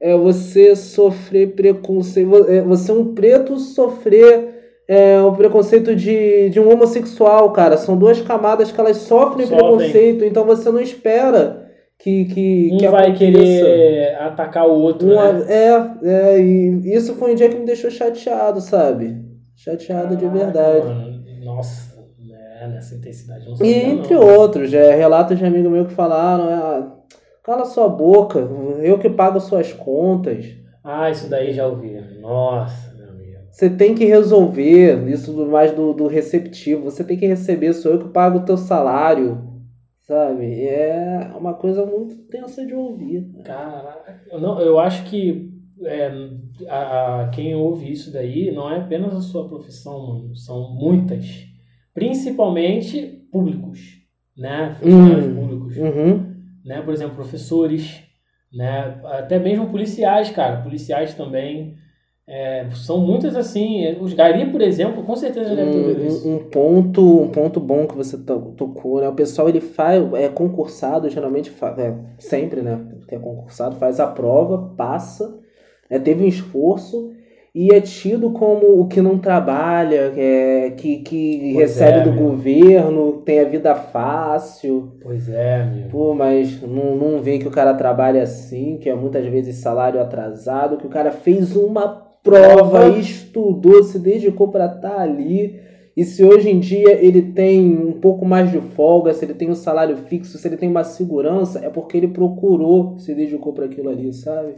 É 0.00 0.16
você 0.16 0.74
sofrer 0.76 1.54
preconceito. 1.54 2.46
é 2.48 2.60
Você, 2.62 2.92
um 2.92 3.14
preto, 3.14 3.56
sofrer. 3.58 4.50
É, 4.88 5.20
o 5.22 5.32
preconceito 5.32 5.94
de, 5.94 6.50
de 6.50 6.58
um 6.60 6.70
homossexual, 6.70 7.52
cara. 7.52 7.76
São 7.76 7.96
duas 7.96 8.20
camadas 8.20 8.70
que 8.72 8.78
elas 8.80 8.96
sofrem 8.98 9.46
Sofrem. 9.46 9.64
preconceito, 9.64 10.24
então 10.24 10.44
você 10.44 10.70
não 10.70 10.80
espera 10.80 11.66
que. 11.98 12.24
que, 12.26 12.70
Um 12.72 12.76
que 12.78 12.88
vai 12.88 13.08
aconteça. 13.10 13.18
querer 13.32 14.16
atacar 14.16 14.66
o 14.68 14.72
outro, 14.74 15.08
Uma- 15.10 15.32
né? 15.32 15.46
é, 15.48 16.08
é, 16.34 16.40
e 16.40 16.94
isso 16.94 17.14
foi 17.14 17.32
um 17.32 17.34
dia 17.36 17.48
que 17.48 17.56
me 17.56 17.64
deixou 17.64 17.90
chateado, 17.90 18.60
sabe? 18.60 19.16
Chateado 19.56 20.16
de 20.16 20.26
Caraca, 20.26 20.44
verdade. 20.44 20.86
mano. 20.86 21.22
Nossa, 21.44 21.91
né, 22.66 22.74
nessa 22.74 22.94
intensidade. 22.94 23.46
Não 23.48 23.66
E 23.66 23.72
entre 23.74 24.14
não. 24.14 24.22
outros, 24.22 24.72
é, 24.72 24.94
relatos 24.94 25.38
de 25.38 25.44
amigo 25.44 25.70
meu 25.70 25.86
que 25.86 25.94
falaram, 25.94 26.50
é, 26.50 26.92
cala 27.42 27.64
sua 27.64 27.88
boca, 27.88 28.38
eu 28.82 28.98
que 28.98 29.08
pago 29.10 29.40
suas 29.40 29.72
contas. 29.72 30.46
Ah, 30.84 31.10
isso 31.10 31.28
daí 31.28 31.52
já 31.52 31.66
ouvi. 31.66 32.00
Nossa, 32.20 32.90
meu 32.96 33.08
amigo. 33.08 33.32
Você 33.50 33.68
tem 33.70 33.94
que 33.94 34.04
resolver, 34.04 35.08
isso 35.08 35.32
mais 35.46 35.72
do, 35.72 35.92
do 35.92 36.06
receptivo, 36.06 36.82
você 36.84 37.04
tem 37.04 37.16
que 37.18 37.26
receber, 37.26 37.72
sou 37.74 37.92
eu 37.92 37.98
que 37.98 38.08
pago 38.08 38.38
o 38.38 38.44
teu 38.44 38.56
salário, 38.56 39.38
sabe? 40.00 40.66
É 40.66 41.30
uma 41.38 41.54
coisa 41.54 41.84
muito 41.84 42.16
tensa 42.28 42.64
de 42.66 42.74
ouvir. 42.74 43.30
Caraca. 43.44 44.20
Não, 44.38 44.60
eu 44.60 44.78
acho 44.78 45.04
que 45.04 45.50
é, 45.84 46.10
a, 46.68 47.22
a- 47.24 47.28
quem 47.30 47.54
ouve 47.54 47.90
isso 47.92 48.12
daí 48.12 48.50
não 48.52 48.70
é 48.70 48.78
apenas 48.78 49.14
a 49.14 49.20
sua 49.20 49.48
profissão, 49.48 50.06
mano. 50.06 50.36
São 50.36 50.74
muitas. 50.74 51.51
Principalmente 51.94 53.26
públicos, 53.30 53.80
né? 54.36 54.74
Funcionários 54.80 55.26
Hum. 55.26 55.34
públicos. 55.34 55.76
Uhum. 55.76 56.32
né? 56.64 56.80
Por 56.82 56.94
exemplo, 56.94 57.16
professores, 57.16 58.02
né? 58.52 59.00
Até 59.04 59.38
mesmo 59.38 59.68
policiais, 59.70 60.30
cara. 60.30 60.62
Policiais 60.62 61.14
também. 61.14 61.74
É, 62.26 62.68
são 62.74 62.98
muitas 62.98 63.34
assim. 63.34 63.96
Os 64.00 64.14
gari, 64.14 64.46
por 64.50 64.60
exemplo, 64.60 65.02
com 65.02 65.16
certeza 65.16 65.56
deve 65.56 65.70
ter 65.72 65.78
ouvido 65.78 66.06
isso. 66.06 66.28
Um, 66.28 66.36
um 66.36 66.38
ponto, 66.50 67.20
um 67.22 67.28
ponto 67.28 67.58
bom 67.58 67.86
que 67.86 67.96
você 67.96 68.16
to- 68.16 68.54
tocou, 68.56 69.00
né? 69.00 69.08
O 69.08 69.14
pessoal 69.14 69.48
ele 69.48 69.60
faz, 69.60 70.00
é 70.14 70.28
concursado, 70.28 71.10
geralmente 71.10 71.50
fa- 71.50 71.74
é, 71.78 71.94
sempre, 72.18 72.62
né? 72.62 72.78
Que 73.08 73.16
é 73.16 73.18
concursado, 73.18 73.74
faz 73.76 73.98
a 73.98 74.06
prova, 74.06 74.72
passa, 74.76 75.36
né? 75.90 75.98
teve 75.98 76.22
um 76.24 76.28
esforço 76.28 77.12
e 77.54 77.68
é 77.74 77.80
tido 77.80 78.30
como 78.32 78.80
o 78.80 78.88
que 78.88 79.00
não 79.02 79.18
trabalha, 79.18 80.10
que, 80.10 80.20
é, 80.20 80.70
que, 80.70 80.98
que 80.98 81.52
Pois 81.52 81.54
recebe 81.54 82.00
é, 82.00 82.00
do 82.00 82.12
meu. 82.12 82.24
governo, 82.30 83.22
tem 83.24 83.40
a 83.40 83.44
vida 83.44 83.74
fácil. 83.74 84.96
Pois 85.00 85.28
é, 85.28 85.64
meu. 85.64 85.88
Pô, 85.88 86.14
mas 86.14 86.60
não, 86.62 86.96
não 86.96 87.20
vê 87.22 87.38
que 87.38 87.46
o 87.48 87.50
cara 87.50 87.74
trabalha 87.74 88.22
assim, 88.22 88.78
que 88.78 88.88
é 88.88 88.94
muitas 88.94 89.26
vezes 89.26 89.56
salário 89.56 90.00
atrasado, 90.00 90.78
que 90.78 90.86
o 90.86 90.90
cara 90.90 91.10
fez 91.12 91.54
uma 91.56 91.88
prova, 92.22 92.80
Prova. 92.80 92.98
estudou, 92.98 93.82
se 93.82 93.98
dedicou 93.98 94.48
pra 94.48 94.66
estar 94.66 94.98
ali 95.00 95.60
E 95.96 96.04
se 96.04 96.24
hoje 96.24 96.48
em 96.50 96.58
dia 96.58 96.92
ele 97.04 97.20
tem 97.32 97.76
um 97.76 97.92
pouco 98.00 98.24
mais 98.24 98.50
de 98.50 98.60
folga, 98.60 99.12
se 99.12 99.24
ele 99.24 99.34
tem 99.34 99.50
um 99.50 99.54
salário 99.54 99.96
fixo, 99.96 100.38
se 100.38 100.48
ele 100.48 100.56
tem 100.56 100.68
uma 100.70 100.84
segurança, 100.84 101.58
é 101.64 101.68
porque 101.68 101.96
ele 101.96 102.08
procurou, 102.08 102.98
se 102.98 103.14
dedicou 103.14 103.52
para 103.52 103.66
aquilo 103.66 103.90
ali, 103.90 104.12
sabe? 104.12 104.54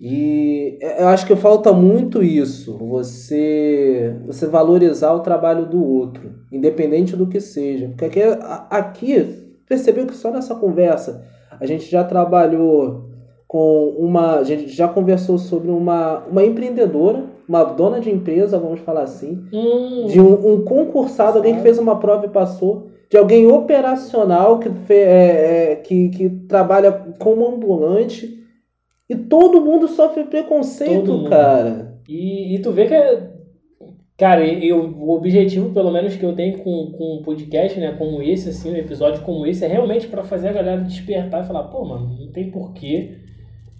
E 0.00 0.78
eu 0.98 1.08
acho 1.08 1.26
que 1.26 1.36
falta 1.36 1.72
muito 1.72 2.22
isso, 2.22 2.78
você 2.78 4.16
você 4.26 4.46
valorizar 4.46 5.12
o 5.12 5.20
trabalho 5.20 5.66
do 5.66 5.84
outro, 5.84 6.30
independente 6.50 7.14
do 7.14 7.26
que 7.26 7.38
seja. 7.38 7.88
Porque 7.88 8.06
aqui, 8.06 8.22
aqui 8.70 9.50
percebeu 9.68 10.06
que 10.06 10.16
só 10.16 10.30
nessa 10.30 10.54
conversa 10.54 11.22
a 11.60 11.66
gente 11.66 11.90
já 11.90 12.02
trabalhou 12.02 13.10
com 13.46 13.88
uma. 13.98 14.36
A 14.36 14.44
gente 14.44 14.68
já 14.68 14.88
conversou 14.88 15.36
sobre 15.36 15.70
uma, 15.70 16.24
uma 16.30 16.44
empreendedora, 16.44 17.24
uma 17.48 17.64
dona 17.64 18.00
de 18.00 18.08
empresa, 18.08 18.58
vamos 18.58 18.80
falar 18.80 19.02
assim, 19.02 19.44
Hum, 19.52 20.06
de 20.06 20.20
um, 20.20 20.52
um 20.52 20.64
concursado, 20.64 21.38
alguém 21.38 21.56
que 21.56 21.62
fez 21.62 21.76
uma 21.76 21.98
prova 21.98 22.26
e 22.26 22.30
passou, 22.30 22.86
de 23.10 23.18
alguém 23.18 23.46
operacional 23.48 24.60
que, 24.60 24.70
é, 24.88 25.72
é, 25.72 25.76
que, 25.76 26.08
que 26.10 26.30
trabalha 26.48 26.92
como 27.18 27.46
ambulante. 27.46 28.39
E 29.10 29.16
todo 29.16 29.60
mundo 29.60 29.88
sofre 29.88 30.22
preconceito, 30.22 31.24
cara. 31.28 31.98
E, 32.08 32.54
e 32.54 32.62
tu 32.62 32.70
vê 32.70 32.86
que 32.86 32.94
é. 32.94 33.28
Cara, 34.16 34.46
eu, 34.46 34.84
o 34.84 35.10
objetivo, 35.10 35.70
pelo 35.74 35.90
menos, 35.90 36.14
que 36.14 36.24
eu 36.24 36.32
tenho 36.32 36.58
com, 36.58 36.92
com 36.92 37.16
um 37.16 37.22
podcast, 37.22 37.80
né, 37.80 37.96
como 37.98 38.22
esse, 38.22 38.50
assim, 38.50 38.70
um 38.70 38.76
episódio 38.76 39.24
como 39.24 39.44
esse, 39.46 39.64
é 39.64 39.68
realmente 39.68 40.06
para 40.06 40.22
fazer 40.22 40.50
a 40.50 40.52
galera 40.52 40.82
despertar 40.82 41.42
e 41.42 41.46
falar, 41.46 41.64
pô, 41.64 41.84
mano, 41.84 42.18
não 42.20 42.30
tem 42.30 42.50
porquê 42.50 43.16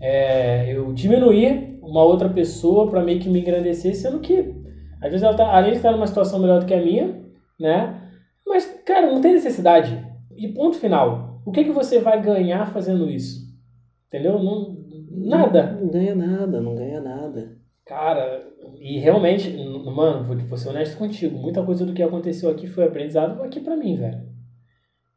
é, 0.01 0.75
eu 0.75 0.93
diminuir 0.95 1.79
uma 1.83 2.03
outra 2.03 2.29
pessoa 2.29 2.91
para 2.91 3.05
meio 3.05 3.21
que 3.21 3.29
me 3.29 3.41
engrandecer, 3.41 3.95
sendo 3.95 4.19
que, 4.19 4.53
às 5.01 5.11
vezes, 5.11 5.23
ela 5.23 5.37
tá, 5.37 5.55
além 5.55 5.73
de 5.73 5.77
estar 5.77 5.93
numa 5.93 6.07
situação 6.07 6.41
melhor 6.41 6.59
do 6.59 6.67
que 6.67 6.75
a 6.75 6.83
minha, 6.83 7.23
né, 7.61 8.01
mas, 8.45 8.67
cara, 8.85 9.13
não 9.13 9.21
tem 9.21 9.35
necessidade. 9.35 10.05
E 10.37 10.49
ponto 10.49 10.77
final. 10.77 11.41
O 11.47 11.53
que, 11.53 11.65
que 11.65 11.71
você 11.71 12.01
vai 12.01 12.21
ganhar 12.21 12.67
fazendo 12.73 13.09
isso? 13.09 13.49
Entendeu? 14.09 14.43
Não, 14.43 14.80
nada. 15.11 15.79
Não 15.81 15.89
ganha 15.91 16.15
nada, 16.15 16.61
não 16.61 16.75
ganha 16.75 17.01
nada. 17.01 17.59
Cara, 17.87 18.41
e 18.81 18.99
realmente, 19.01 19.51
mano, 19.85 20.25
vou, 20.25 20.37
vou 20.37 20.57
ser 20.57 20.69
honesto 20.69 20.97
contigo, 20.97 21.37
muita 21.37 21.63
coisa 21.65 21.85
do 21.85 21.93
que 21.93 22.03
aconteceu 22.03 22.49
aqui 22.49 22.69
foi 22.69 22.85
aprendizado 22.85 23.43
aqui 23.43 23.59
pra 23.61 23.77
mim, 23.77 23.97
velho. 23.97 24.31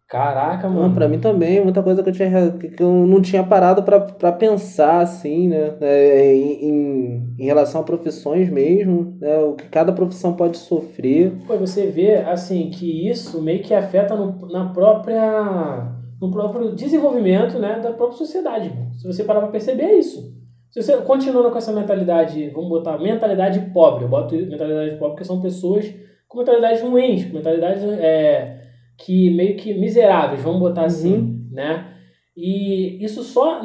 Caraca, 0.08 0.68
Não, 0.70 0.82
mano. 0.82 0.94
pra 0.94 1.08
mim 1.08 1.20
também, 1.20 1.64
muita 1.64 1.82
coisa 1.82 2.04
que 2.04 2.10
eu, 2.10 2.14
tinha, 2.14 2.52
que 2.52 2.84
eu 2.84 2.92
não 3.08 3.20
tinha 3.22 3.44
parado 3.44 3.82
pra, 3.82 4.00
pra 4.00 4.32
pensar, 4.32 5.00
assim, 5.02 5.48
né? 5.48 5.76
É, 5.82 6.36
em, 6.36 6.66
em, 6.70 7.36
em 7.40 7.46
relação 7.46 7.82
a 7.82 7.84
profissões 7.84 8.48
mesmo, 8.50 9.18
né? 9.20 9.38
O 9.40 9.54
que 9.54 9.68
cada 9.70 9.92
profissão 9.92 10.34
pode 10.36 10.58
sofrer. 10.58 11.32
Pô, 11.48 11.58
você 11.58 11.88
vê, 11.88 12.16
assim, 12.18 12.70
que 12.70 13.10
isso 13.10 13.42
meio 13.42 13.64
que 13.64 13.74
afeta 13.74 14.16
no, 14.16 14.48
na 14.52 14.70
própria, 14.72 15.92
no 16.24 16.32
próprio 16.32 16.74
desenvolvimento, 16.74 17.60
né, 17.60 17.82
da 17.82 17.92
própria 17.92 18.18
sociedade. 18.18 18.72
Se 18.98 19.06
você 19.06 19.26
parar 19.26 19.42
pra 19.42 19.50
perceber, 19.50 19.84
é 19.84 20.00
isso. 20.00 20.34
Se 20.72 20.82
você 20.82 20.96
continuando 21.02 21.52
com 21.52 21.58
essa 21.58 21.74
mentalidade, 21.74 22.50
vamos 22.50 22.70
botar 22.70 22.98
mentalidade 22.98 23.60
pobre, 23.74 24.06
eu 24.06 24.10
boto 24.10 24.34
mentalidade 24.34 24.92
pobre 24.92 25.10
porque 25.10 25.26
são 25.26 25.42
pessoas 25.42 25.94
com 26.28 26.38
mentalidades 26.38 26.82
ruins, 26.82 27.26
com 27.26 27.34
mentalidades 27.34 27.84
é, 27.84 28.62
que 28.98 29.30
meio 29.32 29.58
que 29.58 29.74
miseráveis, 29.74 30.42
vamos 30.42 30.62
botar 30.62 30.86
assim, 30.86 31.46
né? 31.52 31.90
E 32.36 33.04
isso 33.04 33.22
só 33.22 33.62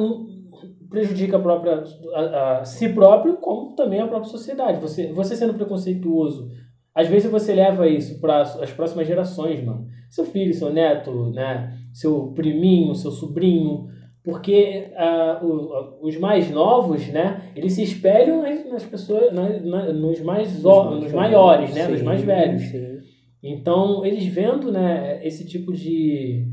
prejudica 0.91 1.37
a 1.37 1.41
própria 1.41 1.85
a, 2.15 2.59
a 2.59 2.65
si 2.65 2.89
próprio, 2.89 3.37
como 3.37 3.77
também 3.77 4.01
a 4.01 4.09
própria 4.09 4.31
sociedade. 4.31 4.81
Você, 4.81 5.13
você 5.13 5.37
sendo 5.37 5.55
preconceituoso, 5.55 6.51
às 6.93 7.07
vezes 7.07 7.31
você 7.31 7.55
leva 7.55 7.87
isso 7.87 8.21
para 8.21 8.41
as 8.43 8.73
próximas 8.73 9.07
gerações, 9.07 9.65
mano. 9.65 9.87
Seu 10.11 10.25
filho, 10.25 10.53
seu 10.53 10.71
neto, 10.71 11.31
né? 11.31 11.78
Seu 11.93 12.33
priminho, 12.33 12.95
seu 12.95 13.11
sobrinho, 13.11 13.87
porque 14.23 14.93
ah, 14.97 15.41
o- 15.43 15.73
a- 15.75 15.99
os 16.03 16.17
mais 16.19 16.51
novos, 16.51 17.09
né? 17.09 17.51
Eles 17.57 17.73
se 17.73 17.83
espelham 17.83 18.43
nas, 18.71 18.85
pessoas, 18.85 19.33
na- 19.33 19.59
na- 19.61 19.93
nos 19.93 20.21
mais 20.21 20.65
ó- 20.65 20.91
nos 20.95 21.13
maiores, 21.13 21.75
né? 21.75 21.89
Nos 21.89 21.99
Sim, 22.01 22.05
mais 22.05 22.23
velhos. 22.23 22.63
sim. 22.63 22.99
Então, 23.43 24.05
eles 24.05 24.25
vendo, 24.27 24.71
né, 24.73 25.25
esse 25.25 25.47
tipo 25.47 25.73
de, 25.73 26.45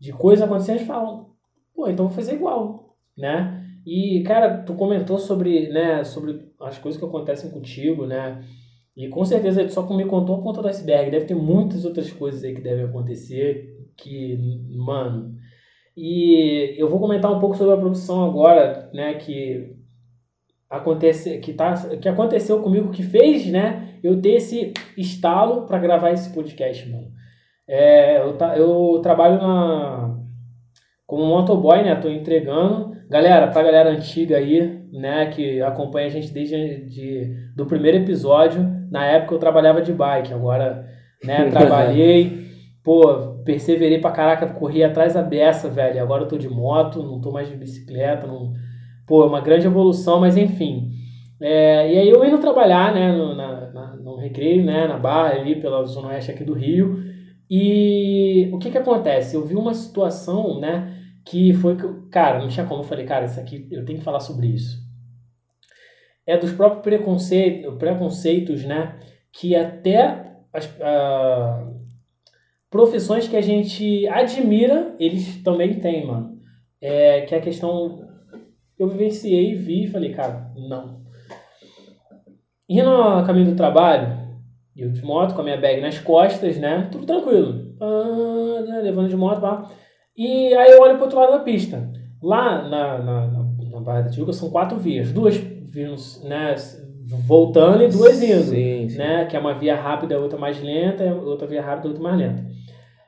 de 0.00 0.10
coisa 0.12 0.46
acontecendo, 0.46 0.76
eles 0.76 0.86
falam, 0.86 1.26
pô, 1.74 1.86
então 1.88 2.06
vou 2.06 2.14
fazer 2.14 2.34
igual, 2.34 2.96
né? 3.16 3.62
E, 3.86 4.22
cara, 4.22 4.62
tu 4.62 4.72
comentou 4.74 5.18
sobre, 5.18 5.68
né, 5.68 6.02
sobre 6.02 6.40
as 6.60 6.78
coisas 6.78 6.98
que 6.98 7.06
acontecem 7.06 7.50
contigo, 7.50 8.06
né? 8.06 8.42
E 8.96 9.08
com 9.08 9.22
certeza 9.24 9.68
só 9.68 9.82
me 9.94 10.06
contou 10.06 10.36
a 10.36 10.42
ponta 10.42 10.62
do 10.62 10.68
iceberg. 10.68 11.10
Deve 11.10 11.26
ter 11.26 11.34
muitas 11.34 11.84
outras 11.84 12.10
coisas 12.10 12.42
aí 12.42 12.54
que 12.54 12.60
devem 12.62 12.84
acontecer 12.86 13.73
que, 13.96 14.38
mano... 14.70 15.34
E 15.96 16.74
eu 16.76 16.88
vou 16.88 16.98
comentar 16.98 17.30
um 17.30 17.38
pouco 17.38 17.56
sobre 17.56 17.74
a 17.74 17.76
produção 17.76 18.24
agora, 18.24 18.90
né, 18.92 19.14
que 19.14 19.76
acontece, 20.68 21.38
que, 21.38 21.52
tá, 21.52 21.74
que 22.00 22.08
aconteceu 22.08 22.60
comigo, 22.60 22.90
que 22.90 23.02
fez, 23.02 23.46
né, 23.46 23.90
eu 24.02 24.20
ter 24.20 24.34
esse 24.34 24.72
estalo 24.98 25.66
para 25.66 25.78
gravar 25.78 26.10
esse 26.10 26.32
podcast, 26.34 26.88
mano. 26.88 27.12
É, 27.68 28.18
eu, 28.20 28.36
ta- 28.36 28.56
eu 28.56 28.98
trabalho 29.02 29.36
na 29.38 30.18
como 31.06 31.24
motoboy, 31.26 31.82
né? 31.82 31.94
Tô 31.94 32.08
entregando. 32.08 32.94
Galera, 33.08 33.46
pra 33.48 33.62
galera 33.62 33.90
antiga 33.90 34.36
aí, 34.36 34.80
né, 34.92 35.26
que 35.26 35.60
acompanha 35.62 36.06
a 36.08 36.10
gente 36.10 36.32
desde 36.32 36.86
de, 36.86 37.34
do 37.54 37.66
primeiro 37.66 37.98
episódio, 37.98 38.62
na 38.90 39.04
época 39.06 39.34
eu 39.34 39.38
trabalhava 39.38 39.80
de 39.80 39.92
bike, 39.92 40.32
agora, 40.32 40.88
né, 41.22 41.48
trabalhei, 41.52 42.50
pô, 42.84 43.36
perseverei 43.44 43.98
pra 44.00 44.12
caraca, 44.12 44.46
corri 44.48 44.84
atrás 44.84 45.14
da 45.14 45.22
beça, 45.22 45.68
velho. 45.70 46.02
Agora 46.02 46.24
eu 46.24 46.28
tô 46.28 46.38
de 46.38 46.48
moto, 46.48 47.02
não 47.02 47.20
tô 47.20 47.32
mais 47.32 47.48
de 47.48 47.56
bicicleta, 47.56 48.26
não, 48.26 48.52
pô, 49.06 49.24
é 49.24 49.26
uma 49.26 49.40
grande 49.40 49.66
evolução, 49.66 50.20
mas 50.20 50.36
enfim. 50.36 50.92
É, 51.40 51.92
e 51.92 51.98
aí 51.98 52.08
eu 52.08 52.24
indo 52.24 52.38
trabalhar, 52.38 52.94
né, 52.94 53.12
no, 53.12 53.34
na, 53.34 53.70
na- 53.72 53.96
no 53.96 54.16
recreio, 54.16 54.64
né, 54.64 54.86
na 54.86 54.98
barra 54.98 55.34
ali 55.34 55.56
pela 55.60 55.84
zona 55.84 56.08
oeste 56.08 56.30
aqui 56.30 56.44
do 56.44 56.54
Rio. 56.54 57.02
E 57.50 58.48
o 58.52 58.58
que 58.58 58.70
que 58.70 58.78
acontece? 58.78 59.36
Eu 59.36 59.44
vi 59.46 59.54
uma 59.56 59.74
situação, 59.74 60.60
né, 60.60 60.96
que 61.26 61.52
foi 61.54 61.76
que, 61.76 61.84
cara, 62.10 62.38
não 62.40 62.48
tinha 62.48 62.66
como. 62.66 62.80
Eu 62.82 62.86
falei, 62.86 63.04
cara, 63.06 63.24
isso 63.26 63.38
aqui, 63.40 63.68
eu 63.70 63.84
tenho 63.84 63.98
que 63.98 64.04
falar 64.04 64.20
sobre 64.20 64.46
isso. 64.48 64.82
É 66.26 66.36
dos 66.38 66.52
próprios 66.52 66.82
preconceitos, 66.82 67.74
preconceitos 67.78 68.64
né, 68.64 68.98
que 69.32 69.54
até 69.54 70.32
as 70.52 70.66
profissões 72.74 73.28
que 73.28 73.36
a 73.36 73.40
gente 73.40 74.04
admira, 74.08 74.96
eles 74.98 75.40
também 75.44 75.78
têm, 75.78 76.04
mano. 76.04 76.40
É, 76.82 77.20
que 77.20 77.32
é 77.32 77.38
a 77.38 77.40
questão 77.40 78.00
eu 78.76 78.88
vivenciei, 78.88 79.54
vi 79.54 79.84
e 79.84 79.86
falei, 79.86 80.10
cara, 80.12 80.50
não. 80.56 81.00
Indo 82.68 82.90
no 82.90 83.24
caminho 83.24 83.52
do 83.52 83.56
trabalho, 83.56 84.08
eu 84.76 84.90
de 84.90 85.04
moto 85.04 85.36
com 85.36 85.42
a 85.42 85.44
minha 85.44 85.56
bag 85.56 85.80
nas 85.80 86.00
costas, 86.00 86.58
né? 86.58 86.88
Tudo 86.90 87.06
tranquilo. 87.06 87.76
Ah, 87.80 88.64
né, 88.66 88.80
levando 88.82 89.08
de 89.08 89.16
moto, 89.16 89.40
pá. 89.40 89.70
E 90.16 90.52
aí 90.54 90.72
eu 90.72 90.82
olho 90.82 90.94
pro 90.94 91.04
outro 91.04 91.20
lado 91.20 91.30
da 91.30 91.44
pista. 91.44 91.88
Lá 92.20 92.68
na, 92.68 92.98
na, 92.98 93.26
na, 93.28 93.80
Barra 93.82 94.02
da 94.02 94.10
Tijuca 94.10 94.32
são 94.32 94.50
quatro 94.50 94.78
vias. 94.78 95.12
Duas 95.12 95.36
vindo, 95.36 95.94
né, 96.24 96.56
voltando 97.24 97.84
e 97.84 97.88
duas 97.88 98.20
indo 98.20 98.42
Sim, 98.42 98.88
sim. 98.88 98.98
né? 98.98 99.26
Que 99.26 99.36
é 99.36 99.38
uma 99.38 99.54
via 99.54 99.76
rápida, 99.76 100.18
outra 100.18 100.36
mais 100.36 100.60
lenta, 100.60 101.04
outra 101.14 101.46
via 101.46 101.62
rápida, 101.62 101.86
outra 101.86 102.02
mais 102.02 102.18
lenta. 102.18 102.54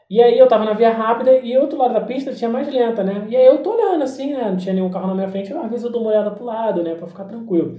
E 0.08 0.22
aí 0.22 0.38
eu 0.38 0.46
tava 0.46 0.64
na 0.64 0.72
via 0.72 0.92
rápida 0.92 1.32
e 1.32 1.56
outro 1.58 1.78
lado 1.78 1.94
da 1.94 2.00
pista 2.00 2.32
tinha 2.32 2.48
mais 2.48 2.72
lenta, 2.72 3.02
né? 3.02 3.26
E 3.28 3.36
aí 3.36 3.44
eu 3.44 3.58
tô 3.58 3.74
olhando 3.74 4.04
assim, 4.04 4.32
né? 4.32 4.48
Não 4.48 4.56
tinha 4.56 4.72
nenhum 4.72 4.88
carro 4.88 5.08
na 5.08 5.14
minha 5.14 5.28
frente. 5.28 5.52
Às 5.52 5.68
vezes 5.68 5.84
eu 5.84 5.90
dou 5.90 6.00
uma 6.00 6.10
olhada 6.10 6.30
pro 6.30 6.44
lado, 6.44 6.82
né? 6.82 6.94
Pra 6.94 7.08
ficar 7.08 7.24
tranquilo. 7.24 7.76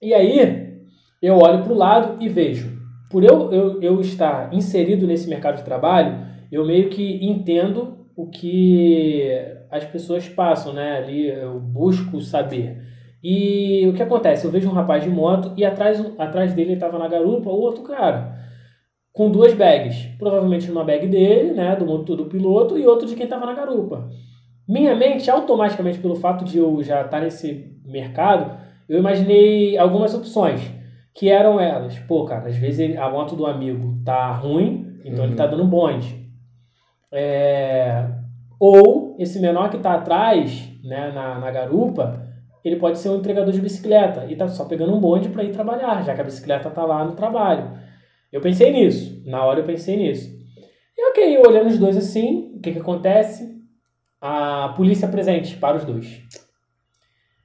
E 0.00 0.14
aí 0.14 0.80
eu 1.20 1.36
olho 1.36 1.62
pro 1.62 1.74
lado 1.74 2.22
e 2.22 2.28
vejo. 2.28 2.74
Por 3.10 3.22
eu, 3.22 3.52
eu, 3.52 3.82
eu 3.82 4.00
estar 4.00 4.52
inserido 4.52 5.06
nesse 5.06 5.28
mercado 5.28 5.56
de 5.56 5.64
trabalho, 5.64 6.26
eu 6.50 6.64
meio 6.66 6.88
que 6.88 7.24
entendo 7.24 8.06
o 8.16 8.26
que 8.26 9.30
as 9.70 9.84
pessoas 9.84 10.26
passam, 10.26 10.72
né? 10.72 10.96
Ali 10.96 11.28
eu 11.28 11.60
busco 11.60 12.18
saber. 12.22 12.82
E 13.22 13.86
o 13.88 13.92
que 13.92 14.02
acontece? 14.02 14.46
Eu 14.46 14.50
vejo 14.50 14.68
um 14.70 14.72
rapaz 14.72 15.02
de 15.02 15.10
moto 15.10 15.52
e 15.54 15.66
atrás, 15.66 16.02
atrás 16.18 16.54
dele 16.54 16.74
estava 16.74 16.98
na 16.98 17.08
garupa 17.08 17.50
o 17.50 17.60
outro 17.60 17.82
cara 17.82 18.45
com 19.16 19.30
duas 19.30 19.54
bags. 19.54 20.10
Provavelmente 20.18 20.70
uma 20.70 20.84
bag 20.84 21.08
dele, 21.08 21.54
né, 21.54 21.74
do 21.74 21.86
motor 21.86 22.18
do 22.18 22.26
piloto, 22.26 22.78
e 22.78 22.86
outro 22.86 23.06
de 23.06 23.14
quem 23.14 23.24
estava 23.24 23.46
na 23.46 23.54
garupa. 23.54 24.10
Minha 24.68 24.94
mente, 24.94 25.30
automaticamente, 25.30 25.98
pelo 25.98 26.16
fato 26.16 26.44
de 26.44 26.58
eu 26.58 26.82
já 26.82 27.00
estar 27.00 27.20
nesse 27.20 27.72
mercado, 27.86 28.58
eu 28.86 28.98
imaginei 28.98 29.78
algumas 29.78 30.14
opções. 30.14 30.60
Que 31.14 31.30
eram 31.30 31.58
elas. 31.58 31.98
Pô, 32.00 32.26
cara, 32.26 32.46
às 32.46 32.56
vezes 32.56 32.94
a 32.98 33.08
moto 33.08 33.34
do 33.34 33.46
amigo 33.46 34.02
tá 34.04 34.32
ruim, 34.32 34.98
então 35.02 35.24
ele 35.24 35.34
tá 35.34 35.46
dando 35.46 35.64
bonde. 35.64 36.28
É, 37.10 38.06
Ou 38.60 39.16
esse 39.18 39.40
menor 39.40 39.70
que 39.70 39.78
tá 39.78 39.94
atrás, 39.94 40.70
né, 40.84 41.10
na, 41.14 41.38
na 41.38 41.50
garupa, 41.50 42.22
ele 42.62 42.76
pode 42.76 42.98
ser 42.98 43.08
um 43.08 43.16
entregador 43.16 43.50
de 43.50 43.62
bicicleta 43.62 44.26
e 44.28 44.36
tá 44.36 44.46
só 44.46 44.66
pegando 44.66 44.94
um 44.94 45.00
bonde 45.00 45.30
para 45.30 45.42
ir 45.42 45.52
trabalhar, 45.52 46.04
já 46.04 46.14
que 46.14 46.20
a 46.20 46.24
bicicleta 46.24 46.68
tá 46.68 46.84
lá 46.84 47.02
no 47.02 47.12
trabalho. 47.12 47.85
Eu 48.32 48.40
pensei 48.40 48.72
nisso, 48.72 49.22
na 49.26 49.44
hora 49.44 49.60
eu 49.60 49.64
pensei 49.64 49.96
nisso. 49.96 50.36
E 50.96 51.10
ok, 51.10 51.38
olhando 51.38 51.68
os 51.68 51.78
dois 51.78 51.96
assim, 51.96 52.54
o 52.56 52.60
que 52.60 52.72
que 52.72 52.78
acontece? 52.78 53.56
A 54.20 54.72
polícia 54.76 55.08
presente 55.08 55.56
para 55.56 55.76
os 55.76 55.84
dois. 55.84 56.22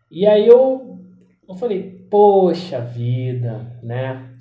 E 0.10 0.26
aí 0.26 0.48
eu, 0.48 1.00
eu 1.48 1.56
falei, 1.56 2.08
poxa 2.10 2.82
vida, 2.82 3.80
né? 3.84 4.36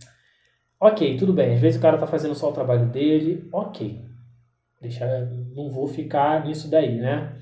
Ok, 0.81 1.17
tudo 1.17 1.33
bem. 1.33 1.55
Às 1.55 1.61
vezes 1.61 1.79
o 1.79 1.83
cara 1.83 1.99
tá 1.99 2.07
fazendo 2.07 2.35
só 2.35 2.49
o 2.49 2.53
trabalho 2.53 2.87
dele, 2.87 3.49
ok. 3.53 4.01
Deixa, 4.81 5.07
não 5.55 5.71
vou 5.71 5.87
ficar 5.87 6.45
nisso 6.47 6.71
daí, 6.71 6.97
né? 6.97 7.37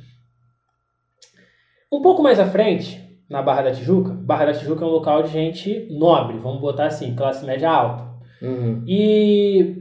Um 1.91 2.03
pouco 2.03 2.23
mais 2.23 2.41
à 2.41 2.47
frente, 2.47 3.01
na 3.31 3.41
Barra 3.41 3.63
da 3.63 3.73
Tijuca, 3.73 4.13
Barra 4.13 4.47
da 4.47 4.55
Tijuca 4.55 4.85
é 4.85 4.89
um 4.89 4.91
local 4.91 5.23
de 5.23 5.31
gente 5.31 5.87
nobre, 5.91 6.39
vamos 6.39 6.61
botar 6.61 6.87
assim, 6.87 7.15
classe 7.15 7.47
média 7.47 7.71
alta. 7.71 8.08
Uhum. 8.43 8.85
E 8.87 9.77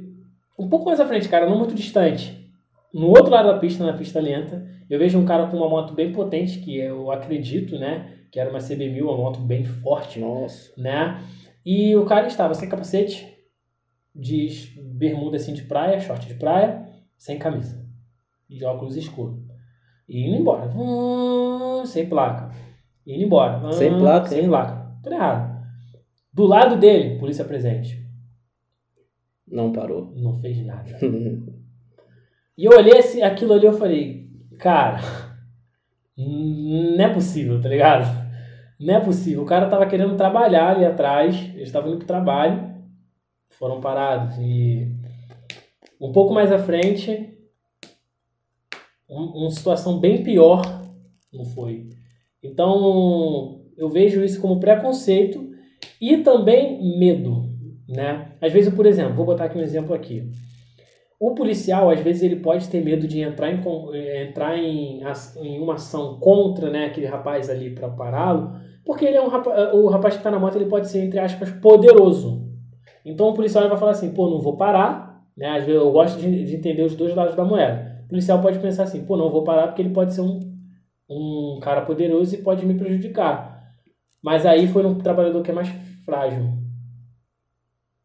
um 0.58 0.68
pouco 0.68 0.86
mais 0.86 1.00
à 1.00 1.06
frente, 1.06 1.30
cara, 1.30 1.50
não 1.50 1.58
muito 1.58 1.76
distante, 1.76 2.50
no 2.94 3.08
outro 3.08 3.30
lado 3.30 3.48
da 3.52 3.60
pista, 3.60 3.86
na 3.86 3.94
pista 3.98 4.20
lenta, 4.20 4.66
eu 4.90 4.98
vejo 4.98 5.20
um 5.20 5.26
cara 5.26 5.48
com 5.48 5.58
uma 5.58 5.70
moto 5.70 5.94
bem 5.94 6.12
potente, 6.12 6.60
que 6.60 6.78
eu 6.78 7.12
acredito, 7.12 7.78
né? 7.78 8.14
Que 8.32 8.40
era 8.40 8.50
uma 8.50 8.60
CB1000, 8.60 9.02
uma 9.04 9.18
moto 9.18 9.40
bem 9.40 9.64
forte, 9.66 10.20
Nossa. 10.20 10.72
né? 10.78 11.22
E 11.66 11.96
o 11.96 12.06
cara 12.06 12.28
estava 12.28 12.54
sem 12.54 12.70
capacete, 12.70 13.28
de 14.16 14.50
bermuda 14.96 15.36
assim 15.38 15.54
de 15.54 15.64
praia, 15.64 16.00
short 16.00 16.26
de 16.28 16.34
praia, 16.36 16.88
sem 17.18 17.38
camisa, 17.38 17.86
de 18.50 18.64
óculos 18.66 18.96
escuros. 18.96 19.38
E 20.10 20.26
indo 20.26 20.38
embora, 20.38 20.72
Hum, 20.74 21.86
sem 21.86 22.08
placa. 22.08 22.50
Indo 23.06 23.24
embora. 23.24 23.68
Hum, 23.68 23.72
Sem 23.72 23.98
placa, 23.98 24.28
Sem 24.28 24.40
hein? 24.44 24.48
placa. 24.48 24.92
Tudo 25.04 25.14
errado. 25.16 25.58
Do 26.34 26.46
lado 26.46 26.78
dele, 26.78 27.20
polícia 27.20 27.46
presente. 27.46 28.07
Não 29.48 29.72
parou. 29.72 30.14
Não 30.16 30.40
fez 30.40 30.64
nada. 30.66 30.98
E 32.60 32.66
eu 32.66 32.72
olhei 32.72 32.94
esse, 32.98 33.22
aquilo 33.22 33.54
ali 33.54 33.66
e 33.66 33.68
eu 33.68 33.74
falei, 33.78 34.28
cara, 34.58 35.00
não 36.18 37.00
é 37.06 37.14
possível, 37.14 37.62
tá 37.62 37.70
ligado? 37.70 38.08
Não 38.80 38.96
é 38.96 39.00
possível. 39.00 39.44
O 39.44 39.46
cara 39.46 39.70
tava 39.70 39.86
querendo 39.86 40.18
trabalhar 40.18 40.72
ali 40.76 40.84
atrás, 40.84 41.36
eles 41.54 41.68
estavam 41.68 41.90
indo 41.90 42.00
pro 42.00 42.08
trabalho, 42.08 42.74
foram 43.52 43.80
parados. 43.80 44.36
E 44.40 44.88
um 46.02 46.12
pouco 46.12 46.34
mais 46.34 46.52
à 46.52 46.58
frente, 46.58 47.30
um- 49.08 49.42
uma 49.44 49.52
situação 49.52 50.00
bem 50.00 50.24
pior 50.24 50.62
não 51.32 51.46
foi. 51.46 51.90
Então, 52.42 53.62
eu 53.78 53.88
vejo 53.88 54.24
isso 54.24 54.42
como 54.42 54.60
preconceito 54.60 55.48
e 56.02 56.18
também 56.18 56.98
medo, 56.98 57.37
né? 57.88 58.34
Às 58.42 58.52
vezes, 58.54 58.74
por 58.74 58.86
exemplo, 58.86 59.16
vou 59.16 59.26
botar 59.26 59.46
aqui 59.46 59.58
um 59.58 59.62
exemplo 59.62 59.94
aqui. 59.94 60.30
O 61.20 61.34
policial, 61.34 61.90
às 61.90 62.00
vezes, 62.00 62.22
ele 62.22 62.38
pode 62.38 62.70
ter 62.70 62.84
medo 62.84 63.08
de 63.08 63.22
entrar 63.22 63.52
em, 63.52 63.60
eh, 63.96 64.28
entrar 64.30 64.58
em, 64.58 65.02
em 65.42 65.60
uma 65.60 65.76
ação 65.76 66.20
contra 66.20 66.70
né, 66.70 66.86
aquele 66.86 67.08
rapaz 67.08 67.50
ali 67.50 67.72
para 67.72 67.90
pará-lo, 67.90 68.56
porque 68.86 69.06
ele 69.06 69.18
é 69.18 69.22
um 69.22 69.28
rapa- 69.28 69.74
o 69.74 69.88
rapaz 69.88 70.14
que 70.16 70.20
está 70.20 70.30
na 70.30 70.40
moto 70.40 70.56
ele 70.58 70.66
pode 70.70 70.88
ser, 70.90 71.04
entre 71.04 71.20
aspas, 71.20 71.50
poderoso. 71.52 72.48
Então 73.06 73.30
o 73.30 73.34
policial 73.34 73.68
vai 73.70 73.78
falar 73.78 73.92
assim, 73.92 74.12
pô, 74.14 74.30
não 74.30 74.40
vou 74.42 74.58
parar, 74.58 75.24
né? 75.36 75.48
Às 75.50 75.66
vezes 75.66 75.82
eu 75.82 75.92
gosto 75.92 76.20
de, 76.20 76.46
de 76.46 76.56
entender 76.56 76.84
os 76.84 76.96
dois 76.96 77.16
lados 77.16 77.36
da 77.36 77.44
moeda. 77.46 78.04
O 78.06 78.10
policial 78.10 78.42
pode 78.42 78.60
pensar 78.60 78.84
assim, 78.84 79.04
pô, 79.06 79.18
não 79.18 79.32
vou 79.32 79.44
parar 79.44 79.68
porque 79.68 79.82
ele 79.82 79.90
pode 79.94 80.14
ser 80.14 80.22
um, 80.22 80.40
um 81.10 81.60
cara 81.62 81.82
poderoso 81.82 82.36
e 82.36 82.40
pode 82.44 82.66
me 82.66 82.76
prejudicar. 82.76 83.64
Mas 84.22 84.46
aí 84.46 84.68
foi 84.68 84.86
um 84.86 84.98
trabalhador 84.98 85.42
que 85.44 85.52
é 85.52 85.54
mais 85.54 85.70
frágil. 86.06 86.54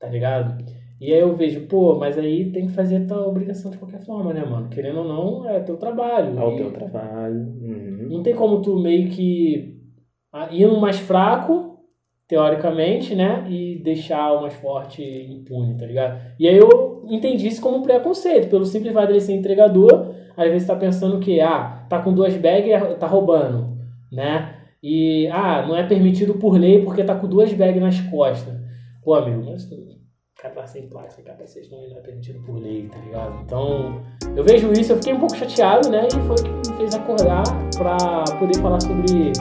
Tá 0.03 0.09
ligado? 0.09 0.65
E 1.01 1.13
aí 1.13 1.21
eu 1.21 1.37
vejo, 1.37 1.61
pô, 1.69 1.95
mas 1.95 2.19
aí 2.19 2.51
tem 2.51 2.67
que 2.67 2.73
fazer 2.73 2.97
a 2.97 3.07
tua 3.07 3.29
obrigação 3.29 3.71
de 3.71 3.79
qualquer 3.79 4.01
forma, 4.01 4.35
né, 4.35 4.45
mano? 4.45 4.69
Querendo 4.69 4.99
ou 4.99 5.05
não, 5.05 5.49
é 5.49 5.61
teu 5.61 5.77
trabalho. 5.77 6.37
Ao 6.41 6.55
E 6.55 6.57
teu 6.57 6.73
trabalho. 6.73 7.39
Uhum. 7.39 8.09
Não 8.11 8.21
tem 8.21 8.35
como 8.35 8.61
tu 8.61 8.81
meio 8.81 9.09
que 9.11 9.81
ah, 10.33 10.49
ir 10.51 10.67
no 10.67 10.81
mais 10.81 10.99
fraco, 10.99 11.79
teoricamente, 12.27 13.15
né? 13.15 13.47
E 13.49 13.77
deixar 13.77 14.33
o 14.33 14.41
mais 14.41 14.55
forte 14.55 15.05
impune, 15.05 15.77
tá 15.77 15.87
ligado? 15.87 16.21
E 16.37 16.49
aí 16.49 16.57
eu 16.57 17.05
entendi 17.09 17.47
isso 17.47 17.63
como 17.63 17.85
preconceito, 17.85 18.51
pelo 18.51 18.65
simples 18.65 18.93
fato 18.93 19.07
dele 19.07 19.21
ser 19.21 19.35
entregador, 19.35 20.13
às 20.37 20.51
vezes 20.51 20.67
tá 20.67 20.75
pensando 20.75 21.21
que, 21.21 21.41
ah, 21.41 21.87
tá 21.89 22.01
com 22.03 22.13
duas 22.13 22.37
bags, 22.37 22.99
tá 22.99 23.07
roubando, 23.07 23.79
né? 24.11 24.57
E, 24.83 25.29
ah, 25.29 25.65
não 25.65 25.77
é 25.77 25.87
permitido 25.87 26.35
por 26.35 26.59
lei 26.59 26.83
porque 26.83 27.05
tá 27.05 27.15
com 27.15 27.29
duas 27.29 27.53
bags 27.53 27.81
nas 27.81 28.01
costas. 28.01 28.53
Pô, 29.05 29.15
amigo, 29.15 29.45
mas 29.45 29.69
tá 30.51 30.67
sem 30.67 30.89
sem 31.09 31.25
capacete, 31.25 31.71
não 31.71 31.97
é 31.97 32.01
permitido 32.01 32.41
por 32.45 32.57
lei, 32.57 32.89
tá 32.89 32.99
ligado? 32.99 33.41
Então, 33.43 34.03
eu 34.35 34.43
vejo 34.43 34.73
isso, 34.73 34.93
eu 34.93 34.97
fiquei 34.97 35.13
um 35.13 35.21
pouco 35.21 35.37
chateado, 35.37 35.89
né? 35.89 36.09
E 36.09 36.27
foi 36.27 36.35
o 36.37 36.63
que 36.63 36.71
me 36.71 36.77
fez 36.77 36.95
acordar 36.95 37.45
pra 37.77 38.25
poder 38.39 38.59
falar 38.59 38.81
sobre 38.81 39.33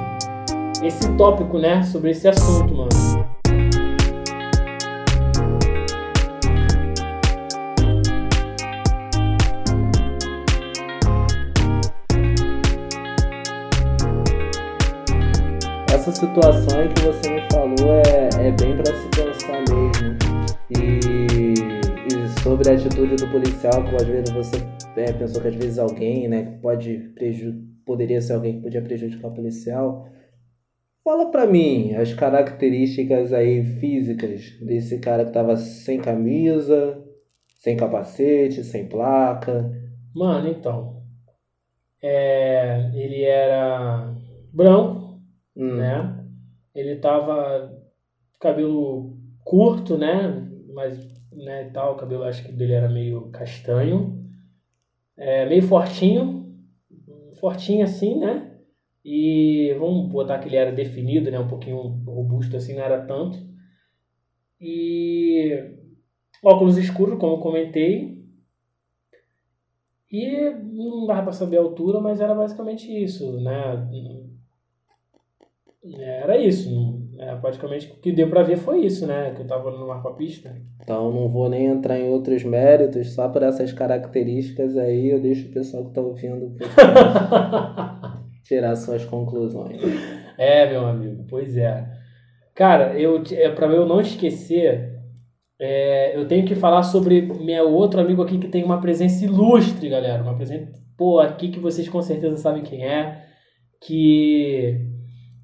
esse 0.84 1.18
tópico, 1.18 1.58
né? 1.58 1.82
Sobre 1.84 2.12
esse 2.12 2.28
assunto, 2.28 2.74
mano. 2.74 2.89
Essa 15.91 16.12
situação 16.12 16.88
que 16.89 17.02
você 17.02 17.30
me 17.30 17.41
falou 17.52 17.93
é, 18.06 18.47
é 18.47 18.52
bem 18.52 18.76
pra 18.76 18.86
se 18.86 19.08
pensar. 19.10 19.61
E, 20.78 22.13
e 22.13 22.41
sobre 22.41 22.69
a 22.69 22.74
atitude 22.74 23.15
do 23.15 23.32
policial, 23.32 23.84
que 23.84 23.95
às 23.95 24.07
vezes 24.07 24.34
você 24.34 24.57
é, 24.95 25.11
pensou 25.13 25.41
que 25.41 25.47
às 25.47 25.55
vezes 25.55 25.80
alguém, 25.80 26.28
né, 26.28 26.57
pode 26.61 27.13
poderia 27.86 28.22
ser 28.22 28.34
alguém 28.34 28.57
que 28.57 28.61
podia 28.61 28.82
prejudicar 28.82 29.28
o 29.28 29.34
policial. 29.34 30.07
Fala 31.03 31.32
pra 31.32 31.45
mim 31.45 31.93
as 31.95 32.13
características 32.13 33.34
aí 33.34 33.63
físicas 33.80 34.57
desse 34.61 34.99
cara 34.99 35.26
que 35.26 35.32
tava 35.32 35.57
sem 35.57 35.99
camisa, 35.99 37.03
sem 37.55 37.76
capacete, 37.76 38.63
sem 38.63 38.88
placa. 38.88 39.72
Mano, 40.15 40.47
então. 40.47 41.01
É, 42.01 42.91
ele 42.95 43.24
era 43.24 44.13
branco, 44.53 45.01
Hum, 45.55 45.78
né? 45.78 46.26
Ele 46.74 46.95
tava 46.95 47.72
cabelo 48.39 49.17
curto, 49.43 49.97
né? 49.97 50.41
Mas, 50.74 50.97
né, 51.32 51.69
tal, 51.72 51.93
o 51.93 51.97
cabelo 51.97 52.24
acho 52.24 52.43
que 52.43 52.51
dele 52.51 52.74
era 52.74 52.89
meio 52.89 53.30
castanho. 53.32 54.30
É, 55.17 55.45
meio 55.45 55.63
fortinho. 55.63 56.55
Fortinho 57.39 57.84
assim, 57.84 58.19
né? 58.19 58.59
E 59.03 59.76
vamos 59.80 60.11
botar 60.11 60.39
que 60.39 60.47
ele 60.47 60.55
era 60.55 60.72
definido, 60.72 61.32
né? 61.32 61.39
Um 61.39 61.47
pouquinho 61.47 61.78
robusto 62.05 62.55
assim, 62.55 62.76
não 62.76 62.84
era 62.84 63.05
tanto. 63.05 63.39
E 64.59 65.76
óculos 66.43 66.78
escuros, 66.78 67.19
como 67.19 67.39
comentei. 67.39 68.22
E 70.11 70.49
não 70.51 71.07
dava 71.07 71.24
pra 71.24 71.32
saber 71.32 71.57
a 71.57 71.61
altura, 71.61 71.99
mas 71.99 72.19
era 72.19 72.36
basicamente 72.36 72.91
isso, 72.91 73.39
né? 73.41 73.89
Era 75.84 76.38
isso. 76.38 76.69
É, 77.22 77.36
praticamente 77.36 77.86
o 77.86 78.01
que 78.01 78.11
deu 78.11 78.28
pra 78.28 78.41
ver 78.41 78.57
foi 78.57 78.84
isso, 78.84 79.05
né? 79.05 79.32
Que 79.36 79.43
eu 79.43 79.47
tava 79.47 79.69
no 79.69 79.88
mar 79.88 80.01
pra 80.01 80.13
pista. 80.13 80.55
Então 80.82 81.11
não 81.11 81.30
vou 81.30 81.47
nem 81.47 81.67
entrar 81.67 81.99
em 81.99 82.09
outros 82.09 82.43
méritos, 82.43 83.13
só 83.13 83.30
por 83.30 83.43
essas 83.43 83.72
características 83.72 84.76
aí 84.76 85.11
eu 85.11 85.22
deixo 85.22 85.47
o 85.47 85.53
pessoal 85.53 85.86
que 85.86 85.93
tá 85.93 86.01
ouvindo 86.01 86.57
tirar 88.43 88.76
suas 88.76 89.05
conclusões. 89.05 89.80
É, 90.36 90.67
meu 90.67 90.84
amigo, 90.84 91.24
pois 91.30 91.55
é. 91.55 91.88
Cara, 92.55 92.99
eu, 92.99 93.22
é, 93.32 93.49
pra 93.49 93.67
eu 93.67 93.86
não 93.86 94.01
esquecer, 94.01 94.99
é, 95.59 96.17
eu 96.17 96.28
tenho 96.28 96.43
que 96.43 96.55
falar 96.55 96.82
sobre 96.82 97.22
meu 97.22 97.69
outro 97.72 98.01
amigo 98.01 98.24
aqui 98.24 98.39
que 98.39 98.47
tem 98.47 98.63
uma 98.63 98.82
presença 98.82 99.24
ilustre, 99.24 99.89
galera. 99.89 100.24
Uma 100.24 100.36
presença, 100.36 100.72
pô, 100.97 101.19
aqui 101.19 101.49
que 101.49 101.59
vocês 101.59 101.88
com 101.88 102.01
certeza 102.01 102.38
sabem 102.38 102.63
quem 102.63 102.84
é. 102.84 103.26
Que 103.80 104.82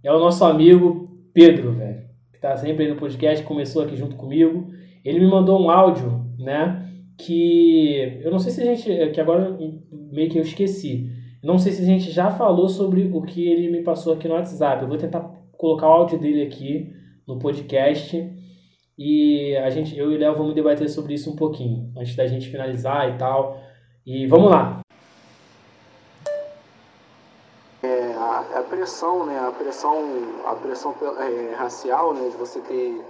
é 0.03 0.11
o 0.11 0.19
nosso 0.19 0.43
amigo 0.43 1.06
Pedro, 1.37 1.71
velho. 1.73 2.01
Que 2.33 2.39
tá 2.39 2.57
sempre 2.57 2.85
aí 2.85 2.89
no 2.89 2.95
podcast, 2.95 3.45
começou 3.45 3.83
aqui 3.83 3.95
junto 3.95 4.15
comigo. 4.15 4.71
Ele 5.05 5.19
me 5.19 5.27
mandou 5.27 5.61
um 5.61 5.69
áudio, 5.69 6.25
né? 6.39 6.91
Que 7.15 8.19
eu 8.23 8.31
não 8.31 8.39
sei 8.39 8.51
se 8.51 8.61
a 8.63 8.65
gente. 8.65 9.11
Que 9.11 9.21
agora 9.21 9.55
meio 9.91 10.31
que 10.31 10.39
eu 10.39 10.41
esqueci. 10.41 11.11
Não 11.43 11.59
sei 11.59 11.73
se 11.73 11.83
a 11.83 11.85
gente 11.85 12.09
já 12.09 12.31
falou 12.31 12.67
sobre 12.67 13.11
o 13.13 13.21
que 13.21 13.47
ele 13.47 13.69
me 13.69 13.83
passou 13.83 14.13
aqui 14.13 14.27
no 14.27 14.33
WhatsApp. 14.33 14.81
Eu 14.81 14.87
vou 14.87 14.97
tentar 14.97 15.31
colocar 15.51 15.87
o 15.87 15.91
áudio 15.91 16.17
dele 16.17 16.41
aqui 16.41 16.91
no 17.27 17.37
podcast. 17.37 18.33
E 18.97 19.55
a 19.57 19.69
gente, 19.69 19.95
eu 19.95 20.11
e 20.11 20.15
o 20.15 20.19
Léo 20.19 20.35
vamos 20.35 20.55
debater 20.55 20.89
sobre 20.89 21.13
isso 21.13 21.31
um 21.31 21.35
pouquinho, 21.35 21.91
antes 21.95 22.15
da 22.15 22.25
gente 22.25 22.49
finalizar 22.49 23.13
e 23.13 23.17
tal. 23.19 23.61
E 24.03 24.25
vamos 24.25 24.49
lá. 24.49 24.79
É, 27.83 28.15
pressão, 28.87 29.25
né? 29.25 29.37
A 29.45 29.51
pressão, 29.51 30.03
a 30.45 30.55
pressão 30.55 30.95
é, 31.19 31.53
racial, 31.55 32.13
né? 32.13 32.29
De 32.29 32.37
você 32.37 32.61
ter 32.61 33.05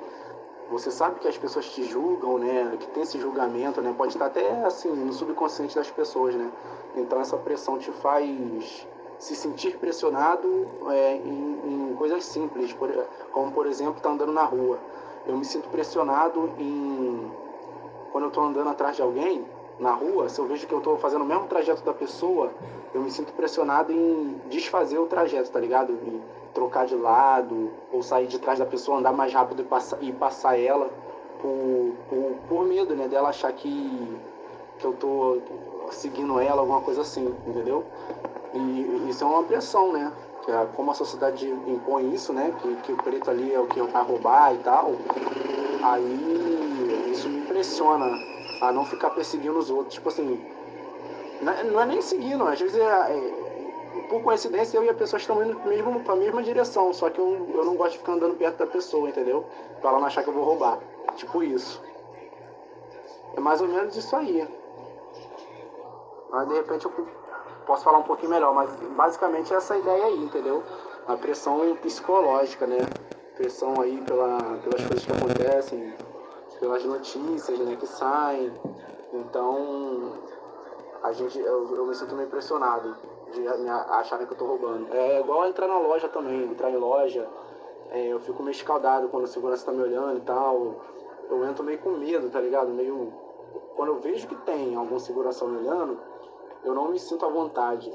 você 0.69 0.91
sabe 0.91 1.21
que 1.21 1.27
as 1.29 1.37
pessoas 1.37 1.69
te 1.69 1.83
julgam, 1.83 2.39
né? 2.39 2.75
Que 2.79 2.87
tem 2.87 3.03
esse 3.03 3.19
julgamento, 3.19 3.79
né? 3.79 3.93
Pode 3.95 4.13
estar 4.13 4.25
até 4.25 4.49
assim 4.65 4.89
no 4.89 5.13
subconsciente 5.13 5.75
das 5.75 5.89
pessoas, 5.89 6.35
né? 6.35 6.51
Então 6.95 7.21
essa 7.21 7.37
pressão 7.37 7.77
te 7.77 7.91
faz 7.91 8.85
se 9.19 9.35
sentir 9.35 9.77
pressionado 9.77 10.67
é, 10.89 11.15
em, 11.15 11.91
em, 11.91 11.95
coisas 11.95 12.25
simples, 12.25 12.73
por, 12.73 12.89
como 13.31 13.51
por 13.51 13.65
exemplo 13.67 13.97
estar 13.97 14.09
tá 14.09 14.15
andando 14.15 14.33
na 14.33 14.43
rua. 14.43 14.79
Eu 15.27 15.37
me 15.37 15.45
sinto 15.45 15.69
pressionado 15.69 16.49
em 16.57 17.31
quando 18.11 18.25
eu 18.25 18.29
estou 18.29 18.43
andando 18.43 18.69
atrás 18.69 18.95
de 18.95 19.01
alguém 19.01 19.45
na 19.79 19.91
rua, 19.91 20.27
se 20.27 20.39
eu 20.39 20.45
vejo 20.45 20.65
que 20.65 20.73
eu 20.73 20.79
estou 20.79 20.97
fazendo 20.97 21.21
o 21.21 21.25
mesmo 21.25 21.45
trajeto 21.45 21.83
da 21.83 21.93
pessoa, 21.93 22.51
eu 22.93 23.01
me 23.01 23.11
sinto 23.11 23.31
pressionado 23.33 23.91
em 23.91 24.41
desfazer 24.49 24.97
o 24.97 25.05
trajeto, 25.05 25.51
tá 25.51 25.59
ligado? 25.59 25.93
Em 25.93 26.21
trocar 26.53 26.87
de 26.87 26.95
lado, 26.95 27.71
ou 27.91 28.01
sair 28.01 28.25
de 28.25 28.39
trás 28.39 28.57
da 28.57 28.65
pessoa, 28.65 28.97
andar 28.97 29.13
mais 29.13 29.31
rápido 29.31 29.61
e 29.61 29.65
passar, 29.65 29.97
e 30.01 30.11
passar 30.11 30.59
ela 30.59 30.89
por, 31.39 31.93
por, 32.09 32.35
por 32.49 32.65
medo, 32.65 32.95
né? 32.95 33.07
Dela 33.07 33.29
achar 33.29 33.51
que, 33.51 34.17
que 34.79 34.85
eu 34.85 34.93
tô 34.93 35.37
seguindo 35.91 36.39
ela, 36.39 36.61
alguma 36.61 36.81
coisa 36.81 37.01
assim, 37.01 37.33
entendeu? 37.45 37.85
E 38.53 39.09
isso 39.09 39.23
é 39.23 39.27
uma 39.27 39.43
pressão, 39.43 39.91
né? 39.91 40.11
Como 40.75 40.89
a 40.89 40.93
sociedade 40.93 41.47
impõe 41.67 42.13
isso, 42.13 42.33
né? 42.33 42.51
Que, 42.61 42.75
que 42.77 42.93
o 42.93 42.97
preto 42.97 43.29
ali 43.29 43.53
é 43.53 43.59
o 43.59 43.67
que 43.67 43.79
vai 43.81 44.03
roubar 44.03 44.55
e 44.55 44.57
tal. 44.59 44.93
Aí 45.83 47.11
isso 47.11 47.29
me 47.29 47.41
impressiona 47.41 48.36
a 48.61 48.71
não 48.71 48.85
ficar 48.85 49.11
perseguindo 49.11 49.57
os 49.57 49.69
outros. 49.69 49.95
Tipo 49.95 50.09
assim, 50.09 50.45
não 51.41 51.53
é, 51.53 51.63
não 51.63 51.81
é 51.81 51.85
nem 51.85 52.01
seguindo, 52.01 52.43
às 52.43 52.59
vezes 52.59 52.77
é, 52.77 52.83
é, 52.83 54.01
por 54.09 54.21
coincidência 54.21 54.77
eu 54.77 54.83
e 54.83 54.89
a 54.89 54.93
pessoa 54.93 55.19
estão 55.19 55.43
indo 55.43 55.59
mesmo 55.67 55.99
para 56.01 56.13
a 56.13 56.17
mesma 56.17 56.41
direção, 56.41 56.93
só 56.93 57.09
que 57.09 57.19
eu, 57.19 57.47
eu 57.53 57.65
não 57.65 57.75
gosto 57.75 57.93
de 57.93 57.99
ficar 57.99 58.13
andando 58.13 58.35
perto 58.35 58.57
da 58.57 58.67
pessoa, 58.67 59.09
entendeu? 59.09 59.45
Para 59.81 59.91
ela 59.91 59.99
não 59.99 60.07
achar 60.07 60.23
que 60.23 60.29
eu 60.29 60.33
vou 60.33 60.43
roubar. 60.43 60.79
Tipo 61.15 61.43
isso. 61.43 61.81
É 63.35 63.39
mais 63.39 63.61
ou 63.61 63.67
menos 63.67 63.95
isso 63.95 64.15
aí. 64.15 64.47
Mas 66.29 66.47
de 66.47 66.53
repente 66.55 66.85
eu 66.85 67.07
posso 67.65 67.83
falar 67.83 67.99
um 67.99 68.03
pouquinho 68.03 68.31
melhor, 68.31 68.53
mas 68.53 68.69
basicamente 68.95 69.53
é 69.53 69.57
essa 69.57 69.77
ideia 69.77 70.05
aí, 70.05 70.23
entendeu? 70.23 70.63
A 71.07 71.15
pressão 71.15 71.75
psicológica, 71.75 72.65
né? 72.65 72.77
Pressão 73.35 73.79
aí 73.79 74.01
pela, 74.01 74.37
pelas 74.63 74.85
coisas 74.85 75.05
que 75.05 75.11
acontecem, 75.11 75.93
pelas 76.59 76.83
notícias 76.83 77.59
né, 77.59 77.75
que 77.75 77.87
saem. 77.87 78.51
Então, 79.13 80.13
a 81.03 81.11
gente, 81.11 81.39
eu, 81.39 81.75
eu 81.75 81.85
me 81.85 81.95
sinto 81.95 82.15
meio 82.15 82.27
impressionado 82.27 82.95
de 83.31 83.39
me 83.39 83.69
acharem 83.69 84.25
que 84.25 84.33
eu 84.33 84.37
tô 84.37 84.45
roubando. 84.45 84.93
É 84.93 85.19
igual 85.19 85.47
entrar 85.47 85.67
na 85.67 85.79
loja 85.79 86.07
também, 86.07 86.43
entrar 86.43 86.71
em 86.71 86.77
loja, 86.77 87.27
é, 87.89 88.07
eu 88.07 88.19
fico 88.19 88.43
meio 88.43 88.53
escaldado 88.53 89.07
quando 89.09 89.23
a 89.23 89.27
segurança 89.27 89.65
tá 89.65 89.71
me 89.71 89.81
olhando 89.81 90.17
e 90.17 90.21
tal. 90.21 90.75
Eu 91.29 91.43
entro 91.45 91.63
meio 91.63 91.79
com 91.79 91.91
medo, 91.91 92.29
tá 92.29 92.39
ligado? 92.39 92.69
Meio. 92.69 93.13
Quando 93.75 93.89
eu 93.89 93.99
vejo 93.99 94.27
que 94.27 94.35
tem 94.35 94.75
algum 94.75 94.99
segurança 94.99 95.45
me 95.45 95.57
olhando, 95.57 95.99
eu 96.63 96.73
não 96.73 96.89
me 96.89 96.99
sinto 96.99 97.25
à 97.25 97.29
vontade. 97.29 97.93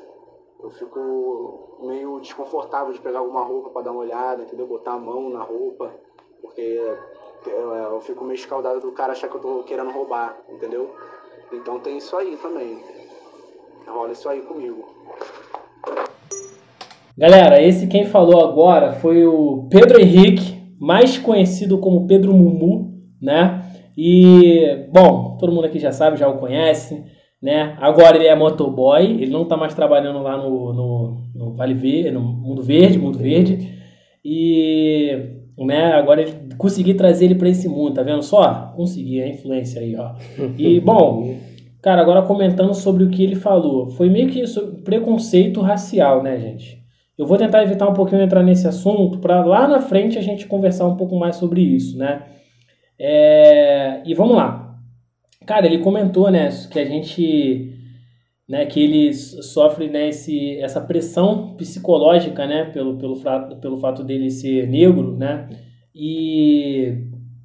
Eu 0.61 0.71
fico 0.71 1.79
meio 1.81 2.21
desconfortável 2.21 2.93
de 2.93 3.01
pegar 3.01 3.19
alguma 3.19 3.43
roupa 3.43 3.71
para 3.71 3.83
dar 3.83 3.91
uma 3.91 4.01
olhada, 4.01 4.43
entendeu? 4.43 4.67
Botar 4.67 4.93
a 4.93 4.99
mão 4.99 5.29
na 5.29 5.43
roupa, 5.43 5.93
porque 6.41 6.81
eu, 7.47 7.75
eu 7.75 8.01
fico 8.01 8.25
meio 8.25 8.37
escaldado 8.37 8.81
do 8.81 8.93
cara 8.93 9.13
achar 9.13 9.29
que 9.29 9.37
eu 9.37 9.41
tô 9.41 9.63
querendo 9.65 9.91
roubar, 9.91 10.37
entendeu? 10.49 10.95
Então 11.53 11.79
tem 11.81 11.99
isso 11.99 12.17
aí 12.17 12.37
também. 12.37 12.79
Rola 13.87 14.13
isso 14.13 14.29
aí 14.29 14.41
comigo. 14.43 14.85
Galera, 17.17 17.61
esse 17.61 17.89
quem 17.89 18.07
falou 18.07 18.43
agora 18.43 18.95
foi 18.95 19.27
o 19.27 19.69
Pedro 19.71 20.01
Henrique, 20.01 20.63
mais 20.81 21.19
conhecido 21.19 21.79
como 21.79 22.07
Pedro 22.07 22.33
Mumu, 22.33 22.91
né? 23.21 23.63
E, 23.97 24.89
bom, 24.91 25.37
todo 25.39 25.53
mundo 25.53 25.67
aqui 25.67 25.79
já 25.79 25.93
sabe, 25.93 26.17
já 26.17 26.27
o 26.27 26.39
conhece, 26.39 27.05
né? 27.43 27.77
Agora 27.81 28.17
ele 28.17 28.27
é 28.27 28.35
motoboy, 28.35 29.05
ele 29.05 29.31
não 29.31 29.45
tá 29.45 29.57
mais 29.57 29.75
trabalhando 29.75 30.23
lá 30.23 30.39
no, 30.39 30.73
no, 30.73 31.23
no 31.35 31.55
Vale 31.55 31.75
Verde, 31.75 32.11
no 32.11 32.21
Mundo 32.21 32.63
Verde, 32.63 32.99
Mundo 32.99 33.19
Verde. 33.19 33.69
E 34.25 35.42
né? 35.59 35.93
Agora 35.93 36.23
ele 36.23 36.33
consegui 36.57 36.95
trazer 36.95 37.27
ele 37.27 37.35
para 37.35 37.49
esse 37.49 37.69
mundo, 37.69 37.95
tá 37.95 38.03
vendo 38.03 38.23
só? 38.23 38.73
Consegui 38.77 39.21
a 39.21 39.29
influência 39.29 39.81
aí, 39.81 39.97
ó. 39.97 40.13
E 40.59 40.81
bom, 40.81 41.37
cara, 41.81 42.01
agora 42.01 42.23
comentando 42.23 42.75
sobre 42.75 43.05
o 43.05 43.11
que 43.11 43.23
ele 43.23 43.37
falou, 43.37 43.91
foi 43.91 44.09
meio 44.09 44.29
que 44.29 44.41
isso, 44.41 44.81
preconceito 44.85 45.61
racial, 45.61 46.23
né, 46.23 46.39
gente? 46.39 46.83
Eu 47.17 47.27
vou 47.27 47.37
tentar 47.37 47.63
evitar 47.63 47.89
um 47.89 47.95
pouquinho 47.95 48.23
entrar 48.23 48.43
nesse 48.43 48.67
assunto 48.67 49.19
para 49.19 49.45
lá 49.45 49.69
na 49.69 49.81
frente 49.81 50.19
a 50.19 50.23
gente 50.23 50.47
conversar 50.47 50.87
um 50.87 50.97
pouco 50.97 51.17
mais 51.17 51.37
sobre 51.37 51.61
isso, 51.61 51.97
né? 51.99 52.23
É... 52.99 54.01
E 54.05 54.15
vamos 54.15 54.37
lá. 54.37 54.77
Cara, 55.47 55.67
ele 55.67 55.79
comentou, 55.79 56.31
né, 56.31 56.49
que 56.71 56.79
a 56.79 56.85
gente 56.85 57.72
né, 58.53 58.67
que 58.67 58.81
ele 58.81 59.15
sofre 59.15 59.89
né, 59.89 60.11
esse, 60.11 60.59
essa 60.59 60.79
pressão 60.79 61.55
psicológica, 61.57 62.47
né, 62.47 62.67
pelo, 62.67 62.99
pelo, 62.99 63.17
fato, 63.17 63.57
pelo 63.57 63.79
fato 63.79 64.05
dele 64.05 64.31
ser 64.31 64.69
negro, 64.69 65.17
né, 65.17 65.49
e 65.95 66.99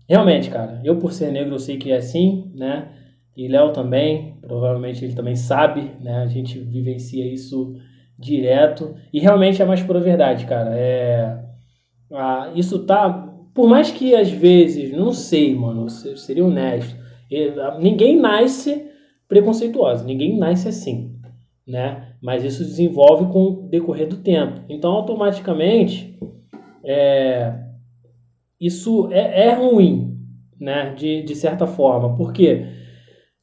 realmente, 0.05 0.49
cara, 0.49 0.81
eu 0.83 0.97
por 0.97 1.13
ser 1.13 1.31
negro 1.31 1.55
eu 1.55 1.59
sei 1.59 1.77
que 1.77 1.93
é 1.93 1.95
assim, 1.95 2.51
né, 2.53 2.89
e 3.37 3.47
Léo 3.47 3.71
também, 3.71 4.35
provavelmente 4.41 5.05
ele 5.05 5.13
também 5.13 5.37
sabe, 5.37 5.91
né, 6.01 6.23
a 6.23 6.27
gente 6.27 6.59
vivencia 6.59 7.25
isso 7.25 7.77
direto, 8.19 8.93
e 9.13 9.21
realmente 9.21 9.61
é 9.61 9.65
mais 9.65 9.81
pura 9.81 10.01
verdade, 10.01 10.45
cara, 10.45 10.77
é, 10.77 11.39
isso 12.53 12.79
tá, 12.79 13.33
por 13.53 13.69
mais 13.69 13.91
que 13.91 14.13
às 14.13 14.29
vezes, 14.29 14.91
não 14.91 15.13
sei, 15.13 15.55
mano, 15.55 15.89
seria 15.89 16.43
honesto, 16.43 16.97
ninguém 17.79 18.19
nasce 18.19 18.87
preconceituosa. 19.27 20.03
Ninguém 20.03 20.37
nasce 20.37 20.67
assim, 20.67 21.15
né? 21.67 22.13
Mas 22.21 22.43
isso 22.43 22.63
desenvolve 22.63 23.31
com 23.31 23.43
o 23.43 23.69
decorrer 23.69 24.07
do 24.07 24.17
tempo. 24.17 24.61
Então, 24.69 24.91
automaticamente, 24.91 26.17
é, 26.83 27.53
isso 28.59 29.09
é, 29.11 29.47
é 29.47 29.53
ruim, 29.53 30.17
né? 30.59 30.93
De, 30.95 31.21
de 31.21 31.35
certa 31.35 31.67
forma. 31.67 32.15
Porque 32.15 32.65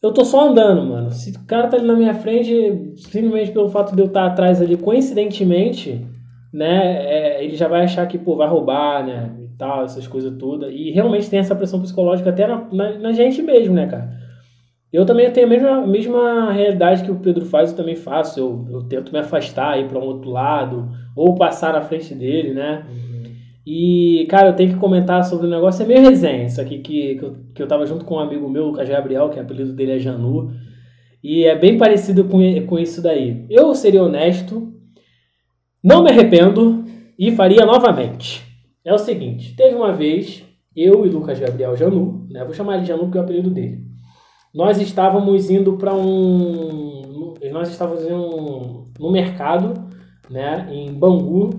eu 0.02 0.12
tô 0.12 0.24
só 0.24 0.48
andando, 0.48 0.84
mano. 0.84 1.10
Se 1.10 1.30
o 1.30 1.46
cara 1.46 1.68
tá 1.68 1.76
ali 1.76 1.86
na 1.86 1.96
minha 1.96 2.14
frente, 2.14 2.94
simplesmente 2.96 3.52
pelo 3.52 3.68
fato 3.68 3.94
de 3.94 4.02
eu 4.02 4.06
estar 4.06 4.26
atrás 4.26 4.60
ali, 4.60 4.76
coincidentemente, 4.76 6.04
né? 6.52 7.04
É, 7.04 7.44
ele 7.44 7.56
já 7.56 7.68
vai 7.68 7.84
achar 7.84 8.06
que, 8.06 8.18
pô, 8.18 8.36
vai 8.36 8.48
roubar, 8.48 9.06
né? 9.06 9.34
E 9.40 9.48
tal, 9.56 9.84
essas 9.84 10.06
coisas 10.06 10.36
todas. 10.38 10.72
E 10.72 10.90
realmente 10.90 11.28
tem 11.28 11.38
essa 11.38 11.54
pressão 11.54 11.80
psicológica 11.80 12.30
até 12.30 12.46
na, 12.46 12.66
na, 12.72 12.98
na 12.98 13.12
gente 13.12 13.42
mesmo, 13.42 13.74
né, 13.74 13.86
cara? 13.86 14.23
Eu 14.94 15.04
também 15.04 15.28
tenho 15.32 15.48
a 15.48 15.50
mesma, 15.50 15.84
mesma 15.84 16.52
realidade 16.52 17.02
que 17.02 17.10
o 17.10 17.16
Pedro 17.16 17.44
faz, 17.44 17.72
eu 17.72 17.76
também 17.76 17.96
faço. 17.96 18.38
Eu, 18.38 18.64
eu 18.70 18.82
tento 18.84 19.12
me 19.12 19.18
afastar, 19.18 19.76
ir 19.76 19.88
para 19.88 19.98
um 19.98 20.04
outro 20.04 20.30
lado, 20.30 20.88
ou 21.16 21.34
passar 21.34 21.72
na 21.72 21.82
frente 21.82 22.14
dele, 22.14 22.54
né? 22.54 22.86
Uhum. 22.88 23.32
E, 23.66 24.24
cara, 24.30 24.50
eu 24.50 24.52
tenho 24.54 24.72
que 24.72 24.78
comentar 24.78 25.24
sobre 25.24 25.48
o 25.48 25.50
negócio, 25.50 25.82
é 25.82 25.86
meio 25.86 26.00
resenha. 26.00 26.44
Isso 26.44 26.60
aqui 26.60 26.78
que, 26.78 27.16
que, 27.16 27.24
eu, 27.24 27.36
que 27.52 27.60
eu 27.60 27.66
tava 27.66 27.84
junto 27.86 28.04
com 28.04 28.14
um 28.14 28.20
amigo 28.20 28.48
meu, 28.48 28.66
Lucas 28.66 28.88
Gabriel, 28.88 29.30
que 29.30 29.38
o 29.40 29.42
apelido 29.42 29.72
dele 29.72 29.96
é 29.96 29.98
Janu. 29.98 30.52
E 31.20 31.44
é 31.44 31.58
bem 31.58 31.76
parecido 31.76 32.26
com, 32.26 32.38
com 32.64 32.78
isso 32.78 33.02
daí. 33.02 33.44
Eu 33.50 33.74
seria 33.74 34.04
honesto, 34.04 34.72
não 35.82 36.04
me 36.04 36.10
arrependo 36.12 36.84
e 37.18 37.32
faria 37.32 37.66
novamente. 37.66 38.44
É 38.84 38.94
o 38.94 38.98
seguinte, 38.98 39.56
teve 39.56 39.74
uma 39.74 39.92
vez, 39.92 40.44
eu 40.76 41.04
e 41.04 41.08
Lucas 41.08 41.40
Gabriel 41.40 41.76
Janu, 41.76 42.28
né? 42.30 42.44
Vou 42.44 42.54
chamar 42.54 42.74
ele 42.74 42.82
de 42.82 42.88
Janu 42.88 43.06
porque 43.06 43.18
é 43.18 43.20
o 43.20 43.24
apelido 43.24 43.50
dele 43.50 43.92
nós 44.54 44.80
estávamos 44.80 45.50
indo 45.50 45.76
para 45.76 45.92
um. 45.92 47.34
Nós 47.50 47.68
estávamos 47.68 48.04
indo 48.04 48.88
no 48.98 49.10
mercado, 49.10 49.74
né, 50.30 50.68
em 50.70 50.92
Bangu, 50.92 51.50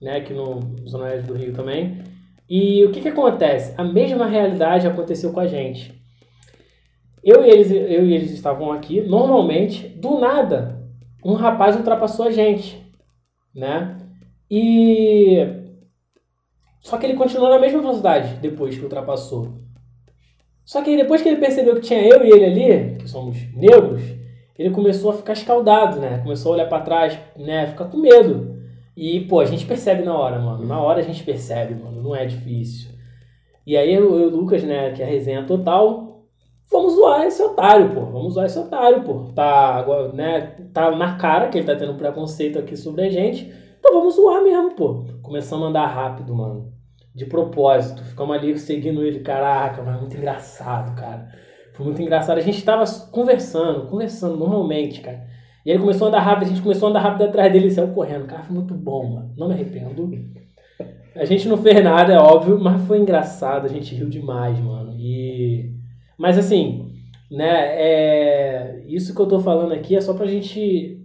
né, 0.00 0.18
aqui 0.18 0.32
no 0.32 0.60
Zona 0.86 1.04
Oeste 1.04 1.26
do 1.26 1.34
Rio 1.34 1.52
também. 1.52 2.02
E 2.48 2.84
o 2.84 2.92
que, 2.92 3.00
que 3.00 3.08
acontece? 3.08 3.74
A 3.78 3.82
mesma 3.82 4.26
realidade 4.26 4.86
aconteceu 4.86 5.32
com 5.32 5.40
a 5.40 5.46
gente. 5.46 6.00
Eu 7.24 7.44
e, 7.44 7.48
eles, 7.48 7.70
eu 7.70 8.04
e 8.04 8.14
eles 8.14 8.32
estavam 8.32 8.72
aqui, 8.72 9.00
normalmente, 9.00 9.88
do 9.88 10.18
nada, 10.18 10.82
um 11.24 11.34
rapaz 11.34 11.76
ultrapassou 11.76 12.26
a 12.26 12.30
gente, 12.30 12.84
né? 13.54 13.96
E. 14.50 15.38
Só 16.80 16.98
que 16.98 17.06
ele 17.06 17.14
continuou 17.16 17.48
na 17.48 17.60
mesma 17.60 17.80
velocidade 17.80 18.36
depois 18.40 18.76
que 18.76 18.82
ultrapassou. 18.82 19.62
Só 20.64 20.82
que 20.82 20.96
depois 20.96 21.22
que 21.22 21.28
ele 21.28 21.40
percebeu 21.40 21.74
que 21.74 21.82
tinha 21.82 22.00
eu 22.00 22.24
e 22.24 22.30
ele 22.30 22.44
ali, 22.44 22.96
que 22.96 23.08
somos 23.08 23.36
negros, 23.54 24.02
ele 24.58 24.70
começou 24.70 25.10
a 25.10 25.14
ficar 25.14 25.32
escaldado, 25.32 25.98
né? 25.98 26.18
Começou 26.18 26.52
a 26.52 26.54
olhar 26.56 26.68
para 26.68 26.82
trás, 26.82 27.18
né? 27.36 27.66
Ficar 27.66 27.86
com 27.86 27.96
medo. 27.96 28.62
E, 28.96 29.20
pô, 29.20 29.40
a 29.40 29.44
gente 29.44 29.66
percebe 29.66 30.02
na 30.02 30.16
hora, 30.16 30.38
mano. 30.38 30.66
Na 30.66 30.80
hora 30.80 31.00
a 31.00 31.02
gente 31.02 31.24
percebe, 31.24 31.74
mano. 31.74 32.02
Não 32.02 32.14
é 32.14 32.26
difícil. 32.26 32.90
E 33.66 33.76
aí 33.76 33.92
eu 33.94 34.20
e 34.20 34.24
o 34.26 34.28
Lucas, 34.28 34.62
né, 34.62 34.90
que 34.90 35.02
é 35.02 35.04
a 35.04 35.08
resenha 35.08 35.44
total, 35.44 36.24
vamos 36.70 36.94
zoar 36.94 37.24
esse 37.24 37.42
otário, 37.42 37.94
pô. 37.94 38.00
Vamos 38.06 38.34
zoar 38.34 38.46
esse 38.46 38.58
otário, 38.58 39.02
pô. 39.02 39.32
Tá, 39.34 39.84
né, 40.12 40.56
tá 40.72 40.90
na 40.90 41.16
cara 41.16 41.48
que 41.48 41.58
ele 41.58 41.66
tá 41.66 41.76
tendo 41.76 41.94
preconceito 41.94 42.58
aqui 42.58 42.76
sobre 42.76 43.02
a 43.02 43.10
gente. 43.10 43.52
Então 43.78 43.94
vamos 43.94 44.14
zoar 44.14 44.42
mesmo, 44.42 44.74
pô. 44.74 45.04
Começamos 45.22 45.66
a 45.66 45.68
andar 45.70 45.86
rápido, 45.86 46.34
mano. 46.34 46.72
De 47.14 47.26
propósito. 47.26 48.02
Ficamos 48.04 48.36
ali 48.36 48.58
seguindo 48.58 49.04
ele. 49.04 49.20
Caraca, 49.20 49.82
mas 49.82 50.00
muito 50.00 50.16
engraçado, 50.16 50.94
cara. 50.96 51.28
Foi 51.74 51.86
muito 51.86 52.00
engraçado. 52.02 52.38
A 52.38 52.42
gente 52.42 52.62
tava 52.64 52.84
conversando, 53.10 53.86
conversando 53.86 54.36
normalmente, 54.36 55.00
cara. 55.00 55.26
E 55.64 55.70
ele 55.70 55.78
começou 55.78 56.06
a 56.06 56.08
andar 56.08 56.20
rápido, 56.20 56.46
a 56.46 56.48
gente 56.48 56.62
começou 56.62 56.88
a 56.88 56.90
andar 56.90 57.00
rápido 57.00 57.24
atrás 57.24 57.52
dele 57.52 57.68
e 57.68 57.70
saiu 57.70 57.88
correndo. 57.88 58.26
Cara, 58.26 58.42
foi 58.42 58.54
muito 58.54 58.74
bom, 58.74 59.14
mano. 59.14 59.34
Não 59.36 59.48
me 59.48 59.54
arrependo. 59.54 60.10
A 61.14 61.24
gente 61.24 61.48
não 61.48 61.56
fez 61.56 61.82
nada, 61.84 62.12
é 62.12 62.18
óbvio, 62.18 62.58
mas 62.58 62.82
foi 62.82 62.98
engraçado. 62.98 63.66
A 63.66 63.68
gente 63.68 63.94
riu 63.94 64.08
demais, 64.08 64.58
mano. 64.58 64.94
E... 64.98 65.72
Mas 66.18 66.36
assim, 66.36 66.92
né, 67.30 67.76
é... 67.76 68.84
isso 68.88 69.14
que 69.14 69.20
eu 69.20 69.28
tô 69.28 69.40
falando 69.40 69.72
aqui 69.72 69.94
é 69.94 70.00
só 70.00 70.14
pra 70.14 70.26
gente 70.26 71.00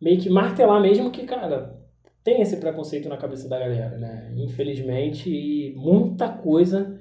meio 0.00 0.18
que 0.18 0.28
martelar 0.28 0.80
mesmo 0.80 1.10
que, 1.10 1.24
cara, 1.24 1.81
tem 2.24 2.40
esse 2.40 2.56
preconceito 2.56 3.08
na 3.08 3.16
cabeça 3.16 3.48
da 3.48 3.58
galera, 3.58 3.98
né? 3.98 4.32
Infelizmente, 4.36 5.30
e 5.30 5.74
muita 5.76 6.28
coisa 6.28 7.00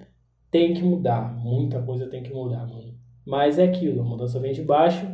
tem 0.49 0.73
que 0.73 0.83
mudar. 0.83 1.35
Muita 1.35 1.81
coisa 1.81 2.07
tem 2.07 2.23
que 2.23 2.33
mudar, 2.33 2.67
mano. 2.67 2.93
Mas 3.25 3.59
é 3.59 3.63
aquilo, 3.63 4.01
a 4.01 4.03
mudança 4.03 4.39
vem 4.39 4.51
de 4.51 4.63
baixo 4.63 5.07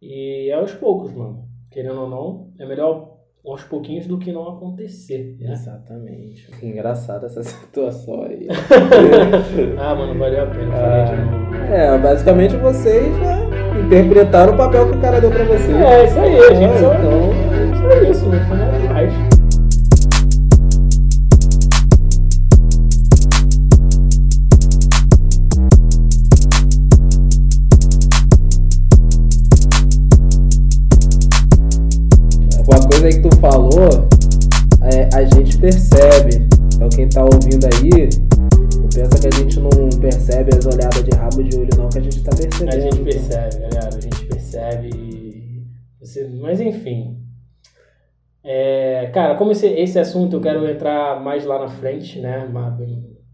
e 0.00 0.48
é 0.50 0.54
aos 0.54 0.72
poucos, 0.74 1.12
mano. 1.12 1.48
Querendo 1.70 2.00
ou 2.00 2.08
não, 2.08 2.52
é 2.58 2.66
melhor 2.66 3.18
aos 3.44 3.64
pouquinhos 3.64 4.06
do 4.06 4.18
que 4.18 4.30
não 4.30 4.48
acontecer, 4.48 5.36
né? 5.40 5.52
Exatamente. 5.52 6.50
Que 6.58 6.66
engraçada 6.66 7.26
essa 7.26 7.42
situação 7.42 8.22
aí. 8.24 8.46
ah, 9.78 9.94
mano, 9.94 10.18
valeu 10.18 10.42
a 10.42 10.46
pena. 10.46 10.74
Ah, 10.74 11.74
é, 11.74 11.98
basicamente 11.98 12.56
vocês 12.56 13.16
já 13.16 13.80
interpretaram 13.80 14.54
o 14.54 14.56
papel 14.56 14.90
que 14.90 14.98
o 14.98 15.00
cara 15.00 15.20
deu 15.20 15.30
pra 15.30 15.44
vocês. 15.44 15.76
É, 15.76 16.04
isso 16.04 16.18
aí, 16.18 16.38
a 16.38 16.54
gente 16.54 16.78
só, 16.78 16.94
então, 16.94 17.80
só 17.80 18.10
isso, 18.10 18.26
não 18.26 18.46
foi 18.46 18.56
nada 18.56 18.78
demais. 18.78 19.37
Falou, 33.78 34.08
é, 34.82 35.08
a 35.16 35.24
gente 35.24 35.56
percebe. 35.58 36.48
Então 36.74 36.88
quem 36.88 37.08
tá 37.08 37.22
ouvindo 37.22 37.64
aí, 37.66 38.08
não 38.76 38.88
pensa 38.88 39.20
que 39.20 39.28
a 39.28 39.38
gente 39.38 39.60
não 39.60 40.00
percebe 40.00 40.50
as 40.56 40.66
olhadas 40.66 41.04
de 41.04 41.16
rabo 41.16 41.42
de 41.44 41.56
olho, 41.56 41.70
não, 41.76 41.88
que 41.88 41.98
a 41.98 42.02
gente 42.02 42.22
tá 42.22 42.30
percebendo. 42.36 42.74
A 42.74 42.80
gente 42.80 43.00
percebe, 43.02 43.58
galera, 43.58 43.88
a 43.88 44.00
gente 44.00 44.26
percebe. 44.26 45.66
Você... 46.00 46.28
Mas 46.40 46.60
enfim. 46.60 47.22
É, 48.42 49.10
cara, 49.12 49.36
como 49.36 49.52
esse, 49.52 49.66
esse 49.66 49.98
assunto 49.98 50.36
eu 50.36 50.40
quero 50.40 50.68
entrar 50.68 51.22
mais 51.22 51.44
lá 51.44 51.58
na 51.58 51.68
frente, 51.68 52.18
né? 52.20 52.48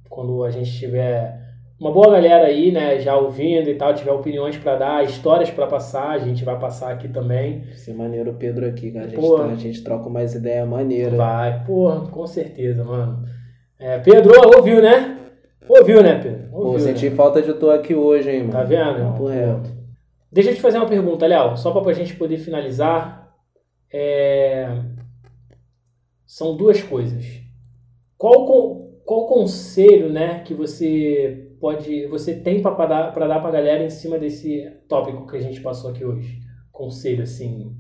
Quando 0.08 0.44
a 0.44 0.50
gente 0.50 0.70
tiver 0.72 1.43
uma 1.78 1.90
boa 1.90 2.10
galera 2.10 2.46
aí, 2.46 2.70
né, 2.70 3.00
já 3.00 3.16
ouvindo 3.16 3.68
e 3.68 3.74
tal, 3.74 3.92
tiver 3.94 4.12
opiniões 4.12 4.56
para 4.56 4.76
dar, 4.76 5.04
histórias 5.04 5.50
para 5.50 5.66
passar, 5.66 6.10
a 6.10 6.18
gente 6.18 6.44
vai 6.44 6.58
passar 6.58 6.92
aqui 6.92 7.08
também. 7.08 7.64
Esse 7.72 7.92
maneiro 7.92 8.30
o 8.30 8.34
Pedro 8.34 8.66
aqui, 8.66 8.92
cara. 8.92 9.06
A 9.06 9.08
gente, 9.08 9.36
tá, 9.36 9.44
a 9.44 9.56
gente 9.56 9.84
troca 9.84 10.08
mais 10.08 10.34
ideia 10.34 10.64
maneira. 10.64 11.16
Vai, 11.16 11.64
porra, 11.64 12.06
com 12.08 12.26
certeza, 12.26 12.84
mano. 12.84 13.24
É, 13.78 13.98
Pedro, 13.98 14.32
ouviu, 14.56 14.80
né? 14.80 15.18
Ouviu, 15.68 16.02
né, 16.02 16.20
Pedro? 16.22 16.48
Ouviu, 16.52 16.72
Pô, 16.72 16.78
senti 16.78 17.10
né? 17.10 17.16
falta 17.16 17.42
de 17.42 17.52
tu 17.54 17.70
aqui 17.70 17.94
hoje, 17.94 18.30
hein, 18.30 18.40
mano. 18.40 18.52
Tá 18.52 18.62
vendo? 18.62 19.10
Papo 19.10 19.26
reto. 19.26 19.70
Deixa 20.30 20.50
eu 20.50 20.54
te 20.54 20.60
fazer 20.60 20.78
uma 20.78 20.88
pergunta, 20.88 21.26
Léo, 21.26 21.56
só 21.56 21.70
pra 21.70 21.92
gente 21.92 22.14
poder 22.16 22.38
finalizar. 22.38 23.34
É... 23.92 24.68
São 26.26 26.56
duas 26.56 26.82
coisas. 26.82 27.24
Qual, 28.16 28.46
qual 29.04 29.26
conselho, 29.26 30.08
né, 30.08 30.40
que 30.44 30.54
você 30.54 31.50
pode, 31.64 32.06
você 32.08 32.34
tem 32.34 32.60
para 32.60 32.84
dar 32.84 33.12
para 33.14 33.26
dar 33.26 33.40
para 33.40 33.52
galera 33.52 33.82
em 33.82 33.88
cima 33.88 34.18
desse 34.18 34.70
tópico 34.86 35.26
que 35.26 35.34
a 35.34 35.40
gente 35.40 35.62
passou 35.62 35.90
aqui 35.90 36.04
hoje? 36.04 36.38
Conselho 36.70 37.22
assim, 37.22 37.74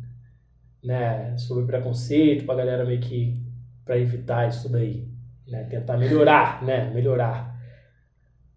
né, 0.82 1.36
sobre 1.36 1.66
preconceito 1.66 2.46
para 2.46 2.54
galera 2.54 2.86
meio 2.86 3.02
que 3.02 3.38
para 3.84 3.98
evitar 3.98 4.48
isso 4.48 4.72
daí, 4.72 5.06
né, 5.46 5.64
tentar 5.64 5.98
melhorar, 5.98 6.64
né, 6.64 6.90
melhorar. 6.94 7.54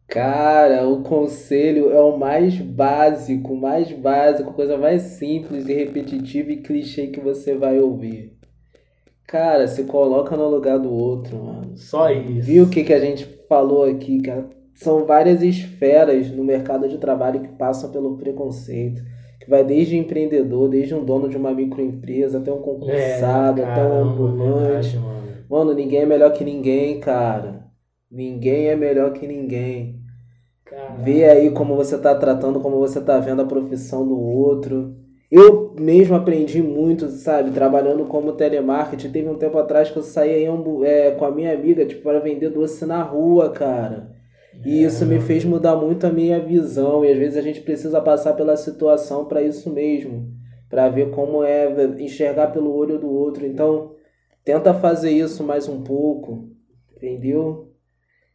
Cara, 0.07 0.87
o 0.87 1.03
conselho 1.03 1.91
é 1.91 1.99
o 1.99 2.17
mais 2.17 2.57
básico, 2.57 3.53
mais 3.53 3.91
básico, 3.91 4.53
coisa 4.53 4.77
mais 4.77 5.01
simples 5.01 5.67
e 5.67 5.73
repetitiva 5.73 6.53
e 6.53 6.61
clichê 6.61 7.07
que 7.07 7.19
você 7.19 7.53
vai 7.53 7.77
ouvir. 7.81 8.37
Cara, 9.27 9.67
se 9.67 9.83
coloca 9.83 10.37
no 10.37 10.47
lugar 10.47 10.79
do 10.79 10.89
outro, 10.89 11.43
mano. 11.43 11.75
Só 11.75 12.09
isso. 12.09 12.47
Viu 12.47 12.63
o 12.63 12.69
que, 12.69 12.85
que 12.85 12.93
a 12.93 12.99
gente 13.01 13.25
falou 13.49 13.83
aqui, 13.83 14.21
cara? 14.21 14.55
São 14.77 15.05
várias 15.05 15.41
esferas 15.41 16.29
no 16.29 16.43
mercado 16.43 16.87
de 16.87 16.99
trabalho 16.99 17.39
que 17.39 17.47
passam 17.47 17.91
pelo 17.91 18.15
preconceito. 18.15 19.01
Que 19.39 19.49
vai 19.49 19.63
desde 19.63 19.97
empreendedor, 19.97 20.69
desde 20.69 20.93
um 20.93 21.03
dono 21.03 21.27
de 21.27 21.35
uma 21.35 21.51
microempresa, 21.51 22.37
até 22.37 22.51
um 22.51 22.61
concursado, 22.61 23.61
é, 23.61 23.65
até 23.65 23.83
um 23.83 24.03
ambulante. 24.03 24.91
Verdade, 24.91 24.97
mano. 24.99 25.27
mano, 25.49 25.73
ninguém 25.73 26.01
é 26.01 26.05
melhor 26.05 26.31
que 26.31 26.43
ninguém, 26.43 26.99
cara. 26.99 27.65
Ninguém 28.09 28.67
é 28.67 28.75
melhor 28.75 29.13
que 29.13 29.25
ninguém. 29.25 29.99
Caramba. 30.63 31.01
Vê 31.01 31.25
aí 31.25 31.49
como 31.49 31.75
você 31.75 31.97
tá 31.97 32.13
tratando, 32.13 32.59
como 32.59 32.77
você 32.77 33.01
tá 33.01 33.19
vendo 33.19 33.41
a 33.41 33.45
profissão 33.45 34.07
do 34.07 34.19
outro. 34.19 34.95
Eu 35.31 35.73
mesmo 35.79 36.15
aprendi 36.15 36.61
muito, 36.61 37.09
sabe, 37.09 37.49
trabalhando 37.49 38.05
como 38.05 38.33
telemarketing. 38.33 39.09
Teve 39.09 39.27
um 39.27 39.37
tempo 39.37 39.57
atrás 39.57 39.89
que 39.89 39.97
eu 39.97 40.03
saí 40.03 40.45
é, 40.83 41.11
com 41.11 41.25
a 41.25 41.31
minha 41.31 41.51
amiga, 41.51 41.83
tipo, 41.83 42.03
para 42.03 42.19
vender 42.19 42.51
doce 42.51 42.85
na 42.85 43.01
rua, 43.01 43.49
cara. 43.49 44.16
E 44.65 44.83
isso 44.83 45.05
me 45.05 45.19
fez 45.19 45.45
mudar 45.45 45.75
muito 45.75 46.05
a 46.05 46.11
minha 46.11 46.39
visão. 46.39 47.03
E 47.05 47.11
às 47.11 47.17
vezes 47.17 47.37
a 47.37 47.41
gente 47.41 47.61
precisa 47.61 48.01
passar 48.01 48.33
pela 48.33 48.57
situação 48.57 49.25
para 49.25 49.41
isso 49.41 49.69
mesmo, 49.69 50.31
para 50.69 50.89
ver 50.89 51.11
como 51.11 51.43
é 51.43 51.67
enxergar 51.99 52.47
pelo 52.47 52.73
olho 52.73 52.99
do 52.99 53.09
outro. 53.09 53.45
Então, 53.45 53.93
tenta 54.43 54.73
fazer 54.73 55.11
isso 55.11 55.43
mais 55.43 55.67
um 55.67 55.83
pouco, 55.83 56.49
entendeu? 56.95 57.71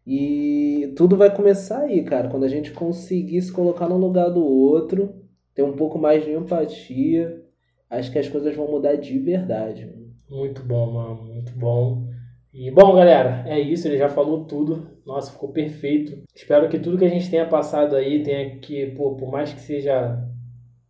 E 0.06 0.92
tudo 0.96 1.16
vai 1.16 1.34
começar 1.34 1.82
aí, 1.82 2.02
cara. 2.02 2.28
Quando 2.28 2.44
a 2.44 2.48
gente 2.48 2.72
conseguir 2.72 3.40
se 3.40 3.52
colocar 3.52 3.88
no 3.88 3.96
lugar 3.96 4.28
do 4.30 4.44
outro, 4.44 5.14
ter 5.54 5.62
um 5.62 5.72
pouco 5.72 5.98
mais 5.98 6.24
de 6.24 6.32
empatia, 6.32 7.42
acho 7.88 8.10
que 8.10 8.18
as 8.18 8.28
coisas 8.28 8.54
vão 8.56 8.68
mudar 8.68 8.96
de 8.96 9.18
verdade. 9.18 9.92
Muito 10.28 10.62
bom, 10.62 10.92
mano. 10.92 11.22
Muito 11.24 11.52
bom. 11.52 12.08
E 12.52 12.70
bom, 12.70 12.94
galera, 12.94 13.42
é 13.46 13.58
isso, 13.58 13.88
ele 13.88 13.96
já 13.96 14.10
falou 14.10 14.44
tudo. 14.44 14.86
Nossa, 15.06 15.32
ficou 15.32 15.48
perfeito. 15.50 16.22
Espero 16.34 16.68
que 16.68 16.78
tudo 16.78 16.98
que 16.98 17.04
a 17.04 17.08
gente 17.08 17.30
tenha 17.30 17.46
passado 17.46 17.96
aí 17.96 18.22
tenha 18.22 18.58
que, 18.58 18.86
pô, 18.88 19.14
por 19.16 19.30
mais 19.30 19.52
que 19.54 19.60
seja 19.60 20.22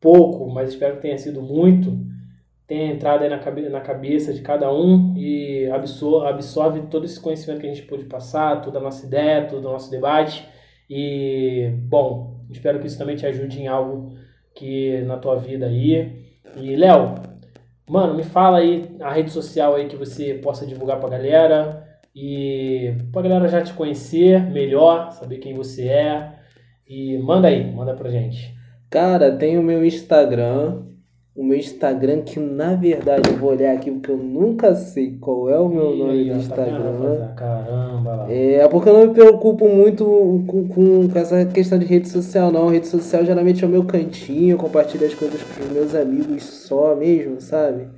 pouco, 0.00 0.50
mas 0.50 0.70
espero 0.70 0.96
que 0.96 1.02
tenha 1.02 1.16
sido 1.16 1.40
muito, 1.40 1.96
tenha 2.66 2.92
entrado 2.92 3.22
aí 3.22 3.30
na, 3.30 3.38
cabe 3.38 3.68
na 3.68 3.80
cabeça 3.80 4.34
de 4.34 4.42
cada 4.42 4.72
um 4.74 5.14
e 5.16 5.70
absorve, 5.70 6.28
absorve 6.28 6.80
todo 6.90 7.04
esse 7.04 7.20
conhecimento 7.20 7.60
que 7.60 7.66
a 7.68 7.72
gente 7.72 7.86
pôde 7.86 8.06
passar, 8.06 8.60
toda 8.60 8.80
a 8.80 8.82
nossa 8.82 9.06
ideia, 9.06 9.46
todo 9.46 9.68
o 9.68 9.72
nosso 9.72 9.88
debate. 9.88 10.44
E, 10.90 11.70
bom, 11.88 12.40
espero 12.50 12.80
que 12.80 12.88
isso 12.88 12.98
também 12.98 13.14
te 13.14 13.24
ajude 13.24 13.60
em 13.60 13.68
algo 13.68 14.16
que 14.52 15.00
na 15.02 15.16
tua 15.16 15.36
vida 15.36 15.66
aí. 15.66 16.34
E, 16.56 16.74
Léo, 16.74 17.14
Mano, 17.88 18.14
me 18.14 18.22
fala 18.22 18.58
aí 18.58 18.96
a 19.00 19.12
rede 19.12 19.30
social 19.30 19.74
aí 19.74 19.86
que 19.86 19.96
você 19.96 20.34
possa 20.34 20.66
divulgar 20.66 21.00
pra 21.00 21.08
galera 21.08 21.86
e 22.14 22.94
pra 23.10 23.22
galera 23.22 23.48
já 23.48 23.62
te 23.62 23.72
conhecer 23.74 24.42
melhor, 24.50 25.10
saber 25.12 25.38
quem 25.38 25.54
você 25.54 25.88
é. 25.88 26.32
E 26.86 27.18
manda 27.18 27.48
aí, 27.48 27.70
manda 27.72 27.94
pra 27.94 28.10
gente. 28.10 28.54
Cara, 28.90 29.36
tem 29.36 29.58
o 29.58 29.62
meu 29.62 29.84
Instagram, 29.84 30.82
o 31.34 31.42
meu 31.42 31.56
Instagram, 31.56 32.20
que 32.20 32.38
na 32.38 32.74
verdade 32.74 33.30
eu 33.30 33.38
vou 33.38 33.50
olhar 33.50 33.74
aqui 33.74 33.90
porque 33.90 34.10
eu 34.10 34.18
nunca 34.18 34.74
sei 34.74 35.16
qual 35.18 35.48
é 35.48 35.58
o 35.58 35.68
meu 35.68 35.96
nome 35.96 36.24
do 36.24 36.30
tá 36.30 36.36
Instagram. 36.36 37.16
Tá 37.16 37.34
caramba 37.34 38.16
lá. 38.16 38.26
É, 38.30 38.68
porque 38.68 38.88
eu 38.90 38.92
não 38.92 39.06
me 39.06 39.14
preocupo 39.14 39.66
muito 39.66 40.04
com, 40.46 40.68
com, 40.68 41.08
com, 41.08 41.18
essa 41.18 41.44
questão 41.46 41.78
de 41.78 41.86
rede 41.86 42.08
social, 42.08 42.52
não. 42.52 42.68
Rede 42.68 42.86
social 42.86 43.24
geralmente 43.24 43.64
é 43.64 43.66
o 43.66 43.70
meu 43.70 43.84
cantinho, 43.84 44.50
eu 44.50 44.58
compartilho 44.58 45.06
as 45.06 45.14
coisas 45.14 45.42
com 45.42 45.64
os 45.64 45.70
meus 45.70 45.94
amigos 45.94 46.42
só 46.42 46.94
mesmo, 46.94 47.40
sabe? 47.40 47.88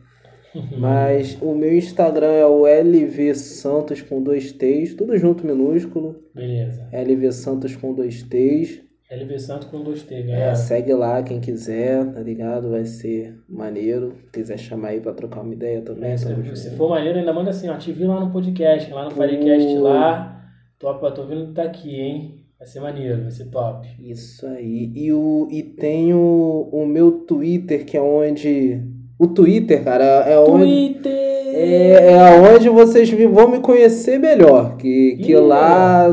Uhum. 0.55 0.79
Mas 0.79 1.37
o 1.43 1.53
meu 1.57 1.77
Instagram 1.77 2.31
é 2.31 2.47
o 2.47 2.69
LV 2.69 3.35
Santos 3.35 4.01
com 4.01 4.23
dois 4.23 4.53
T's, 4.53 4.95
tudo 4.95 5.19
junto 5.19 5.45
minúsculo. 5.45 6.23
Beleza. 6.33 6.89
LV 6.93 7.33
Santos 7.33 7.75
com 7.75 7.93
dois 7.93 8.23
T's. 8.23 8.84
LV 9.11 9.39
Santos 9.39 9.69
com 9.69 9.83
dois 9.83 10.03
T, 10.03 10.23
galera. 10.23 10.53
É, 10.53 10.55
segue 10.55 10.95
lá 10.95 11.23
quem 11.23 11.41
quiser, 11.41 12.11
tá 12.13 12.21
ligado? 12.21 12.71
Vai 12.71 12.85
ser 12.85 13.39
maneiro. 13.49 14.15
Se 14.25 14.33
quiser 14.33 14.59
chamar 14.59 14.89
aí 14.89 15.01
pra 15.01 15.13
trocar 15.13 15.43
uma 15.43 15.53
ideia 15.53 15.83
também. 15.83 16.13
É, 16.13 16.17
se, 16.17 16.57
se 16.57 16.71
for 16.77 16.89
maneiro, 16.89 17.19
ainda 17.19 17.33
manda 17.33 17.51
assim, 17.51 17.69
ó, 17.69 17.77
te 17.77 17.93
vi 17.93 18.05
lá 18.05 18.19
no 18.19 18.31
podcast, 18.31 18.91
lá 18.93 19.05
no 19.05 19.11
Firecast 19.11 19.79
lá. 19.79 20.51
Top, 20.79 21.15
tô 21.15 21.27
vendo 21.27 21.49
que 21.49 21.53
tá 21.53 21.65
aqui, 21.65 22.01
hein? 22.01 22.41
Vai 22.59 22.67
ser 22.67 22.81
maneiro, 22.81 23.23
vai 23.23 23.31
ser 23.31 23.51
top. 23.51 23.87
Isso 24.01 24.47
aí. 24.47 24.91
E, 24.95 25.13
o, 25.13 25.49
e 25.51 25.63
tem 25.63 26.15
o, 26.15 26.69
o 26.73 26.87
meu 26.87 27.13
Twitter, 27.27 27.85
que 27.85 27.97
é 27.97 28.01
onde. 28.01 28.83
O 29.19 29.29
Twitter, 29.29 29.85
cara, 29.85 30.05
é 30.05 30.39
onde. 30.39 30.65
Twitter! 30.65 31.35
é, 31.55 32.13
é 32.13 32.41
onde 32.41 32.69
vocês 32.69 33.09
vão 33.11 33.49
me 33.49 33.61
conhecer 33.61 34.19
melhor. 34.19 34.77
Que, 34.77 35.17
que 35.23 35.37
lá. 35.37 36.09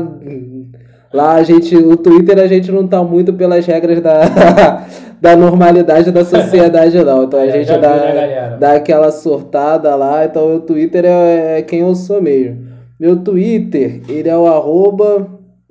Lá 1.12 1.34
a 1.34 1.42
gente. 1.42 1.76
O 1.76 1.94
Twitter 1.96 2.38
a 2.38 2.46
gente 2.46 2.72
não 2.72 2.86
tá 2.86 3.02
muito 3.02 3.34
pelas 3.34 3.66
regras 3.66 4.00
da, 4.00 4.86
da 5.20 5.36
normalidade 5.36 6.10
da 6.10 6.24
sociedade, 6.24 6.96
não. 7.04 7.24
Então 7.24 7.38
a 7.38 7.46
é, 7.46 7.52
gente 7.52 7.78
dá, 7.78 7.96
né, 7.96 8.56
dá 8.58 8.72
aquela 8.74 9.10
sortada 9.10 9.94
lá. 9.94 10.24
Então 10.24 10.56
o 10.56 10.60
Twitter 10.60 11.04
é, 11.04 11.58
é 11.58 11.62
quem 11.62 11.80
eu 11.80 11.94
sou 11.94 12.22
mesmo. 12.22 12.72
Meu 12.98 13.22
Twitter, 13.22 14.00
ele 14.08 14.28
é 14.28 14.36
o 14.36 14.46
arroba 14.46 15.28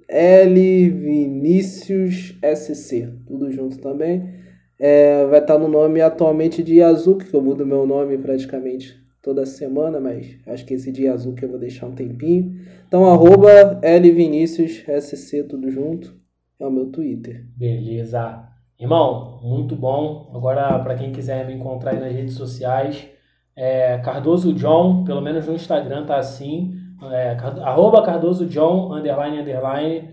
LViniciusSC. 0.09 3.09
Tudo 3.25 3.51
junto 3.51 3.79
também. 3.79 4.39
É, 4.79 5.25
vai 5.27 5.39
estar 5.39 5.57
no 5.57 5.67
nome 5.67 6.01
atualmente 6.01 6.63
de 6.63 6.77
Yazuki, 6.77 7.25
que 7.25 7.33
eu 7.33 7.41
mudo 7.41 7.65
meu 7.65 7.85
nome 7.85 8.17
praticamente 8.17 9.00
toda 9.21 9.45
semana, 9.45 9.99
mas 9.99 10.37
acho 10.47 10.65
que 10.65 10.73
esse 10.73 10.91
dia 10.91 11.13
azul 11.13 11.33
que 11.33 11.45
eu 11.45 11.49
vou 11.49 11.59
deixar 11.59 11.87
um 11.87 11.95
tempinho. 11.95 12.59
Então, 12.87 13.05
arroba 13.05 13.79
LViniciusSC, 13.83 15.43
tudo 15.43 15.69
junto, 15.69 16.15
é 16.59 16.65
o 16.65 16.71
meu 16.71 16.87
Twitter. 16.87 17.45
Beleza. 17.55 18.47
Irmão, 18.79 19.39
muito 19.43 19.75
bom. 19.75 20.31
Agora, 20.33 20.79
para 20.79 20.95
quem 20.95 21.11
quiser 21.11 21.45
me 21.45 21.53
encontrar 21.53 21.91
aí 21.91 21.99
nas 21.99 22.11
redes 22.11 22.33
sociais, 22.33 23.07
é 23.55 23.99
Cardoso 23.99 24.53
John, 24.53 25.03
pelo 25.03 25.21
menos 25.21 25.45
no 25.45 25.53
Instagram 25.53 26.05
tá 26.05 26.17
assim, 26.17 26.73
é, 27.11 27.31
arroba 27.63 28.03
Cardoso 28.03 28.45
John, 28.47 28.93
underline, 28.93 29.39
underline. 29.39 30.09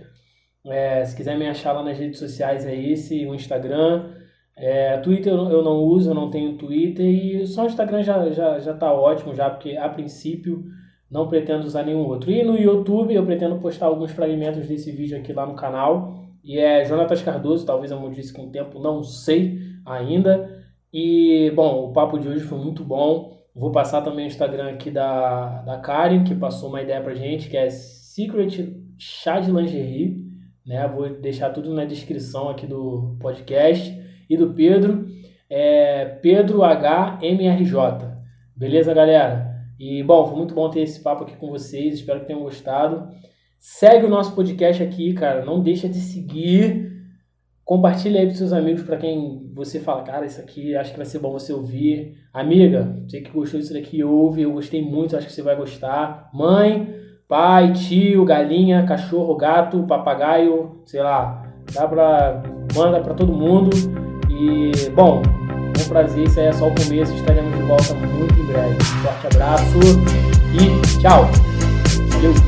É, 0.66 1.04
se 1.04 1.16
quiser 1.16 1.38
me 1.38 1.48
achar 1.48 1.72
lá 1.72 1.82
nas 1.82 1.98
redes 1.98 2.18
sociais 2.18 2.66
é 2.66 2.74
esse, 2.74 3.26
o 3.26 3.34
Instagram. 3.34 4.17
É, 4.61 4.96
Twitter 4.98 5.32
eu 5.32 5.62
não 5.62 5.84
uso, 5.84 6.11
eu 6.11 6.14
não 6.14 6.30
tenho 6.30 6.56
Twitter 6.56 7.06
e 7.06 7.46
só 7.46 7.62
o 7.62 7.66
Instagram 7.66 8.02
já, 8.02 8.28
já, 8.30 8.59
já 8.59 8.74
tá 8.74 8.92
ótimo 8.92 9.32
já, 9.32 9.48
porque 9.48 9.76
a 9.76 9.88
princípio 9.88 10.64
não 11.09 11.28
pretendo 11.28 11.64
usar 11.64 11.84
nenhum 11.84 12.04
outro. 12.04 12.30
E 12.30 12.42
no 12.42 12.59
YouTube 12.59 13.14
eu 13.14 13.24
pretendo 13.24 13.59
postar 13.61 13.86
alguns 13.86 14.11
fragmentos 14.11 14.66
desse 14.66 14.90
vídeo 14.90 15.16
aqui 15.16 15.32
lá 15.32 15.46
no 15.46 15.54
canal. 15.54 16.24
E 16.42 16.59
é 16.59 16.84
Jonatas 16.84 17.22
Cardoso, 17.22 17.64
talvez 17.64 17.92
eu 17.92 18.11
disse 18.11 18.32
com 18.32 18.46
o 18.46 18.50
tempo, 18.50 18.80
não 18.80 19.02
sei 19.02 19.61
ainda. 19.86 20.59
E, 20.92 21.52
bom, 21.54 21.88
o 21.88 21.92
papo 21.92 22.18
de 22.18 22.28
hoje 22.28 22.42
foi 22.42 22.59
muito 22.59 22.82
bom. 22.84 23.38
Vou 23.54 23.70
passar 23.70 24.02
também 24.02 24.24
o 24.24 24.28
Instagram 24.28 24.70
aqui 24.70 24.90
da, 24.90 25.62
da 25.62 25.78
Karen, 25.78 26.24
que 26.24 26.34
passou 26.34 26.68
uma 26.68 26.82
ideia 26.82 27.00
pra 27.00 27.14
gente, 27.14 27.48
que 27.48 27.56
é 27.56 27.70
Secret 27.70 28.74
Chá 28.98 29.38
de 29.38 29.50
Lingerie. 29.50 30.16
Né? 30.66 30.86
Vou 30.88 31.09
deixar 31.09 31.50
tudo 31.50 31.72
na 31.72 31.84
descrição 31.84 32.48
aqui 32.48 32.66
do 32.66 33.16
podcast 33.20 33.97
e 34.29 34.37
do 34.37 34.53
Pedro, 34.55 35.07
é 35.49 36.05
Pedro 36.22 36.61
HMRJ. 36.62 38.09
Beleza, 38.57 38.93
galera? 38.93 39.49
E 39.79 40.03
bom, 40.03 40.26
foi 40.26 40.37
muito 40.37 40.55
bom 40.55 40.68
ter 40.68 40.81
esse 40.81 41.01
papo 41.01 41.22
aqui 41.22 41.37
com 41.37 41.51
vocês, 41.51 41.95
espero 41.95 42.20
que 42.20 42.26
tenham 42.26 42.43
gostado. 42.43 43.09
Segue 43.61 44.07
o 44.07 44.11
nosso 44.11 44.35
podcast 44.35 44.83
aqui, 44.83 45.14
cara, 45.14 45.45
não 45.45 45.62
deixa 45.62 45.89
de 45.89 45.99
seguir. 45.99 46.89
Compartilha 47.64 48.20
aí 48.20 48.26
para 48.26 48.35
seus 48.35 48.53
amigos, 48.53 48.83
para 48.83 48.97
quem 48.97 49.51
você 49.55 49.79
fala, 49.79 50.03
cara, 50.03 50.24
isso 50.24 50.41
aqui 50.41 50.74
acho 50.74 50.91
que 50.91 50.97
vai 50.97 51.07
ser 51.07 51.18
bom 51.18 51.33
você 51.33 51.53
ouvir. 51.53 52.14
Amiga, 52.33 52.97
você 53.07 53.20
que 53.20 53.31
gostou 53.31 53.61
disso 53.61 53.74
daqui, 53.74 54.03
ouve, 54.03 54.43
eu 54.43 54.53
gostei 54.53 54.83
muito, 54.83 55.16
acho 55.16 55.26
que 55.26 55.33
você 55.33 55.43
vai 55.43 55.55
gostar. 55.55 56.31
Mãe, 56.33 56.95
pai, 57.29 57.72
tio, 57.72 58.24
galinha, 58.24 58.87
cachorro, 58.87 59.37
gato, 59.37 59.85
papagaio, 59.87 60.81
sei 60.87 61.03
lá, 61.03 61.43
dá 61.72 61.87
pra, 61.87 62.43
manda 62.74 63.01
para 63.01 63.14
todo 63.14 63.33
mundo. 63.33 64.07
E, 64.41 64.70
bom, 64.91 65.20
um 65.20 65.89
prazer, 65.89 66.28
isso 66.28 66.39
aí 66.39 66.47
é 66.47 66.53
só 66.53 66.68
o 66.68 66.74
começo, 66.76 67.12
estaremos 67.12 67.53
de 67.57 67.62
volta 67.64 67.93
muito 67.95 68.39
em 68.39 68.45
breve. 68.45 68.76
Um 68.76 69.03
forte 69.03 69.26
abraço 69.26 69.78
e 70.55 71.01
tchau! 71.01 71.28
Valeu! 72.12 72.47